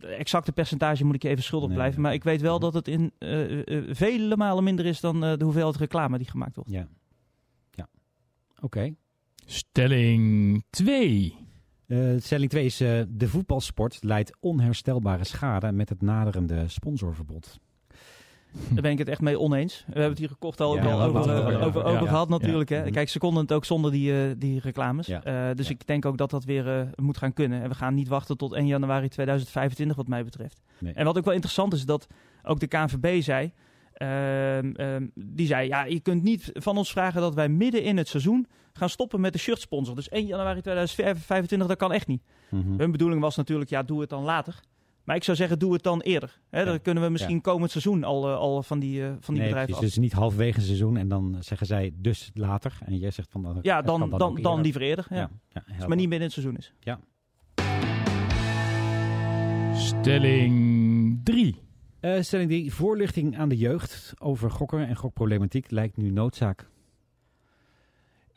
exacte 0.00 0.52
percentage 0.52 1.04
moet 1.04 1.14
ik 1.14 1.22
je 1.22 1.28
even 1.28 1.42
schuldig 1.42 1.68
Nee, 1.68 1.76
blijven. 1.78 2.00
Maar 2.02 2.12
ik 2.12 2.24
weet 2.24 2.40
wel 2.40 2.54
Mhm. 2.54 2.62
dat 2.62 2.74
het 2.74 2.88
in 2.88 3.12
vele 3.94 4.36
malen 4.36 4.64
minder 4.64 4.86
is 4.86 5.00
dan 5.00 5.20
de 5.20 5.40
hoeveelheid 5.44 5.76
reclame 5.76 6.18
die 6.18 6.30
gemaakt 6.30 6.56
wordt. 6.56 6.70
Ja. 6.70 6.88
Ja. 7.70 7.88
Oké. 8.60 8.94
Stelling 9.50 10.64
2. 10.70 11.34
Eh, 11.86 11.98
stelling 12.18 12.50
2 12.50 12.64
is 12.64 12.80
eh, 12.80 13.00
de 13.08 13.28
voetbalsport 13.28 13.98
leidt 14.02 14.36
onherstelbare 14.40 15.24
schade 15.24 15.72
met 15.72 15.88
het 15.88 16.02
naderende 16.02 16.68
sponsorverbod. 16.68 17.58
Daar 18.68 18.82
ben 18.82 18.90
ik 18.90 18.98
het 18.98 19.08
echt 19.08 19.20
mee 19.20 19.38
oneens. 19.38 19.78
We 19.86 19.92
hebben 19.92 20.10
het 20.10 20.18
hier 20.18 20.28
gekocht 20.28 20.60
al 20.60 20.70
ook 20.72 20.76
Ja, 20.82 20.90
al 20.90 21.00
over, 21.02 21.20
eh, 21.20 21.38
over, 21.38 21.64
over, 21.66 21.80
ja. 21.80 21.86
over 21.88 22.02
Ja. 22.02 22.08
gehad 22.08 22.28
natuurlijk. 22.28 22.68
Ja. 22.68 22.76
Hè. 22.76 22.82
Mhm. 22.82 22.92
Kijk, 22.92 23.08
ze 23.08 23.18
konden 23.18 23.42
het 23.42 23.52
ook 23.52 23.64
zonder 23.64 23.90
die, 23.90 24.12
eh, 24.12 24.30
die 24.38 24.60
reclames. 24.60 25.06
Ja. 25.06 25.22
Eh, 25.24 25.54
dus 25.56 25.66
Ja. 25.68 25.72
ik 25.74 25.86
denk 25.86 26.04
ook 26.04 26.18
dat 26.18 26.30
dat 26.30 26.44
weer 26.44 26.90
moet 26.96 27.18
gaan 27.18 27.32
kunnen. 27.32 27.62
En 27.62 27.68
we 27.68 27.74
gaan 27.74 27.94
niet 27.94 28.08
wachten 28.08 28.36
tot 28.36 28.52
1 28.52 28.66
januari 28.66 29.08
2025 29.08 29.96
wat 29.96 30.08
mij 30.08 30.24
betreft. 30.24 30.62
Nee. 30.78 30.92
En 30.92 31.04
wat 31.04 31.18
ook 31.18 31.24
wel 31.24 31.34
interessant 31.34 31.72
is, 31.72 31.84
dat 31.84 32.06
ook 32.42 32.60
de 32.60 32.66
KNVB 32.66 33.22
zei... 33.22 33.52
ehm, 34.00 34.70
ehm, 34.74 35.06
die 35.14 35.46
zei, 35.46 35.68
ja, 35.68 35.84
je 35.84 36.00
kunt 36.00 36.22
niet 36.22 36.50
van 36.52 36.76
ons 36.76 36.90
vragen 36.90 37.20
dat 37.20 37.34
wij 37.34 37.48
midden 37.48 37.82
in 37.82 37.96
het 37.96 38.08
seizoen 38.08 38.46
gaan 38.72 38.88
stoppen 38.88 39.20
met 39.20 39.32
de 39.32 39.38
shirtsponsor. 39.38 39.94
Dus 39.94 40.08
1 40.08 40.26
januari 40.26 40.60
2025, 40.60 41.68
dat 41.68 41.76
kan 41.76 41.92
echt 41.92 42.06
niet. 42.06 42.22
Mhm. 42.50 42.78
Hun 42.78 42.90
bedoeling 42.90 43.20
was 43.20 43.36
natuurlijk, 43.36 43.70
ja, 43.70 43.82
doe 43.82 44.00
het 44.00 44.08
dan 44.10 44.22
later. 44.22 44.60
Maar 45.04 45.16
ik 45.16 45.24
zou 45.24 45.36
zeggen, 45.36 45.58
doe 45.58 45.72
het 45.72 45.82
dan 45.82 46.00
eerder. 46.00 46.40
Hè, 46.50 46.64
Dan 46.64 46.72
Ja. 46.72 46.78
kunnen 46.78 47.02
we 47.02 47.08
misschien 47.08 47.40
komend 47.40 47.70
seizoen 47.70 48.04
al, 48.04 48.28
eh, 48.28 48.36
al 48.36 48.62
van 48.62 48.78
die, 48.78 49.02
eh, 49.02 49.06
van 49.08 49.34
die 49.34 49.42
Nee, 49.42 49.42
bedrijven 49.44 49.74
precies. 49.74 49.76
af. 49.76 49.80
Dus 49.94 49.98
niet 49.98 50.12
halverwege 50.12 50.58
een 50.58 50.64
seizoen 50.64 50.96
en 50.96 51.08
dan 51.08 51.36
zeggen 51.40 51.66
zij 51.66 51.92
dus 51.96 52.30
later. 52.34 52.78
En 52.84 52.96
jij 52.98 53.10
zegt 53.10 53.30
van... 53.30 53.42
Dan, 53.42 53.58
Ja, 53.62 53.82
dan, 53.82 54.10
dan, 54.10 54.38
dan, 54.42 54.60
liever 54.60 54.80
eerder. 54.82 55.06
Ja. 55.10 55.16
Ja. 55.16 55.22
Als 55.22 55.30
Ja, 55.48 55.60
het 55.60 55.66
helder. 55.66 55.88
maar 55.88 55.96
niet 55.96 56.08
midden 56.08 56.28
in 56.28 56.34
het 56.34 56.44
seizoen 56.44 56.56
is. 56.56 56.72
Stelling 59.74 61.20
3. 61.24 61.56
Eh, 62.00 62.20
stelling 62.20 62.48
3. 62.48 62.74
Voorlichting 62.74 63.38
aan 63.38 63.48
de 63.48 63.56
jeugd 63.56 64.14
over 64.18 64.50
gokken 64.50 64.86
en 64.86 64.96
gokproblematiek 64.96 65.70
lijkt 65.70 65.96
nu 65.96 66.10
noodzaak. 66.10 66.68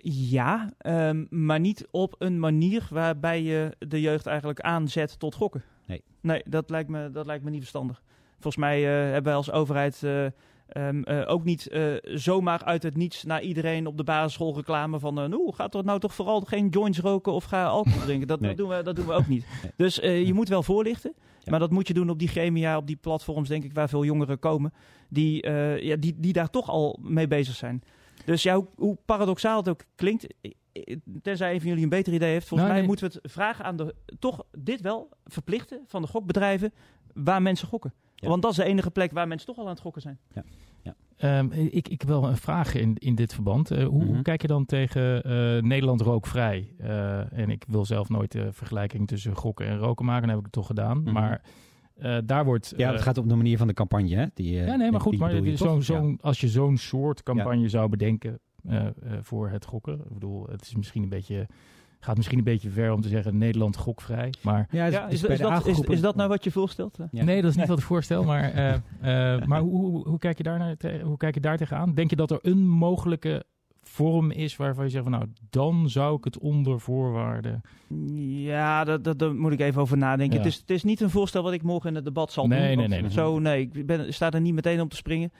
Ja, 0.06 0.73
ehm, 0.78 1.26
maar 1.30 1.60
niet 1.60 1.88
op 1.91 2.15
een 2.19 2.39
manier 2.39 2.88
waarbij 2.89 3.41
je 3.41 3.76
de 3.80 4.02
jeugd 4.02 4.26
eigenlijk 4.26 4.60
aanzet 4.60 5.19
tot 5.19 5.36
gokken. 5.36 5.63
Nee. 5.86 6.04
Nee, 6.21 6.43
dat 6.45 6.69
lijkt 6.69 6.89
me, 6.89 7.12
dat 7.12 7.26
lijkt 7.26 7.43
me 7.43 7.49
niet 7.49 7.60
verstandig. 7.60 8.04
Volgens 8.34 8.63
mij 8.63 8.78
eh, 8.78 9.04
hebben 9.04 9.23
wij 9.23 9.34
als 9.34 9.52
overheid 9.52 10.04
eh, 10.04 10.26
ehm, 10.67 11.04
eh, 11.04 11.32
ook 11.32 11.43
niet 11.43 11.69
zomaar 12.04 12.63
uit 12.63 12.84
het 12.84 12.95
niets 12.95 13.23
naar 13.23 13.41
iedereen 13.41 13.88
op 13.88 13.97
de 13.97 14.04
basisschool 14.04 14.56
reclame 14.56 14.99
van... 14.99 15.13
nou, 15.13 15.54
gaat 15.54 15.76
er 15.76 15.84
nou 15.84 15.99
toch 15.99 16.13
vooral 16.13 16.41
geen 16.41 16.69
joints 16.69 16.99
roken 16.99 17.34
of 17.34 17.43
ga 17.43 17.65
alcohol 17.65 18.02
drinken. 18.06 18.28
Dat, 18.28 18.39
Nee. 18.39 18.49
dat, 18.49 18.58
doen, 18.58 18.78
we, 18.78 18.84
dat 18.84 18.95
doen 18.95 19.06
we 19.06 19.13
ook 19.13 19.28
niet. 19.28 19.45
Nee. 19.62 19.71
Dus 19.78 19.95
je 19.95 20.34
moet 20.34 20.49
wel 20.49 20.63
voorlichten. 20.63 21.13
Ja. 21.43 21.51
Maar 21.51 21.60
dat 21.60 21.71
moet 21.71 21.88
je 21.88 21.93
doen 21.93 22.10
op 22.10 22.19
die 22.19 22.27
gremia, 22.27 22.77
op 22.77 22.88
die 22.88 22.95
platforms, 22.95 23.49
denk 23.49 23.63
ik, 23.63 23.73
waar 23.73 23.89
veel 23.89 24.06
jongeren 24.06 24.39
komen. 24.39 24.73
Die, 25.10 25.41
eh, 25.41 25.82
ja, 25.82 25.95
die, 25.95 26.15
die 26.17 26.34
daar 26.34 26.49
toch 26.49 26.69
al 26.69 26.99
mee 27.01 27.27
bezig 27.27 27.56
zijn. 27.56 27.84
Dus 28.25 28.43
ja, 28.43 28.56
hoe, 28.56 28.67
hoe 28.75 28.97
paradoxaal 29.06 29.58
het 29.58 29.69
ook 29.69 29.84
klinkt, 29.95 30.27
tenzij 31.21 31.53
een 31.53 31.60
van 31.60 31.69
jullie 31.69 31.84
een 31.84 31.89
beter 31.89 32.13
idee 32.13 32.32
heeft, 32.32 32.47
volgens 32.47 32.69
Nou, 32.69 32.71
mij 32.71 32.77
nee. 32.79 32.88
moeten 32.88 33.08
we 33.08 33.19
het 33.21 33.32
vragen 33.32 33.65
aan 33.65 33.75
de, 33.75 33.95
toch 34.19 34.45
dit 34.58 34.82
wel 34.82 35.10
verplichten 35.25 35.79
van 35.88 36.01
de 36.01 36.08
gokbedrijven 36.08 36.73
waar 37.13 37.41
mensen 37.41 37.67
gokken. 37.67 37.93
Ja. 38.15 38.27
Want 38.29 38.41
dat 38.41 38.51
is 38.51 38.58
de 38.58 38.63
enige 38.63 38.91
plek 38.91 39.12
waar 39.12 39.27
mensen 39.27 39.47
toch 39.47 39.58
al 39.58 39.63
aan 39.63 39.69
het 39.69 39.79
gokken 39.79 40.01
zijn. 40.01 40.19
Ehm, 41.17 41.52
ik, 41.52 41.88
ik 41.88 41.99
heb 41.99 42.10
wel 42.10 42.28
een 42.28 42.38
vraag 42.38 42.76
in, 42.76 42.95
in 42.97 43.15
dit 43.15 43.34
verband. 43.34 43.71
Eh, 43.71 43.86
hoe, 43.86 44.06
Mhm. 44.06 44.21
kijk 44.21 44.41
je 44.41 44.47
dan 44.47 44.65
tegen 44.65 45.23
eh, 45.23 45.62
Nederland 45.62 46.02
rookvrij? 46.02 46.73
Eh, 46.78 47.39
en 47.39 47.49
ik 47.49 47.65
wil 47.67 47.86
zelf 47.86 48.10
nooit 48.10 48.32
de 48.32 48.54
vergelijking 48.54 49.08
tussen 49.08 49.36
gokken 49.36 49.67
en 49.67 49.78
roken 49.78 50.06
maken. 50.06 50.21
Dat 50.21 50.30
heb 50.30 50.39
ik 50.39 50.45
het 50.45 50.54
toch 50.54 50.67
gedaan. 50.67 51.02
Mhm. 51.02 51.13
Maar 51.13 51.41
daar 52.26 52.45
wordt... 52.45 52.73
Ja, 52.78 52.91
het 52.91 53.02
gaat 53.02 53.17
om 53.17 53.28
de 53.28 53.36
manier 53.36 53.58
van 53.58 53.67
de 53.67 53.73
campagne. 53.73 54.15
Hè? 54.15 54.26
Die, 54.34 54.54
ja, 54.54 54.76
nee, 54.76 54.91
maar 54.91 55.02
goed. 55.02 55.17
Maar 55.17 55.41
als 56.21 56.41
je 56.41 56.47
zo'n 56.47 56.78
soort 56.78 57.23
campagne 57.23 57.69
zou 57.69 57.89
bedenken 57.89 58.39
voor 59.21 59.49
het 59.49 59.65
gokken. 59.65 59.93
Ik 59.93 60.13
bedoel, 60.13 60.47
het 60.49 60.62
is 60.62 60.76
misschien 60.76 61.04
een 61.04 61.10
beetje... 61.10 61.47
Gaat 62.03 62.15
misschien 62.17 62.37
een 62.37 62.43
beetje 62.43 62.69
ver 62.69 62.91
om 62.91 63.01
te 63.01 63.07
zeggen 63.07 63.37
Nederland 63.37 63.77
gokvrij. 63.77 64.33
Maar 64.41 64.67
Ja, 64.71 64.85
is, 64.85 65.21
dat, 65.21 65.29
is, 65.89 66.01
dat 66.01 66.15
nou 66.15 66.29
wat 66.29 66.43
je 66.43 66.51
voorstelt? 66.51 66.97
Ja. 67.11 67.23
Nee, 67.23 67.41
dat 67.41 67.51
is 67.51 67.57
niet 67.57 67.67
wat 67.67 67.77
ik 67.77 67.83
voorstel. 67.83 68.23
Maar, 68.23 68.51
eh, 68.51 68.73
eh, 69.33 69.41
maar 69.49 69.59
hoe, 69.61 69.79
hoe, 69.85 70.07
hoe, 70.07 70.19
kijk 70.19 70.37
je 70.37 70.43
daar 70.43 70.59
naar 70.59 70.77
te- 70.77 71.01
hoe 71.03 71.17
kijk 71.17 71.33
je 71.33 71.39
daar 71.39 71.57
tegenaan? 71.57 71.93
Denk 71.93 72.09
je 72.09 72.15
dat 72.15 72.31
er 72.31 72.39
een 72.41 72.67
mogelijke 72.67 73.43
vorm 73.81 74.31
is 74.31 74.55
waarvan 74.55 74.83
je 74.83 74.89
zegt 74.89 75.03
van 75.03 75.11
nou, 75.11 75.25
dan 75.49 75.89
zou 75.89 76.17
ik 76.17 76.23
het 76.23 76.37
onder 76.37 76.79
voorwaarden. 76.79 77.61
Ja, 78.25 78.83
dat, 78.83 79.03
dat, 79.03 79.19
daar 79.19 79.35
moet 79.35 79.51
ik 79.51 79.59
even 79.59 79.81
over 79.81 79.97
nadenken. 79.97 80.37
Ja. 80.37 80.43
Het, 80.43 80.53
is, 80.53 80.59
het 80.59 80.69
is 80.69 80.83
niet 80.83 81.01
een 81.01 81.09
voorstel 81.09 81.43
wat 81.43 81.53
ik 81.53 81.63
morgen 81.63 81.89
in 81.89 81.95
het 81.95 82.05
debat 82.05 82.31
zal 82.31 82.47
Nee, 82.47 82.67
doen. 82.67 82.77
nee, 82.77 82.87
nee, 82.87 83.01
nee. 83.01 83.11
Zo, 83.11 83.39
nee, 83.39 83.69
ik 83.71 83.85
ben, 83.85 84.13
sta 84.13 84.31
er 84.31 84.41
niet 84.41 84.53
meteen 84.53 84.81
om 84.81 84.89
te 84.89 84.95
springen. 84.95 85.31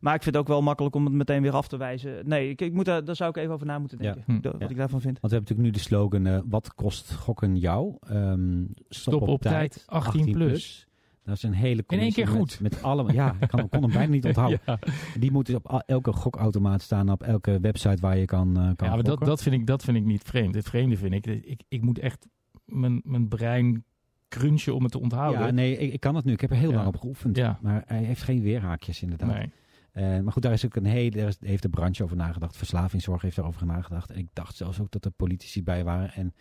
Maar 0.00 0.14
ik 0.14 0.22
vind 0.22 0.34
het 0.34 0.44
ook 0.44 0.50
wel 0.50 0.62
makkelijk 0.62 0.94
om 0.94 1.04
het 1.04 1.14
meteen 1.14 1.42
weer 1.42 1.52
af 1.52 1.68
te 1.68 1.76
wijzen. 1.76 2.28
Nee, 2.28 2.50
ik, 2.50 2.60
ik 2.60 2.72
moet 2.72 2.84
daar, 2.84 3.04
daar 3.04 3.16
zou 3.16 3.30
ik 3.30 3.36
even 3.36 3.52
over 3.52 3.66
na 3.66 3.78
moeten 3.78 3.98
denken. 3.98 4.22
Hm. 4.26 4.40
Wat 4.40 4.54
Ja. 4.58 4.68
ik 4.68 4.76
daarvan 4.76 5.00
vind. 5.00 5.20
Want 5.20 5.32
we 5.32 5.38
hebben 5.38 5.56
natuurlijk 5.56 5.68
nu 5.68 5.70
de 5.70 5.78
slogan, 5.78 6.26
eh, 6.26 6.40
wat 6.48 6.74
kost 6.74 7.12
gokken 7.14 7.56
jou? 7.56 7.96
Ehm, 8.00 8.64
Stop 8.88 9.28
op 9.28 9.40
tijd, 9.42 9.82
18 9.86 10.32
plus. 10.32 10.86
Dat 11.24 11.36
is 11.36 11.42
een 11.42 11.52
hele 11.52 11.84
In 11.86 11.98
één 11.98 12.12
keer 12.12 12.26
commissie 12.26 12.26
goed. 12.26 12.60
Met, 12.60 12.72
met 12.72 12.82
allemaal, 12.82 13.12
ja, 13.14 13.36
ik 13.40 13.48
kan, 13.48 13.68
kon 13.68 13.82
hem 13.82 13.92
bijna 13.92 14.12
niet 14.12 14.24
onthouden. 14.32 14.60
Ja, 14.66 14.78
Die 15.18 15.30
moeten 15.32 15.54
op 15.56 15.82
elke 15.86 16.12
gokautomaat 16.12 16.82
staan, 16.82 17.10
op 17.10 17.22
elke 17.22 17.58
website 17.60 18.00
waar 18.00 18.16
je 18.18 18.24
kan, 18.24 18.48
eh 18.48 18.54
kan 18.54 18.62
ja 18.88 18.94
maar 18.94 18.96
dat, 18.96 19.08
gokken. 19.08 19.26
dat, 19.26 19.42
vind 19.42 19.54
ik, 19.54 19.66
dat 19.66 19.84
vind 19.84 19.96
ik 19.96 20.04
niet 20.04 20.22
vreemd. 20.22 20.54
Het 20.54 20.68
vreemde 20.68 20.96
vind 20.96 21.12
ik, 21.12 21.26
ik, 21.26 21.62
ik 21.68 21.82
moet 21.82 21.98
echt 21.98 22.26
mijn, 22.64 23.00
mijn 23.04 23.28
brein 23.28 23.84
crunchen 24.28 24.74
om 24.74 24.82
het 24.82 24.92
te 24.92 25.00
onthouden. 25.00 25.40
Ja, 25.46 25.50
nee, 25.50 25.76
ik, 25.76 25.92
ik 25.92 26.00
kan 26.00 26.14
het 26.14 26.24
nu. 26.24 26.32
Ik 26.32 26.40
heb 26.40 26.50
er 26.50 26.56
heel 26.56 26.70
Ja. 26.70 26.74
lang 26.76 26.86
op 26.88 26.96
geoefend. 26.96 27.36
Ja. 27.36 27.58
Maar 27.62 27.82
hij 27.86 28.02
heeft 28.02 28.22
geen 28.22 28.42
weerhaakjes 28.42 29.02
inderdaad. 29.02 29.28
Nee. 29.34 29.50
Eh, 29.92 30.20
maar 30.20 30.32
goed, 30.32 30.42
daar 30.42 30.52
is 30.52 30.64
ook 30.64 30.76
een 30.76 30.84
hele, 30.84 31.10
daar 31.10 31.34
heeft 31.40 31.62
de 31.62 31.68
branche 31.68 32.02
over 32.04 32.16
nagedacht. 32.16 32.56
Verslavingszorg 32.56 33.22
heeft 33.22 33.36
daarover 33.36 33.66
nagedacht. 33.66 34.10
En 34.10 34.18
ik 34.18 34.28
dacht 34.32 34.56
zelfs 34.56 34.80
ook 34.80 34.90
dat 34.90 35.04
er 35.04 35.10
politici 35.10 35.62
bij 35.62 35.84
waren. 35.84 36.12
En 36.12 36.34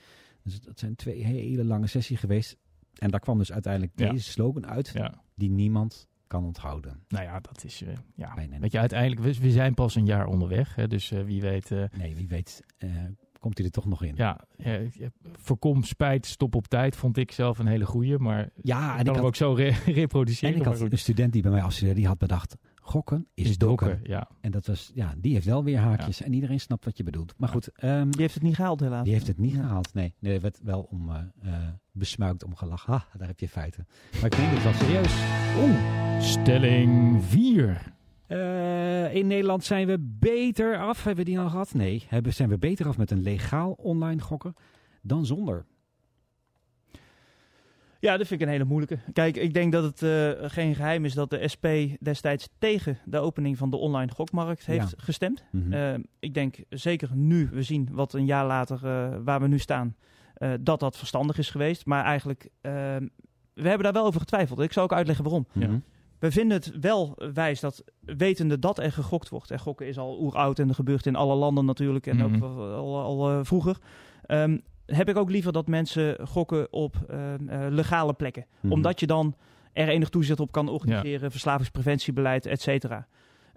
dus 0.43 0.61
dat 0.61 0.79
zijn 0.79 0.95
twee 0.95 1.23
hele 1.23 1.63
lange 1.63 1.87
sessies 1.87 2.19
geweest. 2.19 2.57
En 2.97 3.09
daar 3.11 3.19
kwam 3.19 3.37
dus 3.37 3.51
uiteindelijk 3.51 3.91
Ja. 3.95 4.11
deze 4.11 4.31
slogan 4.31 4.67
uit 4.67 4.91
Ja. 4.93 5.21
die 5.35 5.49
niemand 5.49 6.07
kan 6.27 6.43
onthouden. 6.45 7.03
Nou 7.07 7.23
ja, 7.23 7.39
dat 7.39 7.63
is... 7.63 7.81
eh, 7.81 7.93
ja. 8.15 8.33
Bijna. 8.33 8.59
Weet 8.59 8.71
je, 8.71 8.79
uiteindelijk, 8.79 9.21
we, 9.21 9.39
we 9.39 9.51
zijn 9.51 9.73
pas 9.73 9.95
een 9.95 10.05
jaar 10.05 10.25
onderweg. 10.27 10.75
Hè, 10.75 10.87
dus 10.87 11.11
eh, 11.11 11.23
wie 11.23 11.41
weet... 11.41 11.69
Nee, 11.97 12.15
wie 12.15 12.27
weet 12.27 12.61
komt 13.39 13.57
hij 13.57 13.65
er 13.67 13.73
toch 13.73 13.85
nog 13.85 14.03
in. 14.03 14.13
ja, 14.15 14.39
voorkom 15.33 15.83
spijt, 15.83 16.25
stop 16.25 16.55
op 16.55 16.67
tijd 16.67 16.95
vond 16.95 17.17
ik 17.17 17.31
zelf 17.31 17.59
een 17.59 17.67
hele 17.67 17.85
goeie. 17.85 18.17
Maar 18.17 18.49
Ja, 18.61 18.91
ik 18.93 18.97
en 18.97 18.97
kan 18.97 18.99
ik 18.99 19.05
hem 19.05 19.15
had, 19.15 19.23
ook 19.25 19.35
zo 19.35 19.53
re- 19.53 19.67
en 19.85 19.93
reproduceren. 19.93 20.55
ik 20.55 20.63
had 20.65 20.77
goed. 20.77 20.91
een 20.91 20.97
student 20.97 21.33
die 21.33 21.41
bij 21.41 21.51
mij 21.51 21.61
afstudeerde, 21.61 21.99
die 21.99 22.07
had 22.07 22.17
bedacht... 22.17 22.55
Gokken 22.87 23.27
is, 23.33 23.49
is 23.49 23.57
dokken. 23.57 23.87
dokken, 23.87 24.09
ja. 24.09 24.27
En 24.41 24.51
dat 24.51 24.65
was, 24.65 24.91
ja, 24.93 25.13
die 25.17 25.33
heeft 25.33 25.45
wel 25.45 25.63
weer 25.63 25.77
haakjes. 25.77 26.21
En 26.21 26.33
iedereen 26.33 26.59
snapt 26.59 26.85
wat 26.85 26.97
je 26.97 27.03
bedoelt. 27.03 27.33
Maar 27.37 27.47
Ja. 27.49 27.53
goed, 27.55 27.67
ehm, 27.75 28.09
Die 28.09 28.21
heeft 28.21 28.33
het 28.33 28.43
niet 28.43 28.55
gehaald 28.55 28.79
helaas. 28.79 29.03
Die 29.03 29.13
heeft 29.13 29.27
het 29.27 29.37
niet 29.37 29.53
gehaald. 29.55 29.93
Nee, 29.93 30.13
nee 30.19 30.33
er 30.35 30.41
werd 30.41 30.59
wel 30.63 30.81
om 30.91 31.09
eh, 31.09 31.15
eh, 31.43 31.53
besmuikt 31.91 32.43
om 32.43 32.55
gelachen. 32.55 32.93
Ha, 32.93 33.05
daar 33.17 33.27
heb 33.27 33.39
je 33.39 33.49
feiten. 33.49 33.87
Maar 34.13 34.25
ik 34.25 34.37
meen 34.37 34.49
dit 34.49 34.63
wel 34.63 34.73
serieus. 34.73 35.13
Stelling 36.19 37.23
4. 37.23 37.81
Eh, 38.27 39.15
in 39.15 39.27
Nederland 39.27 39.63
zijn 39.63 39.87
we 39.87 39.97
beter 40.19 40.77
af. 40.79 41.03
Hebben 41.03 41.25
we 41.25 41.31
die 41.31 41.39
al 41.39 41.49
gehad? 41.49 41.73
Nee. 41.73 42.03
Hebben, 42.07 42.33
zijn 42.33 42.49
we 42.49 42.57
beter 42.57 42.87
af 42.87 42.97
met 42.97 43.11
een 43.11 43.21
legaal 43.21 43.71
online 43.71 44.21
gokken 44.21 44.53
dan 45.01 45.25
zonder? 45.25 45.65
Ja, 47.99 48.17
dat 48.17 48.27
vind 48.27 48.41
ik 48.41 48.47
een 48.47 48.53
hele 48.53 48.63
moeilijke. 48.65 48.97
Kijk, 49.13 49.35
ik 49.35 49.53
denk 49.53 49.71
dat 49.71 49.83
het 49.83 50.01
eh, 50.03 50.49
geen 50.49 50.75
geheim 50.75 51.05
is 51.05 51.13
dat 51.13 51.29
de 51.29 51.47
SP 51.53 51.65
destijds 51.99 52.49
tegen 52.57 52.97
de 53.05 53.19
opening 53.19 53.57
van 53.57 53.69
de 53.69 53.77
online 53.77 54.11
gokmarkt 54.11 54.65
heeft 54.65 54.89
Ja. 54.89 54.97
gestemd. 55.03 55.43
Mhm. 55.51 55.73
Eh, 55.73 55.93
ik 56.19 56.33
denk 56.33 56.55
zeker 56.69 57.09
nu, 57.13 57.49
we 57.51 57.63
zien 57.63 57.89
wat 57.91 58.13
een 58.13 58.25
jaar 58.25 58.45
later 58.45 58.79
eh, 58.85 59.17
waar 59.23 59.41
we 59.41 59.47
nu 59.47 59.59
staan, 59.59 59.95
eh, 60.33 60.51
dat 60.59 60.79
dat 60.79 60.97
verstandig 60.97 61.37
is 61.37 61.49
geweest. 61.49 61.85
Maar 61.85 62.03
eigenlijk, 62.03 62.49
we 63.53 63.67
hebben 63.67 63.83
daar 63.83 63.93
wel 63.93 64.05
over 64.05 64.19
getwijfeld. 64.19 64.59
Ik 64.59 64.73
zal 64.73 64.83
ook 64.83 64.93
uitleggen 64.93 65.23
waarom. 65.23 65.47
Mhm. 65.53 65.77
We 66.19 66.31
vinden 66.31 66.57
het 66.57 66.71
wel 66.79 67.17
wijs 67.33 67.59
dat, 67.59 67.83
wetende 68.01 68.59
dat 68.59 68.79
er 68.79 68.91
gegokt 68.91 69.29
wordt. 69.29 69.51
En 69.51 69.59
gokken 69.59 69.87
is 69.87 69.97
al 69.97 70.19
oeroud 70.21 70.59
en 70.59 70.67
dat 70.67 70.75
gebeurt 70.75 71.05
in 71.05 71.15
alle 71.15 71.35
landen 71.35 71.65
natuurlijk. 71.65 72.07
En 72.07 72.15
Mhm. 72.17 72.35
ook 72.35 72.41
al, 72.43 72.73
al, 72.73 73.01
al, 73.03 73.29
eh, 73.29 73.39
vroeger. 73.43 73.77
Ehm, 74.25 74.57
heb 74.95 75.09
ik 75.09 75.17
ook 75.17 75.29
liever 75.29 75.51
dat 75.51 75.67
mensen 75.67 76.27
gokken 76.27 76.73
op 76.73 76.95
ehm, 77.09 77.49
eh, 77.49 77.65
legale 77.69 78.13
plekken. 78.13 78.45
Mhm. 78.59 78.73
Omdat 78.73 78.99
je 78.99 79.07
dan 79.07 79.35
er 79.73 79.87
enig 79.87 80.09
toezicht 80.09 80.39
op 80.39 80.51
kan 80.51 80.69
organiseren. 80.69 81.31
Verslavingspreventiebeleid, 81.31 82.45
et 82.45 82.61
cetera. 82.61 83.07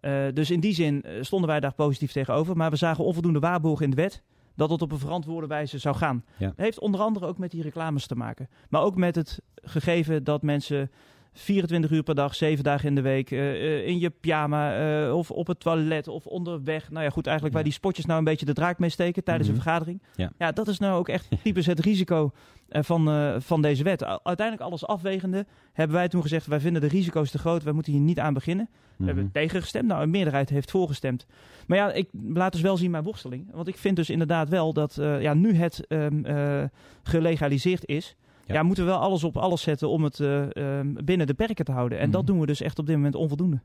Eh, 0.01 0.25
dus 0.35 0.51
in 0.51 0.61
die 0.61 0.75
zin 0.75 1.03
eh, 1.03 1.13
stonden 1.21 1.49
wij 1.49 1.61
daar 1.61 1.75
positief 1.75 2.13
tegenover. 2.13 2.57
Maar 2.57 2.71
we 2.71 2.77
zagen 2.77 3.05
onvoldoende 3.05 3.39
waarborgen 3.39 3.85
in 3.85 3.91
de 3.91 3.97
wet 3.97 4.23
dat 4.55 4.71
het 4.71 4.83
op 4.83 4.93
een 4.93 4.99
verantwoorde 4.99 5.47
wijze 5.47 5.79
zou 5.79 5.97
gaan. 5.97 6.25
Ja. 6.37 6.47
Dat 6.47 6.57
heeft 6.57 6.81
onder 6.81 7.01
andere 7.01 7.27
ook 7.27 7.39
met 7.39 7.51
die 7.51 7.63
reclames 7.63 8.07
te 8.07 8.15
maken. 8.15 8.49
Maar 8.69 8.83
ook 8.83 8.97
met 8.97 9.15
het 9.15 9.41
gegeven 9.55 10.25
dat 10.25 10.43
mensen 10.43 10.91
24 11.33 11.91
uur 11.91 12.03
per 12.03 12.15
dag, 12.15 12.35
7 12.35 12.65
dagen 12.65 12.89
in 12.89 12.95
de 12.95 13.01
week, 13.01 13.31
eh, 13.31 13.51
eh, 13.51 13.87
in 13.87 13.99
je 13.99 14.11
pyjama 14.11 14.77
eh, 15.07 15.17
of 15.17 15.31
op 15.31 15.47
het 15.47 15.61
toilet 15.61 16.09
of 16.09 16.27
onderweg. 16.27 16.91
Nou 16.91 17.05
ja, 17.05 17.11
goed, 17.11 17.27
eigenlijk 17.27 17.57
Ja. 17.57 17.61
waar 17.63 17.71
die 17.71 17.79
spotjes 17.79 18.05
nou 18.07 18.19
een 18.19 18.25
beetje 18.25 18.47
de 18.47 18.53
draak 18.53 18.79
mee 18.79 18.91
steken 18.91 19.25
tijdens 19.25 19.49
Mhm. 19.49 19.57
een 19.57 19.63
vergadering. 19.63 20.03
Ja. 20.39 20.53
dat 20.53 20.69
is 20.69 20.79
nou 20.79 20.99
ook 20.99 21.09
echt 21.09 21.29
typisch 21.43 21.67
het 21.67 21.81
risico 21.81 22.33
van, 22.69 23.35
van 23.43 23.63
deze 23.63 23.83
wet. 23.83 24.05
Uiteindelijk 24.05 24.61
alles 24.69 24.87
afwegende 24.87 25.47
hebben 25.73 25.97
wij 25.97 26.09
toen 26.09 26.23
gezegd, 26.23 26.47
wij 26.47 26.61
vinden 26.61 26.83
de 26.83 26.89
risico's 26.89 27.31
te 27.31 27.39
groot, 27.39 27.63
wij 27.63 27.73
moeten 27.73 27.93
hier 27.93 28.01
niet 28.01 28.19
aan 28.19 28.35
beginnen. 28.35 28.69
We 28.73 28.79
Mhm. 28.97 29.07
hebben 29.07 29.33
tegengestemd. 29.33 29.87
Nou, 29.89 30.03
een 30.03 30.11
meerderheid 30.11 30.49
heeft 30.51 30.71
voorgestemd. 30.71 31.27
Maar 31.67 31.79
ja, 31.79 31.93
ik 31.93 32.09
laat 32.33 32.53
dus 32.53 32.61
wel 32.61 32.77
zien 32.77 32.91
mijn 32.91 33.05
worsteling. 33.05 33.47
Want 33.53 33.69
ik 33.69 33.77
vind 33.77 33.97
dus 33.97 34.11
inderdaad 34.11 34.49
wel 34.49 34.73
dat 34.73 34.95
ja, 35.21 35.35
nu 35.35 35.55
het 35.55 35.87
ehm, 35.89 36.25
eh, 36.25 36.63
gelegaliseerd 37.03 37.87
is... 37.87 38.17
Ja. 38.53 38.57
Ja. 38.57 38.63
moeten 38.63 38.85
we 38.85 38.91
wel 38.91 39.01
alles 39.01 39.25
op 39.25 39.37
alles 39.37 39.63
zetten 39.63 39.89
om 39.89 40.05
het 40.05 40.21
eh, 40.21 40.57
ehm, 40.79 40.95
binnen 41.05 41.27
de 41.27 41.35
perken 41.35 41.65
te 41.65 41.73
houden. 41.73 41.99
En 41.99 42.11
dat 42.11 42.23
Mhm. 42.23 42.31
doen 42.31 42.41
we 42.41 42.47
dus 42.47 42.61
echt 42.61 42.79
op 42.79 42.87
dit 42.87 42.97
moment 42.97 43.15
onvoldoende. 43.15 43.63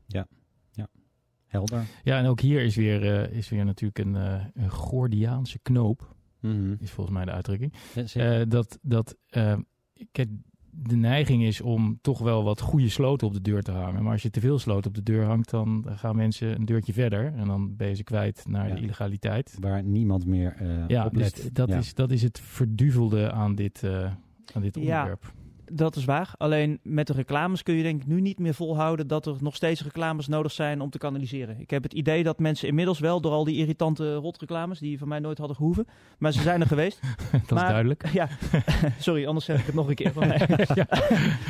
Helder. 1.46 1.84
Ja, 2.04 2.18
en 2.20 2.26
ook 2.26 2.40
hier 2.40 2.62
is 2.62 2.76
weer, 2.76 3.14
eh, 3.30 3.38
is 3.38 3.50
weer 3.50 3.66
natuurlijk 3.66 4.00
een, 4.00 4.16
eh, 4.16 4.46
een 4.54 4.70
Gordiaanse 4.70 5.60
knoop, 5.62 6.16
Mhm. 6.40 6.76
is 6.80 6.92
volgens 6.92 7.16
mij 7.16 7.26
de 7.26 7.32
uitdrukking. 7.32 7.74
Ja. 7.94 8.40
Eh, 8.40 8.46
dat, 8.48 8.80
dat 8.82 9.16
eh, 9.30 9.58
kijk, 10.12 10.30
de 10.72 10.96
neiging 10.96 11.44
is 11.44 11.62
om 11.62 11.98
toch 12.02 12.20
wel 12.20 12.44
wat 12.44 12.60
goede 12.62 12.90
sloten 12.90 13.28
op 13.28 13.34
de 13.34 13.42
deur 13.42 13.62
te 13.64 13.72
hangen. 13.72 14.04
Maar 14.04 14.12
als 14.12 14.22
je 14.22 14.30
te 14.30 14.40
veel 14.40 14.60
sloten 14.60 14.88
op 14.90 14.96
de 14.96 15.04
deur 15.04 15.26
hangt, 15.26 15.50
dan 15.50 15.86
gaan 15.90 16.16
mensen 16.16 16.56
een 16.56 16.66
deurtje 16.66 16.94
verder. 16.94 17.34
En 17.36 17.48
dan 17.48 17.76
ben 17.76 17.88
je 17.88 17.96
ze 17.96 18.04
kwijt 18.04 18.46
naar 18.48 18.68
Ja. 18.68 18.76
de 18.76 18.82
illegaliteit. 18.82 19.58
Waar 19.60 19.84
niemand 19.84 20.26
meer 20.26 20.56
eh 20.60 20.88
Ja, 20.88 21.06
op 21.06 21.14
dus 21.14 21.22
let. 21.44 21.50
dat, 21.56 21.68
Ja. 21.70 21.78
is, 21.78 21.94
dat 21.94 22.12
is 22.12 22.22
het 22.22 22.40
verduvelde 22.40 23.32
aan 23.32 23.56
dit, 23.56 23.84
eh, 23.84 24.12
aan 24.54 24.62
dit 24.62 24.78
onderwerp. 24.78 25.34
Dat 25.72 25.96
is 25.96 26.06
waar. 26.06 26.34
Alleen 26.38 26.80
met 26.84 27.08
de 27.08 27.14
reclames 27.14 27.64
kun 27.64 27.76
je 27.76 27.84
denk 27.84 28.02
ik 28.02 28.08
nu 28.08 28.22
niet 28.22 28.40
meer 28.40 28.54
volhouden 28.54 29.08
dat 29.08 29.26
er 29.26 29.36
nog 29.40 29.56
steeds 29.56 29.84
reclames 29.84 30.28
nodig 30.28 30.52
zijn 30.52 30.82
om 30.82 30.90
te 30.90 30.98
kanaliseren. 30.98 31.60
Ik 31.60 31.70
heb 31.70 31.84
het 31.84 31.94
idee 31.94 32.24
dat 32.24 32.40
mensen 32.40 32.68
inmiddels 32.68 33.00
wel 33.00 33.22
door 33.22 33.32
al 33.32 33.44
die 33.44 33.56
irritante 33.58 34.14
rotreclames, 34.16 34.80
die 34.80 34.98
van 34.98 35.08
mij 35.08 35.20
nooit 35.20 35.38
hadden 35.38 35.56
gehoeven, 35.56 35.88
maar 36.18 36.32
ze 36.32 36.42
zijn 36.42 36.62
er 36.62 36.68
geweest. 36.68 37.00
dat 37.48 37.58
is 37.58 37.68
duidelijk. 37.68 38.10
ja, 38.14 38.28
sorry, 39.00 39.26
anders 39.26 39.46
zeg 39.46 39.60
ik 39.60 39.66
het 39.66 39.76
nog 39.76 39.88
een 39.88 39.96
keer. 39.96 40.14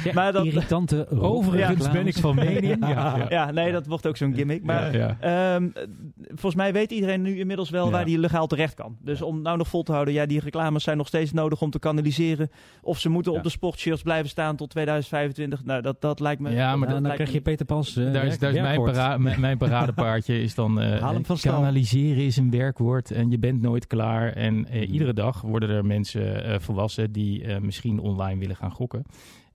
Ja, 0.03 0.13
maar 0.13 0.31
dat- 0.31 0.45
irritante 0.45 1.07
Overigens 1.09 1.69
reclames. 1.69 1.93
ben 1.93 2.07
ik 2.07 2.17
van 2.17 2.35
mening. 2.35 2.87
Ja, 2.87 3.25
ja. 3.29 3.51
Nee, 3.51 3.71
dat 3.71 3.85
wordt 3.87 4.07
ook 4.07 4.17
zo'n 4.17 4.33
gimmick. 4.33 4.63
Maar. 4.63 4.93
Ehm, 5.19 5.69
eh, 5.73 5.83
volgens 6.27 6.55
mij 6.55 6.73
weet 6.73 6.91
iedereen 6.91 7.21
nu 7.21 7.39
inmiddels 7.39 7.69
wel 7.69 7.91
waar 7.91 8.05
die 8.05 8.19
legaal 8.19 8.47
terecht 8.47 8.73
kan. 8.73 8.97
Dus 9.01 9.21
om 9.21 9.41
nou 9.41 9.57
nog 9.57 9.67
vol 9.67 9.83
te 9.83 9.91
houden, 9.91 10.13
ja, 10.13 10.25
die 10.25 10.39
reclames 10.39 10.83
zijn 10.83 10.97
nog 10.97 11.07
steeds 11.07 11.31
nodig 11.31 11.61
om 11.61 11.69
te 11.69 11.79
kanaliseren. 11.79 12.49
Of 12.81 12.99
ze 12.99 13.09
moeten 13.09 13.31
op 13.33 13.43
de 13.43 13.49
sportshirts 13.49 14.03
blijven 14.05 14.29
staan 14.29 14.55
tot 14.55 14.69
2025. 14.69 15.63
Nou, 15.65 15.81
dat, 15.81 16.01
dat 16.01 16.19
lijkt 16.19 16.41
me. 16.41 16.51
Ja, 16.51 16.75
maar 16.75 16.89
dan 16.89 17.03
krijg 17.03 17.27
me 17.29 17.33
je 17.35 17.41
Peter 17.41 17.65
Pans 17.65 17.95
eh, 17.95 18.13
daar 18.13 18.25
is, 18.25 18.39
daar 18.39 18.53
is 18.53 18.61
mijn, 18.61 18.83
para, 18.83 19.17
mijn, 19.17 19.39
mijn 19.39 19.57
paradepaardje 19.57 20.41
is 20.41 20.55
dan 20.55 20.79
eh, 20.81 20.99
Haal 21.01 21.13
hem 21.13 21.25
van 21.25 21.37
stal. 21.37 21.53
kanaliseren 21.53 22.23
is 22.23 22.37
een 22.37 22.51
werkwoord 22.51 23.11
en 23.11 23.29
je 23.29 23.39
bent 23.39 23.61
nooit 23.61 23.87
klaar. 23.87 24.33
En 24.33 24.65
eh, 24.67 24.81
Mhm. 24.81 24.91
iedere 24.93 25.13
dag 25.13 25.41
worden 25.41 25.69
er 25.69 25.85
mensen 25.85 26.43
eh, 26.45 26.59
volwassen 26.59 27.11
die 27.11 27.43
eh, 27.43 27.61
misschien 27.61 27.99
online 27.99 28.39
willen 28.39 28.55
gaan 28.55 28.71
gokken. 28.71 29.03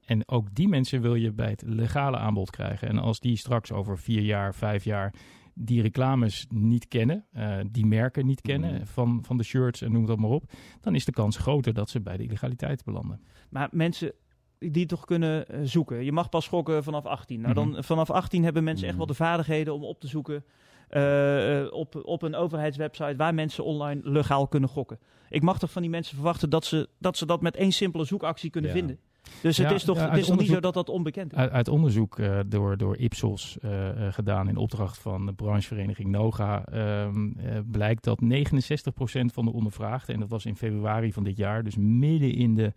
En 0.07 0.29
ook 0.29 0.55
die 0.55 0.69
mensen 0.69 1.01
wil 1.01 1.15
je 1.15 1.33
bij 1.33 1.51
het 1.51 1.63
legale 1.67 2.17
aanbod 2.17 2.51
krijgen. 2.51 2.89
En 2.89 2.99
als 2.99 3.21
die 3.21 3.37
straks 3.37 3.73
over 3.73 3.99
vier 3.99 4.23
jaar, 4.23 4.55
vijf 4.55 4.85
jaar 4.85 5.15
die 5.55 5.83
reclames 5.83 6.47
niet 6.49 6.89
kennen, 6.89 7.25
eh, 7.33 7.57
die 7.71 7.87
merken 7.87 8.27
niet 8.27 8.41
kennen 8.41 8.73
Mhm. 8.75 8.85
van, 8.85 9.19
van 9.27 9.37
de 9.37 9.43
shirts 9.43 9.83
en 9.83 9.93
noem 9.93 10.07
dat 10.07 10.19
maar 10.19 10.31
op, 10.31 10.51
dan 10.81 10.95
is 10.95 11.05
de 11.05 11.13
kans 11.13 11.37
groter 11.37 11.75
dat 11.75 11.91
ze 11.91 12.01
bij 12.01 12.17
de 12.17 12.23
illegaliteit 12.23 12.85
belanden. 12.85 13.21
Maar 13.51 13.69
mensen 13.73 14.13
die 14.69 14.87
toch 14.87 15.05
kunnen 15.05 15.47
eh, 15.49 15.61
zoeken. 15.63 16.05
Je 16.05 16.13
mag 16.13 16.29
pas 16.29 16.49
gokken 16.49 16.85
vanaf 16.85 17.05
18. 17.07 17.41
Nou, 17.41 17.55
Mhm. 17.61 17.73
dan, 17.73 17.85
vanaf 17.85 18.11
18 18.11 18.45
hebben 18.45 18.65
mensen 18.65 18.87
echt 18.87 18.97
Mhm. 18.97 19.07
wel 19.07 19.17
de 19.17 19.23
vaardigheden 19.23 19.75
om 19.75 19.85
op 19.85 20.01
te 20.01 20.07
zoeken 20.07 20.45
eh, 20.89 21.61
eh, 21.61 21.73
op, 21.73 22.01
op 22.05 22.23
een 22.23 22.35
overheidswebsite 22.35 23.17
waar 23.17 23.35
mensen 23.35 23.65
online 23.65 24.01
legaal 24.05 24.49
kunnen 24.49 24.69
gokken. 24.69 24.99
Ik 25.29 25.43
mag 25.43 25.59
toch 25.59 25.71
van 25.71 25.83
die 25.83 25.91
mensen 25.91 26.15
verwachten 26.15 26.51
dat 26.51 26.65
ze 26.65 26.89
dat, 26.99 27.17
ze 27.17 27.27
dat 27.27 27.41
met 27.41 27.57
één 27.57 27.73
simpele 27.73 28.05
zoekactie 28.05 28.51
kunnen 28.51 28.71
Ja. 28.71 28.77
vinden. 28.77 28.99
Dus 29.43 29.57
Ja, 29.57 29.65
het 29.65 29.73
is 29.73 29.85
toch, 29.85 30.11
het 30.11 30.17
is 30.19 30.31
niet 30.31 30.47
zo 30.47 30.61
dat 30.61 30.75
dat 30.75 30.89
onbekend 30.89 31.33
is? 31.33 31.39
Uit, 31.39 31.51
uit 31.51 31.69
onderzoek 31.69 32.17
door, 32.49 32.77
door 32.77 32.97
Ipsos 32.97 33.59
gedaan 34.11 34.49
in 34.49 34.57
opdracht 34.57 34.99
van 34.99 35.27
de 35.27 35.33
branchevereniging 35.33 36.09
NOGA 36.11 36.65
ehm, 36.65 37.31
eh, 37.39 37.59
blijkt 37.71 38.05
dat 38.05 38.21
69% 38.21 39.33
van 39.33 39.45
de 39.45 39.53
ondervraagden, 39.53 40.15
en 40.15 40.21
dat 40.21 40.31
was 40.31 40.47
in 40.47 40.57
februari 40.57 41.13
van 41.13 41.25
dit 41.25 41.37
jaar, 41.37 41.63
dus 41.65 41.77
midden 41.77 42.33
in 42.35 42.55
de, 42.55 42.73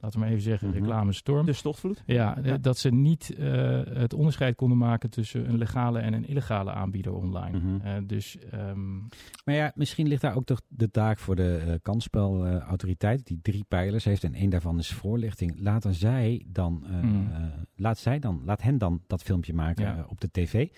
laten 0.00 0.18
we 0.18 0.24
maar 0.24 0.28
even 0.28 0.42
zeggen, 0.42 0.68
Mhm. 0.68 0.76
reclamestorm. 0.78 1.46
De 1.46 1.52
stortvloed? 1.52 2.02
ja, 2.06 2.36
eh, 2.36 2.44
Ja. 2.44 2.56
dat 2.58 2.78
ze 2.78 2.90
niet 2.90 3.34
eh, 3.38 3.80
het 3.84 4.14
onderscheid 4.14 4.56
konden 4.56 4.78
maken 4.78 5.10
tussen 5.10 5.48
een 5.48 5.58
legale 5.58 5.98
en 5.98 6.12
een 6.12 6.26
illegale 6.28 6.70
aanbieder 6.72 7.12
online. 7.14 7.58
Mhm. 7.58 7.86
Eh, 7.86 7.94
dus 8.06 8.38
ehm, 8.50 8.96
Maar 9.44 9.54
ja, 9.54 9.72
misschien 9.74 10.06
ligt 10.08 10.22
daar 10.22 10.36
ook 10.36 10.44
toch 10.44 10.60
de 10.68 10.90
taak 10.90 11.18
voor 11.18 11.36
de 11.36 11.62
eh 11.66 11.74
kansspelautoriteit, 11.82 13.26
die 13.26 13.38
drie 13.42 13.64
pijlers 13.68 14.04
heeft 14.04 14.24
en 14.24 14.34
één 14.34 14.50
daarvan 14.50 14.78
is 14.78 14.92
voorlichting. 14.92 15.54
Laten 15.58 15.94
zij 15.94 16.44
dan, 16.46 16.84
Mm. 17.02 17.28
eh, 17.32 17.42
laat 17.76 17.98
zij 17.98 18.18
dan, 18.18 18.42
laat 18.44 18.62
hen 18.62 18.78
dan 18.78 19.00
dat 19.06 19.22
filmpje 19.22 19.54
maken 19.54 19.84
Ja. 19.84 20.06
op 20.08 20.20
de 20.20 20.28
tv. 20.30 20.68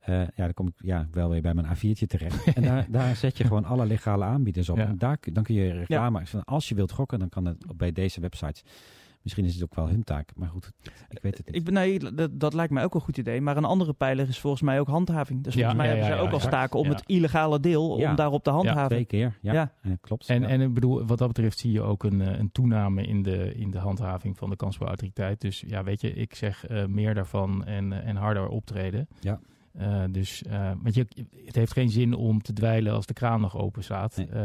Eh, 0.00 0.18
ja, 0.20 0.28
dan 0.36 0.54
kom 0.54 0.66
ik 0.66 0.74
ja, 0.76 1.08
wel 1.10 1.28
weer 1.30 1.42
bij 1.42 1.54
mijn 1.54 1.66
A4'tje 1.76 2.06
terecht. 2.06 2.44
En 2.56 2.62
daar, 2.62 2.86
daar 2.90 3.16
zet 3.16 3.38
je 3.38 3.44
gewoon 3.44 3.64
alle 3.64 3.86
legale 3.86 4.24
aanbieders 4.24 4.68
op. 4.68 4.76
Ja. 4.76 4.86
En 4.86 4.98
daar, 4.98 5.18
dan 5.32 5.42
kun 5.42 5.54
je 5.54 5.72
reclame, 5.72 6.26
van 6.26 6.44
als 6.44 6.68
je 6.68 6.74
wilt 6.74 6.92
gokken, 6.92 7.18
dan 7.18 7.28
kan 7.28 7.44
het 7.44 7.76
bij 7.76 7.92
deze 7.92 8.20
websites. 8.20 8.64
Misschien 9.22 9.44
is 9.44 9.54
het 9.54 9.62
ook 9.62 9.74
wel 9.74 9.88
hun 9.88 10.04
taak, 10.04 10.30
maar 10.36 10.48
goed, 10.48 10.72
ik 11.08 11.18
weet 11.22 11.36
het 11.36 11.46
niet. 11.46 11.54
Ik 11.54 11.64
ben, 11.64 11.74
nee, 11.74 11.98
dat, 12.14 12.40
dat 12.40 12.54
lijkt 12.54 12.72
mij 12.72 12.84
ook 12.84 12.94
een 12.94 13.00
goed 13.00 13.18
idee. 13.18 13.40
Maar 13.40 13.56
een 13.56 13.64
andere 13.64 13.92
pijler 13.92 14.28
is 14.28 14.38
volgens 14.38 14.62
mij 14.62 14.80
ook 14.80 14.88
handhaving. 14.88 15.42
Dus 15.44 15.54
Ja, 15.54 15.58
volgens 15.60 15.76
mij 15.82 15.86
ja, 15.86 15.92
hebben 15.92 16.10
ja, 16.10 16.16
zij 16.16 16.24
ja, 16.24 16.28
ook 16.34 16.42
al 16.42 16.48
staken 16.48 16.78
om 16.78 16.84
Ja. 16.84 16.90
het 16.90 17.02
illegale 17.06 17.60
deel, 17.60 17.98
Ja. 17.98 18.10
om 18.10 18.16
daarop 18.16 18.44
te 18.44 18.50
handhaven. 18.50 18.88
Twee 18.88 19.04
keer, 19.04 19.38
ja, 19.40 19.52
Ja. 19.52 19.96
Klopt. 20.00 20.28
En, 20.28 20.40
ja. 20.40 20.48
en 20.48 20.60
ik 20.60 20.74
bedoel, 20.74 21.04
wat 21.06 21.18
dat 21.18 21.28
betreft 21.28 21.58
zie 21.58 21.72
je 21.72 21.82
ook 21.82 22.04
een, 22.04 22.20
eh, 22.20 22.38
een 22.38 22.52
toename 22.52 23.02
in 23.02 23.22
de, 23.22 23.54
in 23.54 23.70
de 23.70 23.78
handhaving 23.78 24.38
van 24.38 24.50
de 24.50 24.56
kansspelautoriteit. 24.56 25.40
Dus 25.40 25.64
ja, 25.66 25.84
weet 25.84 26.00
je, 26.00 26.12
ik 26.12 26.34
zeg 26.34 26.66
eh, 26.66 26.84
meer 26.86 27.14
daarvan 27.14 27.64
en, 27.64 27.92
en 28.04 28.16
harder 28.16 28.48
optreden. 28.48 29.08
Ja. 29.20 29.40
Eh, 29.72 30.02
dus, 30.10 30.42
eh, 30.42 30.70
want 30.82 30.94
je, 30.94 31.06
het 31.44 31.54
heeft 31.54 31.72
geen 31.72 31.90
zin 31.90 32.14
om 32.14 32.42
te 32.42 32.52
dweilen 32.52 32.92
als 32.92 33.06
de 33.06 33.12
kraan 33.12 33.40
nog 33.40 33.56
open 33.56 33.84
staat. 33.84 34.16
Nee. 34.16 34.26
Eh, 34.28 34.42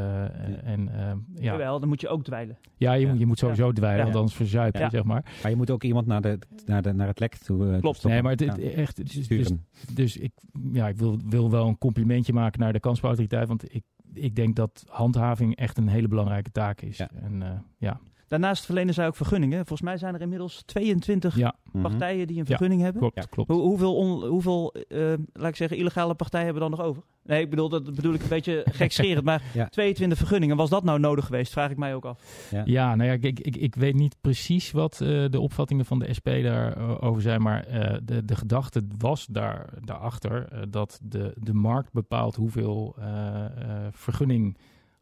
Nee. 0.48 0.56
En 0.56 0.88
eh, 0.90 1.06
ja, 1.34 1.42
Jawel, 1.52 1.80
dan 1.80 1.90
moet 1.90 2.02
je 2.02 2.08
ook 2.08 2.24
dwijlen. 2.24 2.58
ja, 2.78 2.94
je, 2.94 3.06
Ja. 3.06 3.12
Moet, 3.12 3.20
je 3.20 3.26
moet 3.26 3.38
sowieso 3.40 3.72
dweilen, 3.72 3.98
Ja. 4.00 4.04
want 4.06 4.16
anders 4.18 4.36
verzuip 4.36 4.74
je, 4.76 4.80
Ja. 4.82 4.90
zeg 4.90 5.04
maar. 5.04 5.32
Maar 5.42 5.52
je 5.52 5.58
moet 5.58 5.70
ook 5.72 5.84
iemand 5.84 6.06
naar, 6.08 6.22
de, 6.22 6.40
naar, 6.66 6.82
de, 6.82 6.94
naar 6.94 7.08
het 7.08 7.20
lek 7.20 7.36
toe 7.36 7.78
Klopt. 7.80 8.04
Nee, 8.04 8.22
maar 8.22 8.32
het, 8.32 8.40
het- 8.40 8.56
Ja. 8.58 8.70
echt, 8.70 8.96
dus, 9.14 9.28
dus, 9.28 9.52
dus 9.94 10.18
ik, 10.18 10.32
ja, 10.72 10.88
ik 10.88 10.98
wil, 10.98 11.20
wil 11.26 11.52
wel 11.52 11.68
een 11.68 11.78
complimentje 11.78 12.34
maken 12.34 12.60
naar 12.60 12.74
de 12.74 12.80
kansspelautoriteit, 12.80 13.48
want 13.48 13.74
ik, 13.76 13.84
ik 14.14 14.36
denk 14.36 14.56
dat 14.56 14.84
handhaving 14.88 15.56
echt 15.56 15.78
een 15.78 15.88
hele 15.88 16.08
belangrijke 16.08 16.52
taak 16.52 16.82
is. 16.82 16.98
Ja. 16.98 17.10
En 17.22 17.42
eh, 17.44 17.50
ja, 17.78 18.00
Daarnaast 18.34 18.66
verlenen 18.66 18.94
zij 18.94 19.08
ook 19.08 19.16
vergunningen. 19.16 19.58
Volgens 19.58 19.82
mij 19.82 19.98
zijn 19.98 20.14
er 20.16 20.22
inmiddels 20.22 20.64
22 20.66 21.36
ja 21.38 21.56
Mhm. 21.72 21.82
partijen 21.90 22.28
die 22.28 22.36
een 22.36 22.42
Ja, 22.42 22.50
vergunning 22.50 22.82
hebben. 22.82 23.02
klopt, 23.02 23.16
Ja. 23.16 23.24
klopt. 23.30 23.50
Hoe, 23.50 23.62
hoeveel, 23.62 23.96
on- 23.96 24.24
hoeveel 24.26 24.74
eh, 24.90 25.14
laat 25.34 25.50
ik 25.50 25.56
zeggen, 25.56 25.78
illegale 25.78 26.14
partijen 26.14 26.46
hebben 26.46 26.64
we 26.64 26.70
dan 26.70 26.80
nog 26.80 26.88
over? 26.88 27.04
Nee, 27.24 27.42
ik 27.42 27.50
bedoel, 27.50 27.70
dat 27.70 27.96
bedoel 27.96 28.14
ik 28.14 28.22
een 28.22 28.28
beetje 28.30 28.66
gekscherend. 28.72 29.26
Maar 29.26 29.42
Ja. 29.54 29.66
22 29.66 30.18
vergunningen, 30.18 30.56
was 30.58 30.70
dat 30.70 30.84
nou 30.84 31.00
nodig 31.00 31.26
geweest? 31.26 31.52
Vraag 31.52 31.70
ik 31.72 31.78
mij 31.78 31.96
ook 31.96 32.06
af. 32.06 32.48
Ja. 32.52 32.62
Ja, 32.66 32.96
nou 32.96 33.10
ja, 33.10 33.18
ik, 33.22 33.40
ik, 33.40 33.56
ik 33.58 33.76
weet 33.76 33.96
niet 33.96 34.16
precies 34.22 34.72
wat 34.72 35.02
eh, 35.02 35.26
de 35.30 35.40
opvattingen 35.40 35.86
van 35.86 36.00
de 36.00 36.14
SP 36.18 36.28
daarover 36.44 37.22
zijn, 37.22 37.42
maar 37.42 37.64
eh, 37.66 37.98
de, 38.04 38.26
de 38.26 38.36
gedachte 38.36 38.82
was 38.98 39.26
daar, 39.26 39.70
daarachter 39.84 40.48
eh, 40.52 40.60
dat 40.70 41.00
de, 41.04 41.34
de 41.36 41.54
markt 41.54 41.92
bepaalt 41.92 42.36
hoeveel 42.36 42.96
eh, 43.00 43.46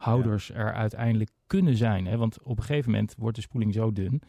vergunninghouders 0.01 0.51
er 0.51 0.73
uiteindelijk 0.73 1.29
kunnen 1.47 1.75
zijn. 1.77 2.05
Hè? 2.05 2.17
Want 2.17 2.41
op 2.43 2.57
een 2.57 2.63
gegeven 2.63 2.91
moment 2.91 3.15
wordt 3.17 3.35
de 3.35 3.41
spoeling 3.41 3.73
zo 3.73 3.91
dun, 3.91 4.21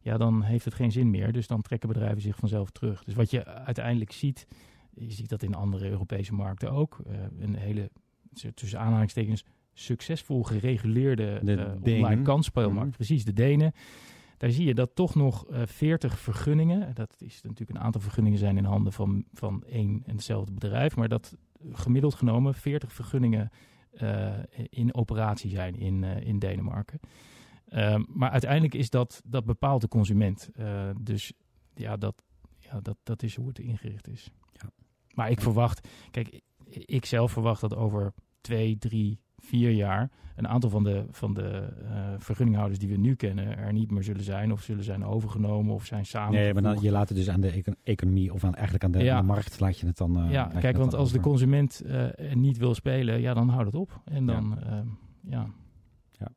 ja, 0.00 0.16
dan 0.16 0.42
heeft 0.42 0.64
het 0.64 0.74
geen 0.74 0.92
zin 0.92 1.10
meer. 1.10 1.32
Dus 1.32 1.46
dan 1.46 1.62
trekken 1.62 1.88
bedrijven 1.88 2.20
zich 2.20 2.36
vanzelf 2.36 2.70
terug. 2.70 3.04
Dus 3.04 3.14
wat 3.14 3.30
je 3.30 3.44
uiteindelijk 3.44 4.12
ziet, 4.12 4.46
je 4.94 5.12
ziet 5.12 5.28
dat 5.28 5.42
in 5.42 5.54
andere 5.54 5.90
Europese 5.90 6.34
markten 6.34 6.72
ook, 6.72 6.98
eh, 7.06 7.14
een 7.38 7.54
hele, 7.54 7.90
tussen 8.54 8.80
aanhalingstekens, 8.80 9.44
succesvol 9.72 10.42
gereguleerde 10.42 11.40
De 11.42 11.78
Denen. 11.82 12.04
online 12.04 12.22
kansspelmarkt. 12.22 12.86
Mhm. 12.88 12.96
Precies, 12.96 13.24
de 13.24 13.32
Denen. 13.32 13.72
Daar 14.36 14.50
zie 14.50 14.66
je 14.66 14.74
dat 14.74 14.90
toch 14.94 15.14
nog 15.14 15.46
eh 15.46 15.62
40 15.66 16.18
vergunningen, 16.18 16.94
dat 16.94 17.14
is 17.18 17.42
natuurlijk 17.42 17.78
een 17.78 17.84
aantal 17.84 18.00
vergunningen 18.00 18.38
zijn 18.38 18.56
in 18.56 18.64
handen 18.64 18.92
van, 18.92 19.24
van 19.32 19.64
één 19.64 20.02
en 20.06 20.14
hetzelfde 20.14 20.52
bedrijf, 20.52 20.96
maar 20.96 21.08
dat 21.08 21.36
gemiddeld 21.72 22.14
genomen 22.14 22.54
40 22.54 22.92
vergunningen 22.92 23.50
in 24.70 24.94
operatie 24.94 25.50
zijn 25.50 25.74
in, 25.74 26.04
eh, 26.04 26.26
in 26.26 26.38
Denemarken. 26.38 27.00
Ehm, 27.68 28.02
maar 28.08 28.30
uiteindelijk 28.30 28.74
is 28.74 28.90
dat, 28.90 29.22
dat 29.24 29.44
bepaalt 29.44 29.80
de 29.80 29.88
consument. 29.88 30.48
Eh, 30.54 30.90
dus 31.00 31.32
ja, 31.74 31.96
dat, 31.96 32.22
ja 32.58 32.80
dat, 32.80 32.96
dat 33.02 33.22
is 33.22 33.36
hoe 33.36 33.48
het 33.48 33.58
ingericht 33.58 34.08
is. 34.08 34.30
Ja. 34.52 34.70
Maar 35.14 35.30
ik 35.30 35.40
verwacht, 35.40 35.88
kijk, 36.10 36.40
ik 36.70 37.04
zelf 37.04 37.32
verwacht 37.32 37.60
dat 37.60 37.74
over 37.74 38.14
twee, 38.40 38.78
drie, 38.78 39.20
vier 39.40 39.70
jaar 39.70 40.10
een 40.36 40.48
aantal 40.48 40.70
van 40.70 40.84
de, 40.84 41.04
van 41.10 41.34
de 41.34 41.68
eh, 41.90 42.08
vergunninghouders 42.18 42.78
die 42.80 42.88
we 42.88 42.96
nu 42.96 43.14
kennen 43.14 43.58
er 43.58 43.72
niet 43.72 43.90
meer 43.90 44.02
zullen 44.02 44.22
zijn 44.24 44.52
of 44.52 44.62
zullen 44.62 44.84
zijn 44.84 45.04
overgenomen 45.04 45.74
of 45.74 45.84
zijn 45.84 46.06
samen. 46.06 46.32
Nee, 46.34 46.52
maar 46.54 46.62
dan, 46.62 46.78
je 46.80 46.90
laat 46.90 47.08
het 47.08 47.18
dus 47.18 47.30
aan 47.30 47.40
de 47.40 47.50
eco- 47.50 47.72
economie 47.82 48.32
of 48.32 48.44
aan, 48.44 48.54
eigenlijk 48.54 48.84
aan 48.84 48.90
de, 48.90 48.98
Ja. 49.04 49.14
aan 49.16 49.20
de 49.20 49.32
markt 49.32 49.60
laat 49.60 49.78
je 49.78 49.86
het 49.86 49.96
dan. 49.96 50.16
eh, 50.24 50.30
ja, 50.30 50.44
kijk, 50.58 50.76
want 50.76 50.94
als 50.94 51.12
de 51.12 51.20
consument 51.20 51.82
er 51.86 52.36
niet 52.36 52.58
wil 52.58 52.74
spelen, 52.74 53.20
ja, 53.20 53.34
dan 53.34 53.48
houdt 53.48 53.66
het 53.66 53.74
op. 53.74 54.00
En 54.04 54.26
dan, 54.26 54.58
ja, 55.20 55.46
ja. 56.10 56.28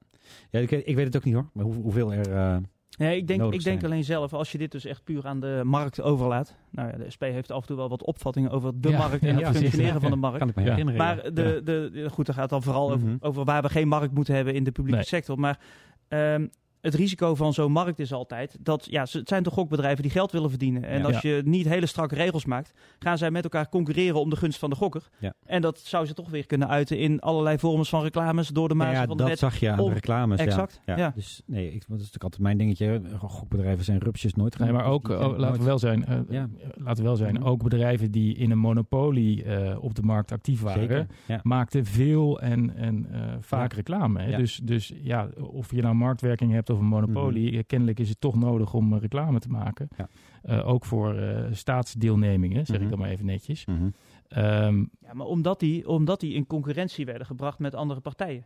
Ja, 0.49 0.60
ik, 0.60 0.72
ik 0.72 0.95
weet 0.95 1.06
het 1.06 1.16
ook 1.16 1.24
niet 1.24 1.34
hoor, 1.34 1.49
maar 1.54 1.64
hoe, 1.66 1.74
hoeveel 1.76 2.14
er. 2.14 2.62
Nee, 2.97 3.17
ik 3.17 3.27
denk, 3.27 3.39
Nodig 3.39 3.59
ik 3.59 3.65
denk 3.65 3.83
alleen 3.83 4.03
zelf, 4.03 4.33
als 4.33 4.51
je 4.51 4.57
dit 4.57 4.71
dus 4.71 4.85
echt 4.85 5.03
puur 5.03 5.27
aan 5.27 5.39
de 5.39 5.61
markt 5.63 6.01
overlaat. 6.01 6.55
Nou 6.71 6.89
ja, 6.91 6.97
de 6.97 7.09
SP 7.15 7.21
heeft 7.23 7.51
af 7.51 7.61
en 7.61 7.67
toe 7.67 7.77
wel 7.77 7.89
wat 7.89 8.03
opvattingen 8.03 8.51
over 8.51 8.71
de 8.81 8.89
Ja, 8.89 8.97
markt 8.97 9.23
en 9.23 9.37
ja, 9.37 9.47
het 9.47 9.57
functioneren 9.57 9.93
Ja, 9.93 9.99
van 9.99 10.09
de 10.09 10.15
ja. 10.15 10.21
markt. 10.21 10.37
kan 10.37 10.49
ik 10.49 10.55
me 10.55 10.61
Ja. 10.63 10.69
herinneren. 10.69 10.99
Maar 10.99 11.15
ja. 11.15 11.21
de, 11.29 11.61
de, 11.63 11.89
de- 11.93 12.09
goed, 12.09 12.25
dat 12.25 12.35
gaat 12.35 12.49
dan 12.49 12.63
vooral 12.63 12.91
over, 12.91 13.07
Mhm. 13.07 13.17
over 13.19 13.43
waar 13.43 13.61
we 13.61 13.69
geen 13.69 13.87
markt 13.87 14.13
moeten 14.13 14.35
hebben 14.35 14.53
in 14.53 14.63
de 14.63 14.71
publieke 14.71 14.97
Nee. 14.97 15.07
sector. 15.07 15.39
Maar 15.39 15.59
ehm, 16.07 16.47
het 16.84 16.93
risico 16.95 17.36
van 17.36 17.53
zo'n 17.53 17.71
markt 17.71 17.99
is 17.99 18.13
altijd 18.13 18.57
dat 18.59 18.88
ja, 18.89 19.05
ze- 19.05 19.17
het 19.17 19.27
zijn 19.27 19.43
toch 19.43 19.53
gokbedrijven 19.53 20.01
die 20.03 20.11
geld 20.11 20.31
willen 20.31 20.49
verdienen. 20.49 20.84
En 20.84 20.99
Ja. 20.99 21.05
als 21.05 21.21
je 21.21 21.41
niet 21.45 21.67
hele 21.67 21.86
strakke 21.86 22.15
regels 22.15 22.45
maakt, 22.45 22.73
gaan 22.99 23.17
zij 23.17 23.31
met 23.31 23.43
elkaar 23.43 23.69
concurreren 23.69 24.19
om 24.19 24.29
de 24.29 24.36
gunst 24.36 24.59
van 24.59 24.69
de 24.69 24.75
gokker. 24.75 25.07
Ja. 25.19 25.34
En 25.45 25.61
dat 25.61 25.79
zou 25.79 26.05
ze 26.05 26.13
toch 26.13 26.29
weer 26.29 26.45
kunnen 26.45 26.67
uiten 26.67 26.97
in 26.97 27.19
allerlei 27.19 27.57
vormen 27.59 27.86
van 27.86 28.01
reclames 28.03 28.47
door 28.47 28.67
de 28.67 28.75
mazen 28.75 28.93
ja, 28.93 29.05
van 29.05 29.09
de 29.17 29.17
dat 29.17 29.27
wet. 29.27 29.39
zag 29.39 29.57
je 29.59 29.71
aan 29.71 29.79
om- 29.79 29.88
de 29.88 29.93
reclames. 29.93 30.39
ja. 30.39 30.45
Exact, 30.45 30.81
Ja. 30.86 30.97
ja. 30.97 31.11
Dus 31.15 31.41
nee, 31.45 31.65
ik, 31.65 31.71
dat 31.71 31.81
is 31.81 31.88
natuurlijk 31.89 32.23
altijd 32.23 32.41
mijn 32.41 32.57
dingetje. 32.57 33.01
Gokbedrijven 33.17 33.86
zijn 33.86 33.99
rupsjes 33.99 34.34
nooit. 34.34 34.57
Nee, 34.59 34.71
maar 34.71 34.84
gaan- 34.84 34.91
ook, 34.91 35.07
die- 35.07 35.17
oh, 35.17 35.29
die- 35.29 35.38
laten 35.39 35.59
we 35.59 35.65
wel 35.65 35.79
zijn, 35.79 36.05
eh, 36.05 36.19
Ja. 36.29 36.49
laten 36.75 36.95
we 37.03 37.09
wel 37.09 37.15
zijn, 37.15 37.43
ook 37.43 37.63
bedrijven 37.63 38.11
die 38.11 38.36
in 38.36 38.51
een 38.51 38.57
monopolie 38.59 39.43
eh, 39.43 39.84
op 39.84 39.95
de 39.95 40.01
markt 40.01 40.31
actief 40.31 40.61
waren. 40.61 41.07
Ja. 41.27 41.39
maakten 41.43 41.86
veel 41.86 42.39
en, 42.41 42.75
en 42.75 43.07
eh, 43.11 43.21
vaak 43.39 43.71
Ja. 43.71 43.77
reclame. 43.77 44.21
Hè? 44.21 44.29
Ja. 44.29 44.38
Dus, 44.38 44.59
dus 44.63 44.93
ja, 45.01 45.27
of 45.51 45.71
je 45.71 45.81
nou 45.81 45.95
marktwerking 45.95 46.51
hebt 46.51 46.69
of 46.74 46.80
een 46.80 46.86
monopolie, 46.86 47.57
eh, 47.57 47.63
kennelijk 47.67 47.99
is 47.99 48.09
het 48.09 48.21
toch 48.21 48.36
nodig 48.36 48.74
om 48.74 48.93
eh, 48.93 48.99
reclame 49.01 49.39
te 49.39 49.49
maken. 49.49 49.88
Ja. 49.97 50.07
Eh, 50.41 50.67
ook 50.67 50.86
voor 50.86 51.13
eh, 51.15 51.45
staatsdeelnemingen, 51.51 52.65
zeg 52.65 52.76
Mhm. 52.76 52.84
ik 52.86 52.89
dan 52.91 52.99
maar 52.99 53.09
even 53.09 53.26
netjes. 53.26 53.65
Mhm. 53.65 53.89
Ehm, 54.28 54.78
Ja, 54.80 55.13
maar 55.13 55.26
omdat 55.28 55.59
die, 55.59 55.88
omdat 55.88 56.19
die 56.19 56.34
in 56.34 56.47
concurrentie 56.47 57.05
werden 57.05 57.28
gebracht 57.28 57.59
met 57.59 57.76
andere 57.76 57.99
partijen. 57.99 58.45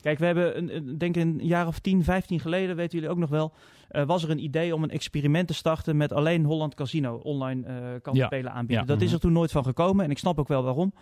Kijk, 0.00 0.18
we 0.18 0.24
hebben, 0.26 0.58
een, 0.58 0.76
een, 0.76 0.98
denk 0.98 1.16
een 1.16 1.38
jaar 1.42 1.66
of 1.66 1.78
10, 1.78 2.04
15 2.04 2.40
geleden, 2.40 2.76
weten 2.76 2.98
jullie 2.98 3.12
ook 3.14 3.18
nog 3.20 3.30
wel, 3.30 3.52
eh, 3.88 4.04
was 4.06 4.22
er 4.22 4.30
een 4.30 4.42
idee 4.44 4.74
om 4.74 4.82
een 4.82 4.90
experiment 4.90 5.46
te 5.48 5.54
starten 5.54 5.96
met 5.96 6.12
alleen 6.12 6.44
Holland 6.44 6.74
Casino 6.74 7.14
online 7.16 7.66
eh 7.66 7.76
kansspelen 8.02 8.52
aanbieden. 8.52 8.86
Ja. 8.86 8.92
Dat 8.92 9.00
is 9.00 9.06
Mhm. 9.06 9.14
er 9.14 9.20
toen 9.20 9.32
nooit 9.32 9.50
van 9.50 9.64
gekomen 9.64 10.04
en 10.04 10.10
ik 10.10 10.18
snap 10.18 10.38
ook 10.38 10.48
wel 10.48 10.62
waarom. 10.62 10.92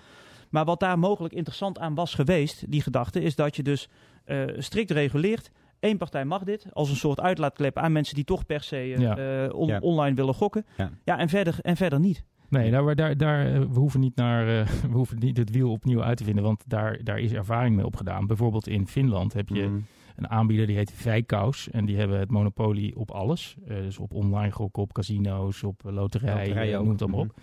Maar 0.51 0.65
wat 0.65 0.81
daar 0.81 0.99
mogelijk 0.99 1.35
interessant 1.35 1.79
aan 1.79 1.95
was 1.95 2.15
geweest, 2.15 2.71
die 2.71 2.83
gedachte, 2.83 3.23
is 3.23 3.35
dat 3.35 3.57
je 3.57 3.63
dus 3.63 3.89
eh, 4.25 4.43
strikt 4.59 4.91
reguleert. 4.91 5.51
Eén 5.81 5.97
partij 5.99 6.25
mag 6.25 6.43
dit 6.45 6.67
als 6.73 6.91
een 6.91 6.97
soort 6.97 7.21
uitlaatklep 7.21 7.79
aan 7.79 7.93
mensen 7.93 8.15
die 8.15 8.25
toch 8.25 8.47
per 8.47 8.63
se 8.63 8.77
eh, 8.77 8.97
Ja. 8.99 9.17
eh, 9.17 9.55
on- 9.59 9.69
Ja. 9.69 9.79
online 9.81 10.15
willen 10.17 10.35
gokken. 10.35 10.67
Ja. 10.77 10.91
Ja, 11.05 11.19
en, 11.19 11.29
verder, 11.29 11.59
en 11.63 11.77
verder 11.77 12.01
niet. 12.01 12.25
Nee, 12.49 12.71
daar, 12.71 12.95
daar, 12.97 13.17
daar, 13.17 13.47
eh, 13.47 13.59
we 13.61 13.79
hoeven 13.79 14.01
niet 14.01 14.17
naar, 14.17 14.49
eh, 14.61 14.67
we 14.91 14.93
hoeven 14.97 15.19
niet 15.19 15.37
het 15.37 15.51
wiel 15.51 15.71
opnieuw 15.71 16.03
uit 16.03 16.17
te 16.17 16.25
vinden, 16.25 16.45
want 16.45 16.63
daar, 16.67 17.01
daar 17.05 17.19
is 17.19 17.33
ervaring 17.33 17.77
mee 17.77 17.87
opgedaan. 17.87 18.27
Bijvoorbeeld 18.27 18.69
in 18.69 18.87
Finland 18.87 19.33
heb 19.33 19.49
je 19.49 19.63
Mhm. 19.63 19.79
een 20.17 20.29
aanbieder 20.31 20.67
die 20.67 20.77
heet 20.77 20.93
Vijkaus 20.93 21.71
en 21.71 21.85
die 21.85 21.97
hebben 21.97 22.19
het 22.19 22.31
monopolie 22.31 22.97
op 22.97 23.11
alles. 23.11 23.57
Eh, 23.67 23.77
dus 23.77 23.99
op 23.99 24.15
online 24.15 24.53
gokken, 24.53 24.83
op 24.83 24.93
casino's, 24.93 25.63
op 25.63 25.81
loterijen, 25.85 26.77
ook. 26.79 26.83
noem 26.83 26.93
het 26.93 27.03
allemaal 27.03 27.25
Mhm. 27.25 27.29
op. 27.31 27.41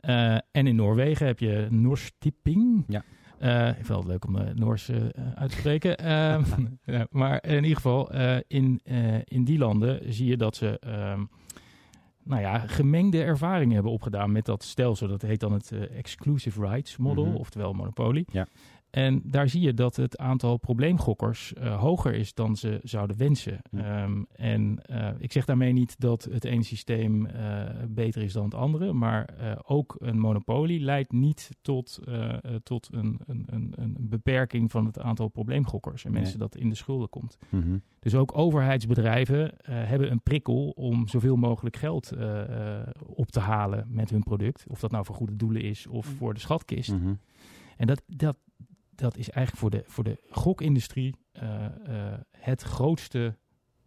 Eh, 0.00 0.34
en 0.34 0.66
in 0.66 0.76
Noorwegen 0.76 1.26
heb 1.26 1.38
je 1.38 1.66
Norsk 1.70 2.12
Tipping. 2.18 2.84
Ja. 2.88 3.02
Eh, 3.40 3.68
ik 3.68 3.84
vind 3.86 3.98
het 3.98 4.06
leuk 4.06 4.26
om 4.26 4.32
de 4.34 4.52
Noors 4.54 4.88
eh, 4.88 4.96
uit 5.34 5.50
te 5.50 5.56
spreken. 5.56 5.96
Ehm, 6.14 6.42
ja, 6.84 7.06
maar 7.10 7.44
in 7.46 7.54
ieder 7.62 7.76
geval, 7.76 8.10
eh, 8.10 8.36
in, 8.46 8.80
eh, 8.84 9.14
in 9.24 9.44
die 9.44 9.58
landen 9.58 10.12
zie 10.12 10.26
je 10.26 10.36
dat 10.36 10.56
ze 10.56 10.78
ehm, 10.78 11.24
nou 12.24 12.40
ja, 12.40 12.58
gemengde 12.58 13.22
ervaringen 13.22 13.74
hebben 13.74 13.92
opgedaan 13.92 14.32
met 14.32 14.44
dat 14.44 14.62
stelsel. 14.62 15.08
Dat 15.08 15.22
heet 15.22 15.40
dan 15.40 15.52
het 15.52 15.72
eh, 15.72 15.98
Exclusive 15.98 16.60
Rights 16.60 16.96
Model, 16.96 17.26
Mhm. 17.26 17.34
oftewel 17.36 17.72
Monopoly. 17.72 18.24
Ja. 18.32 18.46
En 18.90 19.20
daar 19.24 19.48
zie 19.48 19.60
je 19.60 19.74
dat 19.74 19.96
het 19.96 20.18
aantal 20.18 20.56
probleemgokkers 20.56 21.52
eh, 21.54 21.80
hoger 21.80 22.14
is 22.14 22.34
dan 22.34 22.56
ze 22.56 22.80
zouden 22.82 23.16
wensen. 23.16 23.58
Ja. 23.70 24.02
Ehm, 24.02 24.22
en 24.32 24.78
eh, 24.84 25.08
ik 25.18 25.32
zeg 25.32 25.44
daarmee 25.44 25.72
niet 25.72 26.00
dat 26.00 26.28
het 26.30 26.44
ene 26.44 26.62
systeem 26.62 27.26
eh, 27.26 27.64
beter 27.88 28.22
is 28.22 28.32
dan 28.32 28.44
het 28.44 28.54
andere, 28.54 28.92
maar 28.92 29.28
ook 29.66 29.96
een 29.98 30.18
monopolie 30.18 30.80
leidt 30.80 31.12
niet 31.12 31.50
tot, 31.62 31.98
tot 32.62 32.88
een, 32.92 33.20
een, 33.26 33.44
een, 33.46 33.72
een 33.76 33.96
beperking 34.00 34.70
van 34.70 34.86
het 34.86 34.98
aantal 34.98 35.28
probleemgokkers 35.28 36.04
en 36.04 36.10
Nee. 36.12 36.20
mensen 36.20 36.38
dat 36.38 36.56
in 36.56 36.68
de 36.68 36.74
schulden 36.74 37.08
komt. 37.08 37.38
Mhm. 37.48 37.78
Dus 37.98 38.14
ook 38.14 38.38
overheidsbedrijven 38.38 39.52
hebben 39.62 40.10
een 40.10 40.22
prikkel 40.22 40.68
om 40.70 41.08
zoveel 41.08 41.36
mogelijk 41.36 41.76
geld 41.76 42.12
op 43.06 43.30
te 43.30 43.40
halen 43.40 43.86
met 43.88 44.10
hun 44.10 44.22
product. 44.22 44.64
Of 44.68 44.80
dat 44.80 44.90
nou 44.90 45.04
voor 45.04 45.14
goede 45.14 45.36
doelen 45.36 45.62
is 45.62 45.86
of 45.86 46.06
Mhm. 46.06 46.16
voor 46.16 46.34
de 46.34 46.40
schatkist. 46.40 46.92
Mhm. 46.92 47.12
En 47.76 47.86
dat, 47.86 48.02
dat, 48.06 48.36
dat 49.00 49.16
is 49.16 49.30
eigenlijk 49.30 49.56
voor 49.56 49.70
de, 49.70 49.84
voor 49.86 50.04
de 50.04 50.20
gokindustrie 50.28 51.14
eh, 51.32 51.64
eh, 51.64 52.20
het 52.30 52.62
grootste 52.62 53.38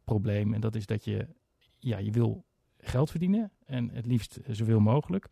probleem. 0.03 0.53
En 0.53 0.61
dat 0.61 0.76
is 0.76 0.86
dat 0.86 1.03
je, 1.03 1.28
ja, 1.80 1.97
je 1.97 2.11
wil 2.11 2.45
geld 2.78 3.09
verdienen 3.09 3.51
en 3.66 3.89
het 3.89 4.05
liefst 4.05 4.39
zoveel 4.47 4.80
mogelijk. 4.80 5.28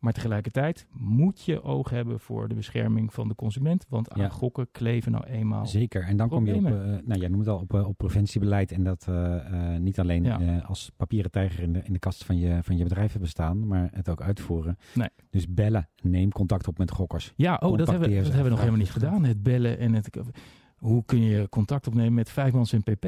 Maar 0.00 0.12
tegelijkertijd 0.12 0.86
moet 0.92 1.42
je 1.44 1.62
oog 1.62 1.90
hebben 1.90 2.20
voor 2.20 2.48
de 2.48 2.54
bescherming 2.54 3.12
van 3.14 3.28
de 3.28 3.34
consument. 3.34 3.86
Want 3.88 4.10
aan 4.10 4.20
Ja. 4.20 4.28
gokken 4.28 4.68
kleven 4.70 5.12
nou 5.12 5.24
eenmaal. 5.26 5.66
Zeker. 5.66 6.02
En 6.02 6.16
dan 6.16 6.28
kom 6.28 6.46
je 6.46 6.54
op, 6.54 6.64
eh, 6.64 6.70
nou 7.04 7.20
jij 7.20 7.28
noemt 7.28 7.44
het 7.46 7.54
al, 7.54 7.60
op, 7.60 7.74
eh, 7.74 7.88
op 7.88 7.96
preventiebeleid. 7.96 8.72
En 8.72 8.84
dat 8.84 9.06
eh, 9.08 9.76
niet 9.76 9.98
alleen 10.00 10.22
Ja. 10.24 10.58
als 10.66 10.90
papieren 10.96 11.30
tijger 11.30 11.62
in 11.62 11.72
de, 11.72 11.80
in 11.84 11.92
de 11.92 11.98
kast 11.98 12.24
van 12.24 12.38
je, 12.38 12.58
van 12.62 12.76
je 12.76 12.82
bedrijf 12.82 13.10
hebben 13.12 13.30
staan, 13.30 13.66
maar 13.66 13.88
het 13.92 14.08
ook 14.08 14.22
uitvoeren. 14.22 14.76
Nee. 14.94 15.08
Dus 15.30 15.48
bellen, 15.48 15.88
neem 16.02 16.30
contact 16.32 16.68
op 16.68 16.78
met 16.78 16.90
gokkers. 16.90 17.32
Ja, 17.36 17.54
oh, 17.62 17.78
dat 17.78 17.90
hebben, 17.90 18.14
dat 18.14 18.24
hebben 18.24 18.42
we 18.44 18.48
nog 18.48 18.58
helemaal 18.58 18.80
niet 18.80 18.90
gedaan. 18.90 19.24
Het 19.24 19.42
bellen 19.42 19.78
en 19.78 19.92
het. 19.94 20.10
Hoe 20.76 21.04
kun 21.04 21.22
je 21.22 21.48
contact 21.48 21.86
opnemen 21.86 22.14
met 22.14 22.30
Vijfmans 22.30 22.72
en 22.72 22.82
PP? 22.82 23.06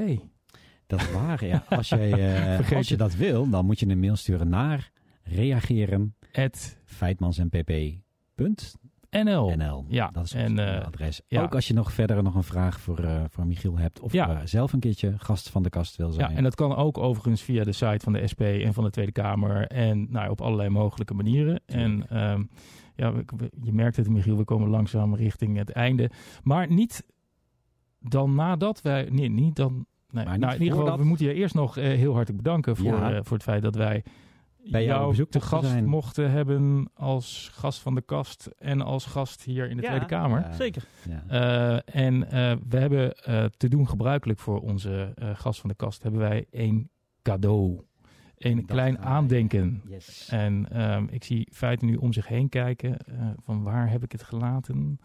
Dat 0.87 1.01
is 1.01 1.13
waar, 1.13 1.45
ja. 1.45 1.65
Als, 1.69 1.89
jij, 1.89 2.11
als 2.77 2.89
je. 2.89 2.97
dat 2.97 3.15
wil, 3.15 3.49
dan 3.51 3.67
moet 3.67 3.81
je 3.81 3.89
een 3.89 4.01
mail 4.01 4.17
sturen 4.17 4.49
naar 4.49 4.92
reageren 5.23 6.15
Het 6.33 6.81
feitmansenpp.nl. 6.85 9.57
NL. 9.57 9.85
Ja, 9.89 10.09
dat 10.11 10.25
is 10.25 10.33
en, 10.35 10.59
eh, 10.59 10.87
adres. 10.87 11.21
ja. 11.27 11.43
Ook 11.43 11.55
als 11.55 11.69
je 11.69 11.75
nog 11.75 11.93
verder 11.93 12.23
nog 12.23 12.35
een 12.35 12.43
vraag 12.43 12.81
voor, 12.81 12.99
eh, 12.99 13.23
voor 13.29 13.47
Michiel 13.47 13.79
hebt. 13.79 14.01
Of 14.01 14.13
Ja. 14.13 14.31
eh, 14.31 14.41
zelf 14.47 14.73
een 14.73 14.81
keertje 14.81 15.15
gast 15.19 15.49
van 15.51 15.63
de 15.63 15.69
kast 15.69 15.97
wil 15.97 16.11
zijn. 16.11 16.31
Ja, 16.31 16.37
en 16.37 16.43
dat 16.43 16.55
kan 16.55 16.77
ook 16.77 16.99
overigens 16.99 17.43
via 17.43 17.65
de 17.65 17.73
site 17.73 17.99
van 18.05 18.13
de 18.13 18.27
SP 18.33 18.41
en 18.41 18.75
van 18.75 18.85
de 18.85 18.91
Tweede 18.91 19.13
Kamer. 19.13 19.67
En 19.67 20.07
nou, 20.11 20.31
op 20.31 20.41
allerlei 20.41 20.69
mogelijke 20.69 21.15
manieren. 21.15 21.61
En 21.67 22.09
ehm, 22.09 22.43
ja, 22.97 23.13
je 23.63 23.73
merkt 23.73 23.97
het, 23.97 24.09
Michiel, 24.09 24.37
we 24.37 24.45
komen 24.45 24.69
langzaam 24.69 25.15
richting 25.15 25.57
het 25.57 25.71
einde. 25.71 26.11
Maar 26.43 26.73
niet 26.73 27.05
dan 27.99 28.35
nadat 28.35 28.83
wij. 28.83 29.09
Nee, 29.11 29.29
niet 29.29 29.57
dan. 29.57 29.73
Nee, 30.11 30.25
Maar 30.25 30.33
niet 30.33 30.43
nou, 30.43 30.55
in 30.57 30.63
ieder 30.63 30.79
geval, 30.79 30.99
we 30.99 31.05
moeten 31.05 31.27
je 31.27 31.35
eerst 31.35 31.55
nog 31.55 31.75
heel 31.75 32.15
hartelijk 32.15 32.43
bedanken 32.43 32.77
voor, 32.77 32.87
Ja. 32.87 33.23
voor 33.23 33.37
het 33.37 33.43
feit 33.47 33.63
dat 33.63 33.75
wij 33.75 34.05
Bij 34.71 34.85
jou 34.85 35.03
op 35.05 35.09
bezoek 35.11 35.31
te 35.31 35.41
gast 35.41 35.69
zijn. 35.69 35.85
mochten 35.85 36.31
hebben 36.31 36.91
als 36.95 37.51
gast 37.53 37.79
van 37.81 37.95
de 37.95 38.01
kast 38.03 38.47
en 38.59 38.81
als 38.81 39.05
gast 39.05 39.43
hier 39.43 39.71
in 39.71 39.77
de 39.77 39.83
Ja. 39.83 39.89
Tweede 39.89 40.07
Kamer. 40.07 40.41
Ja. 40.41 40.53
Zeker. 40.53 40.85
Ja. 41.09 41.25
Eh, 41.85 42.03
en 42.05 42.31
eh, 42.31 42.57
we 42.69 42.79
hebben 42.79 43.15
eh, 43.15 43.45
te 43.57 43.69
doen 43.69 43.89
gebruikelijk 43.89 44.39
voor 44.39 44.61
onze 44.61 45.13
eh, 45.15 45.31
gast 45.35 45.61
van 45.61 45.69
de 45.69 45.77
kast, 45.77 46.03
hebben 46.03 46.21
wij 46.21 46.47
een 46.51 46.91
cadeau. 47.23 47.81
Een 48.39 48.57
Dat 48.57 48.65
klein 48.67 48.99
aandenken. 48.99 49.83
Yes. 49.89 50.29
En 50.31 50.67
ehm, 50.71 51.07
ik 51.11 51.25
zie 51.25 51.49
feiten 51.53 51.87
nu 51.87 51.97
om 51.97 52.13
zich 52.13 52.29
heen 52.29 52.49
kijken. 52.49 52.97
eh, 52.99 53.15
van 53.39 53.63
waar 53.63 53.91
heb 53.91 54.03
ik 54.05 54.13
het 54.13 54.23
gelaten? 54.23 55.01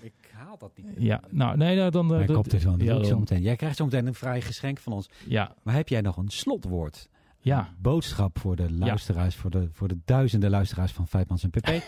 Ik 0.00 0.12
haal 0.32 0.58
dat 0.58 0.70
niet. 0.76 0.86
Ja, 0.98 1.20
nou 1.30 1.56
nee, 1.56 1.76
nou, 1.76 1.90
dan. 1.90 2.04
eh, 2.04 2.10
Mijn 2.10 2.78
ja, 2.78 3.02
zo 3.02 3.10
dan- 3.10 3.18
meteen. 3.18 3.42
Jij 3.42 3.56
krijgt 3.56 3.76
zo 3.76 3.84
meteen 3.84 4.06
een 4.06 4.14
vrij 4.14 4.40
geschenk 4.40 4.78
van 4.78 4.92
ons. 4.92 5.08
ja, 5.26 5.54
Maar 5.62 5.74
heb 5.74 5.88
jij 5.88 6.00
nog 6.00 6.16
een 6.16 6.28
slotwoord? 6.28 7.08
Ja. 7.42 7.58
Een 7.58 7.76
boodschap 7.78 8.38
voor 8.38 8.56
de 8.56 8.72
luisteraars, 8.72 9.36
voor, 9.36 9.50
de, 9.50 9.68
voor 9.72 9.88
de 9.88 9.98
duizenden 10.04 10.50
luisteraars 10.50 10.92
van 10.92 11.08
Feitmans 11.08 11.42
en 11.42 11.50
PP. 11.50 11.68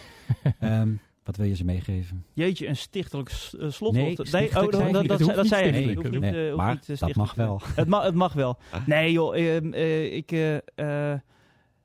Ehm, 0.58 0.92
wat 1.24 1.36
wil 1.36 1.46
je 1.46 1.56
ze 1.56 1.64
meegeven? 1.64 2.24
Jeetje, 2.32 2.66
een 2.66 2.76
stichtelijk 2.76 3.28
eh, 3.28 3.70
slotwoord. 3.70 3.92
Nee, 3.94 4.26
stichtelijk 4.26 4.54
oh, 4.56 4.80
dat, 4.80 4.92
dat, 4.92 5.00
niet. 5.00 5.10
dat, 5.10 5.18
dat 5.18 5.36
niet 5.36 5.48
zei 5.48 5.66
je 5.66 5.86
niet. 5.86 6.20
Nee, 6.20 6.30
eh, 6.30 6.44
hoeft 6.46 6.56
maar 6.56 6.80
niet, 6.86 7.00
dat 7.00 7.14
mag 7.14 7.34
wel. 7.34 7.60
Het, 7.74 7.88
ma 7.88 8.04
het 8.04 8.14
mag 8.14 8.32
wel. 8.32 8.58
Nee 8.86 9.12
joh, 9.12 9.36
ehm, 9.36 9.72
eh, 9.72 10.14
ik... 10.14 10.30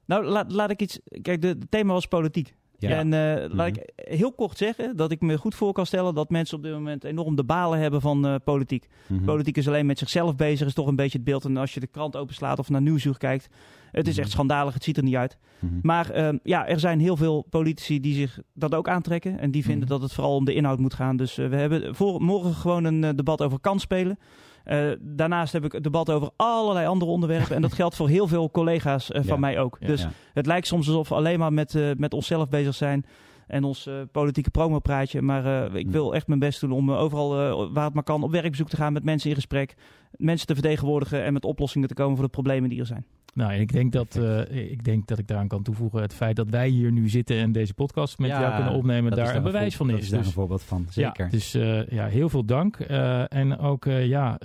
nou, 0.05 0.25
laat, 0.25 0.51
laat 0.51 0.69
ik 0.69 0.81
iets... 0.81 0.99
Kijk, 1.21 1.41
de, 1.41 1.47
het 1.47 1.71
thema 1.71 1.93
was 1.93 2.05
politiek. 2.05 2.53
Ja. 2.79 2.89
En 2.89 3.13
eh, 3.13 3.49
laat 3.53 3.69
Mhm. 3.71 3.79
ik 3.79 3.89
heel 3.95 4.31
kort 4.31 4.57
zeggen 4.57 4.95
dat 4.95 5.11
ik 5.11 5.21
me 5.21 5.37
goed 5.37 5.55
voor 5.55 5.73
kan 5.73 5.85
stellen 5.85 6.13
dat 6.15 6.29
mensen 6.29 6.57
op 6.57 6.63
dit 6.63 6.73
moment 6.73 7.03
enorm 7.03 7.35
de 7.35 7.43
balen 7.43 7.79
hebben 7.79 8.01
van 8.01 8.25
eh, 8.25 8.35
politiek. 8.43 8.87
Mhm. 9.07 9.23
Politiek 9.23 9.57
is 9.57 9.67
alleen 9.67 9.85
met 9.85 9.97
zichzelf 9.99 10.35
bezig, 10.35 10.67
is 10.67 10.73
toch 10.73 10.87
een 10.87 10.95
beetje 10.95 11.17
het 11.17 11.27
beeld. 11.27 11.45
En 11.45 11.57
als 11.57 11.73
je 11.73 11.79
de 11.79 11.87
krant 11.87 12.15
openslaat 12.15 12.59
of 12.59 12.69
naar 12.69 12.81
Nieuwsuur 12.81 13.17
kijkt, 13.17 13.49
het 13.91 14.07
is 14.07 14.13
echt 14.17 14.27
Mhm. 14.27 14.35
schandalig, 14.35 14.73
het 14.73 14.83
ziet 14.83 14.97
er 14.97 15.03
niet 15.03 15.15
uit. 15.15 15.37
Maar 15.81 16.09
ehm, 16.09 16.37
ja, 16.43 16.67
er 16.67 16.79
zijn 16.79 16.99
heel 16.99 17.17
veel 17.17 17.45
politici 17.49 17.99
die 17.99 18.13
zich 18.13 18.39
dat 18.53 18.75
ook 18.75 18.89
aantrekken. 18.89 19.39
En 19.39 19.51
die 19.51 19.63
vinden 19.63 19.87
dat 19.87 20.01
het 20.01 20.13
vooral 20.13 20.35
om 20.35 20.45
de 20.45 20.53
inhoud 20.53 20.79
moet 20.79 20.93
gaan. 20.93 21.17
Dus 21.17 21.37
eh, 21.37 21.47
we 21.47 21.55
hebben 21.55 21.95
voor 21.95 22.21
morgen 22.21 22.53
gewoon 22.53 22.83
een 22.83 23.15
debat 23.15 23.41
over 23.41 23.59
kansspelen. 23.59 24.19
Eh, 24.63 24.89
daarnaast 24.99 25.53
heb 25.53 25.65
ik 25.65 25.71
het 25.71 25.83
debat 25.83 26.09
over 26.11 26.29
allerlei 26.35 26.87
andere 26.87 27.11
onderwerpen. 27.11 27.55
en 27.55 27.61
dat 27.61 27.73
geldt 27.73 27.95
voor 27.95 28.09
heel 28.09 28.27
veel 28.27 28.51
collega's 28.51 29.11
eh, 29.11 29.17
van 29.21 29.33
Ja. 29.33 29.39
mij 29.39 29.59
ook. 29.59 29.77
Ja. 29.79 29.87
Dus 29.87 30.01
Ja. 30.01 30.11
het 30.33 30.45
lijkt 30.45 30.67
soms 30.67 30.87
alsof 30.87 31.09
we 31.09 31.15
alleen 31.15 31.39
maar 31.39 31.53
met, 31.53 31.75
eh, 31.75 31.89
met 31.97 32.13
onszelf 32.13 32.49
bezig 32.49 32.75
zijn. 32.75 33.05
En 33.47 33.63
ons 33.63 33.89
politieke 34.11 34.49
promopraatje. 34.51 35.21
Maar 35.21 35.75
ik 35.75 35.85
Hm. 35.85 35.91
wil 35.91 36.15
echt 36.15 36.27
mijn 36.27 36.39
best 36.39 36.59
doen 36.61 36.71
om 36.71 36.91
overal 36.91 37.29
waar 37.73 37.85
het 37.85 37.93
maar 37.93 38.03
kan 38.03 38.23
op 38.23 38.31
werkbezoek 38.31 38.69
te 38.69 38.75
gaan. 38.75 38.93
Met 38.93 39.03
mensen 39.03 39.29
in 39.29 39.35
gesprek. 39.35 39.75
Mensen 40.11 40.47
te 40.47 40.53
vertegenwoordigen. 40.53 41.23
En 41.23 41.33
met 41.33 41.45
oplossingen 41.45 41.87
te 41.87 41.93
komen 41.93 42.15
voor 42.15 42.25
de 42.25 42.31
problemen 42.31 42.69
die 42.69 42.79
er 42.79 42.85
zijn. 42.85 43.05
Nou, 43.33 43.53
ik 43.53 43.71
denk, 43.71 43.91
dat, 43.91 44.15
eh, 44.15 44.71
ik 44.71 44.83
denk 44.83 45.07
dat 45.07 45.19
ik 45.19 45.27
daaraan 45.27 45.47
kan 45.47 45.63
toevoegen 45.63 46.01
het 46.01 46.13
feit 46.13 46.35
dat 46.35 46.49
wij 46.49 46.67
hier 46.67 46.91
nu 46.91 47.09
zitten 47.09 47.37
en 47.37 47.51
deze 47.51 47.73
podcast 47.73 48.17
met 48.19 48.29
Ja, 48.29 48.41
jou 48.41 48.55
kunnen 48.55 48.73
opnemen, 48.73 49.11
is 49.11 49.17
daar 49.17 49.35
een 49.35 49.43
bewijs 49.43 49.75
van 49.75 49.87
Dat 49.87 49.97
is. 49.97 50.03
is 50.03 50.09
daar 50.09 50.19
Dus- 50.19 50.27
een 50.27 50.33
voorbeeld 50.33 50.63
van, 50.63 50.85
zeker. 50.89 51.23
Ja, 51.25 51.31
dus 51.31 51.53
eh, 51.53 51.87
ja, 51.87 52.07
heel 52.07 52.29
veel 52.29 52.45
dank. 52.45 52.79
Eh, 52.79 53.33
en 53.33 53.57
ook, 53.57 53.85
ja, 53.85 54.37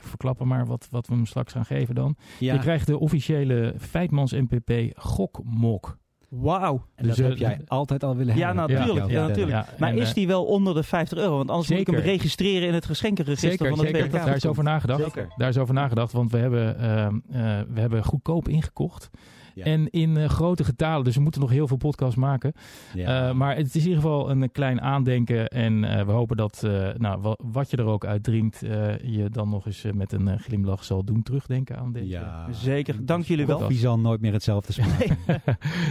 verklappen 0.00 0.46
maar 0.46 0.66
wat, 0.66 0.88
wat 0.90 1.06
we 1.06 1.14
hem 1.14 1.26
straks 1.26 1.52
gaan 1.52 1.64
geven 1.64 1.94
dan. 1.94 2.16
Ja, 2.38 2.54
Je 2.54 2.60
krijgt 2.60 2.86
de 2.86 2.98
officiële 2.98 3.74
Feitmans 3.78 4.32
NPP 4.32 4.72
gokmok. 4.98 5.98
Wauw. 6.28 6.84
en 6.94 7.06
dat 7.06 7.16
dus, 7.16 7.26
heb 7.26 7.34
eh, 7.34 7.38
jij 7.38 7.60
altijd 7.66 8.04
al 8.04 8.16
willen 8.16 8.36
Ja, 8.36 8.46
hebben. 8.46 8.74
natuurlijk. 8.74 8.98
Jou 8.98 9.12
Ja, 9.12 9.26
natuurlijk. 9.26 9.78
Maar 9.78 9.90
en, 9.90 9.98
is 9.98 10.08
eh, 10.08 10.14
die 10.14 10.26
wel 10.26 10.44
onder 10.44 10.74
de 10.74 10.82
50 10.82 11.18
euro? 11.18 11.36
Want 11.36 11.50
anders 11.50 11.68
moet 11.68 11.78
ik 11.78 11.86
hem 11.86 11.96
registreren 11.96 12.68
in 12.68 12.74
het 12.74 12.84
geschenkenregister 12.84 13.50
Zeker, 13.50 13.68
van 13.68 13.78
de 13.78 13.90
zeker. 13.90 14.10
Daar 14.10 14.36
is 14.36 14.46
over 14.46 14.64
nagedacht. 14.64 15.02
Zeker. 15.02 15.28
Daar 15.36 15.48
is 15.48 15.58
over 15.58 15.74
nagedacht, 15.74 16.12
want 16.12 16.30
we 16.30 16.38
hebben, 16.38 16.78
ehm, 16.80 17.14
eh, 17.30 17.60
we 17.68 17.80
hebben 17.80 18.04
goedkoop 18.04 18.48
ingekocht. 18.48 19.10
Ja. 19.58 19.64
En 19.64 19.90
in 19.90 20.16
eh, 20.16 20.28
grote 20.28 20.64
getalen, 20.64 21.04
dus 21.04 21.14
we 21.16 21.20
moeten 21.22 21.40
nog 21.40 21.50
heel 21.50 21.66
veel 21.66 21.76
podcasts 21.76 22.16
maken. 22.16 22.52
Ja. 22.94 23.28
Eh, 23.28 23.34
maar 23.34 23.56
het 23.56 23.66
is 23.66 23.74
in 23.74 23.80
ieder 23.80 23.96
geval 24.02 24.30
een 24.30 24.50
klein 24.52 24.80
aandenken. 24.80 25.48
En 25.48 25.84
eh, 25.84 26.04
we 26.06 26.12
hopen 26.12 26.36
dat, 26.36 26.62
eh, 26.64 26.88
nou, 26.96 27.20
wa- 27.20 27.36
wat 27.52 27.70
je 27.70 27.76
er 27.76 27.84
ook 27.84 28.04
uitdrinkt, 28.04 28.62
eh, 28.62 28.98
je 28.98 29.28
dan 29.30 29.48
nog 29.48 29.66
eens 29.66 29.84
eh, 29.84 29.92
met 29.92 30.12
een 30.12 30.28
eh, 30.28 30.38
glimlach 30.38 30.84
zal 30.84 31.04
doen 31.04 31.22
terugdenken 31.22 31.78
aan 31.78 31.92
deze. 31.92 32.06
ja. 32.08 32.46
Zeker. 32.52 33.04
Dank 33.04 33.24
jullie 33.24 33.46
wel. 33.46 33.58
Koffie 33.58 33.78
zal 33.78 33.98
nooit 33.98 34.20
meer 34.20 34.32
hetzelfde 34.32 34.72
smaken. 34.72 35.16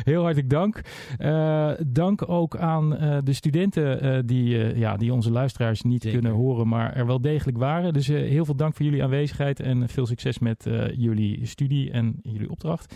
Heel 0.03 0.21
hartelijk 0.21 0.49
dank. 0.49 0.81
Eh, 1.17 1.69
dank 1.87 2.29
ook 2.29 2.57
aan 2.57 2.95
eh, 2.97 3.17
de 3.23 3.33
studenten 3.33 4.01
eh, 4.01 4.19
die, 4.25 4.63
eh, 4.63 4.77
ja, 4.77 4.97
die 4.97 5.13
onze 5.13 5.31
luisteraars 5.31 5.81
niet 5.81 6.01
Zeker. 6.01 6.19
kunnen 6.19 6.37
horen, 6.37 6.67
maar 6.67 6.93
er 6.95 7.05
wel 7.05 7.21
degelijk 7.21 7.57
waren. 7.57 7.93
Dus 7.93 8.07
eh, 8.09 8.29
heel 8.29 8.45
veel 8.45 8.55
dank 8.55 8.75
voor 8.75 8.85
jullie 8.85 9.03
aanwezigheid 9.03 9.59
en 9.59 9.89
veel 9.89 10.05
succes 10.05 10.39
met 10.39 10.65
eh, 10.65 10.87
jullie 10.95 11.45
studie 11.45 11.91
en 11.91 12.19
jullie 12.21 12.49
opdracht. 12.49 12.95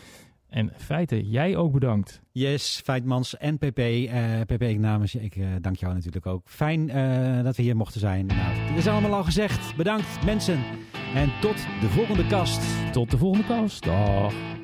En 0.52 0.72
feiten, 0.78 1.30
jij 1.30 1.56
ook 1.56 1.72
bedankt. 1.72 2.22
Yes, 2.32 2.82
Feitmans 2.84 3.38
en 3.38 3.58
PP. 3.58 3.78
eh, 3.78 4.42
PP 4.46 4.80
namens, 4.80 5.16
ik 5.16 5.36
eh, 5.36 5.46
dank 5.62 5.76
jou 5.76 5.94
natuurlijk 5.94 6.26
ook. 6.26 6.50
Fijn 6.50 6.90
eh, 6.90 7.44
dat 7.44 7.56
we 7.56 7.64
hier 7.64 7.76
mochten 7.76 8.00
zijn. 8.00 8.26
Nou, 8.26 8.40
het 8.40 8.78
is 8.78 8.88
allemaal 8.88 9.14
al 9.14 9.24
gezegd. 9.24 9.76
Bedankt 9.76 10.26
mensen. 10.26 10.60
En 11.16 11.32
tot 11.42 11.56
de 11.82 11.90
volgende 11.90 12.28
kast. 12.28 12.62
Tot 12.92 13.12
de 13.12 13.18
volgende 13.18 13.48
kast. 13.48 13.84
Dag. 13.84 14.61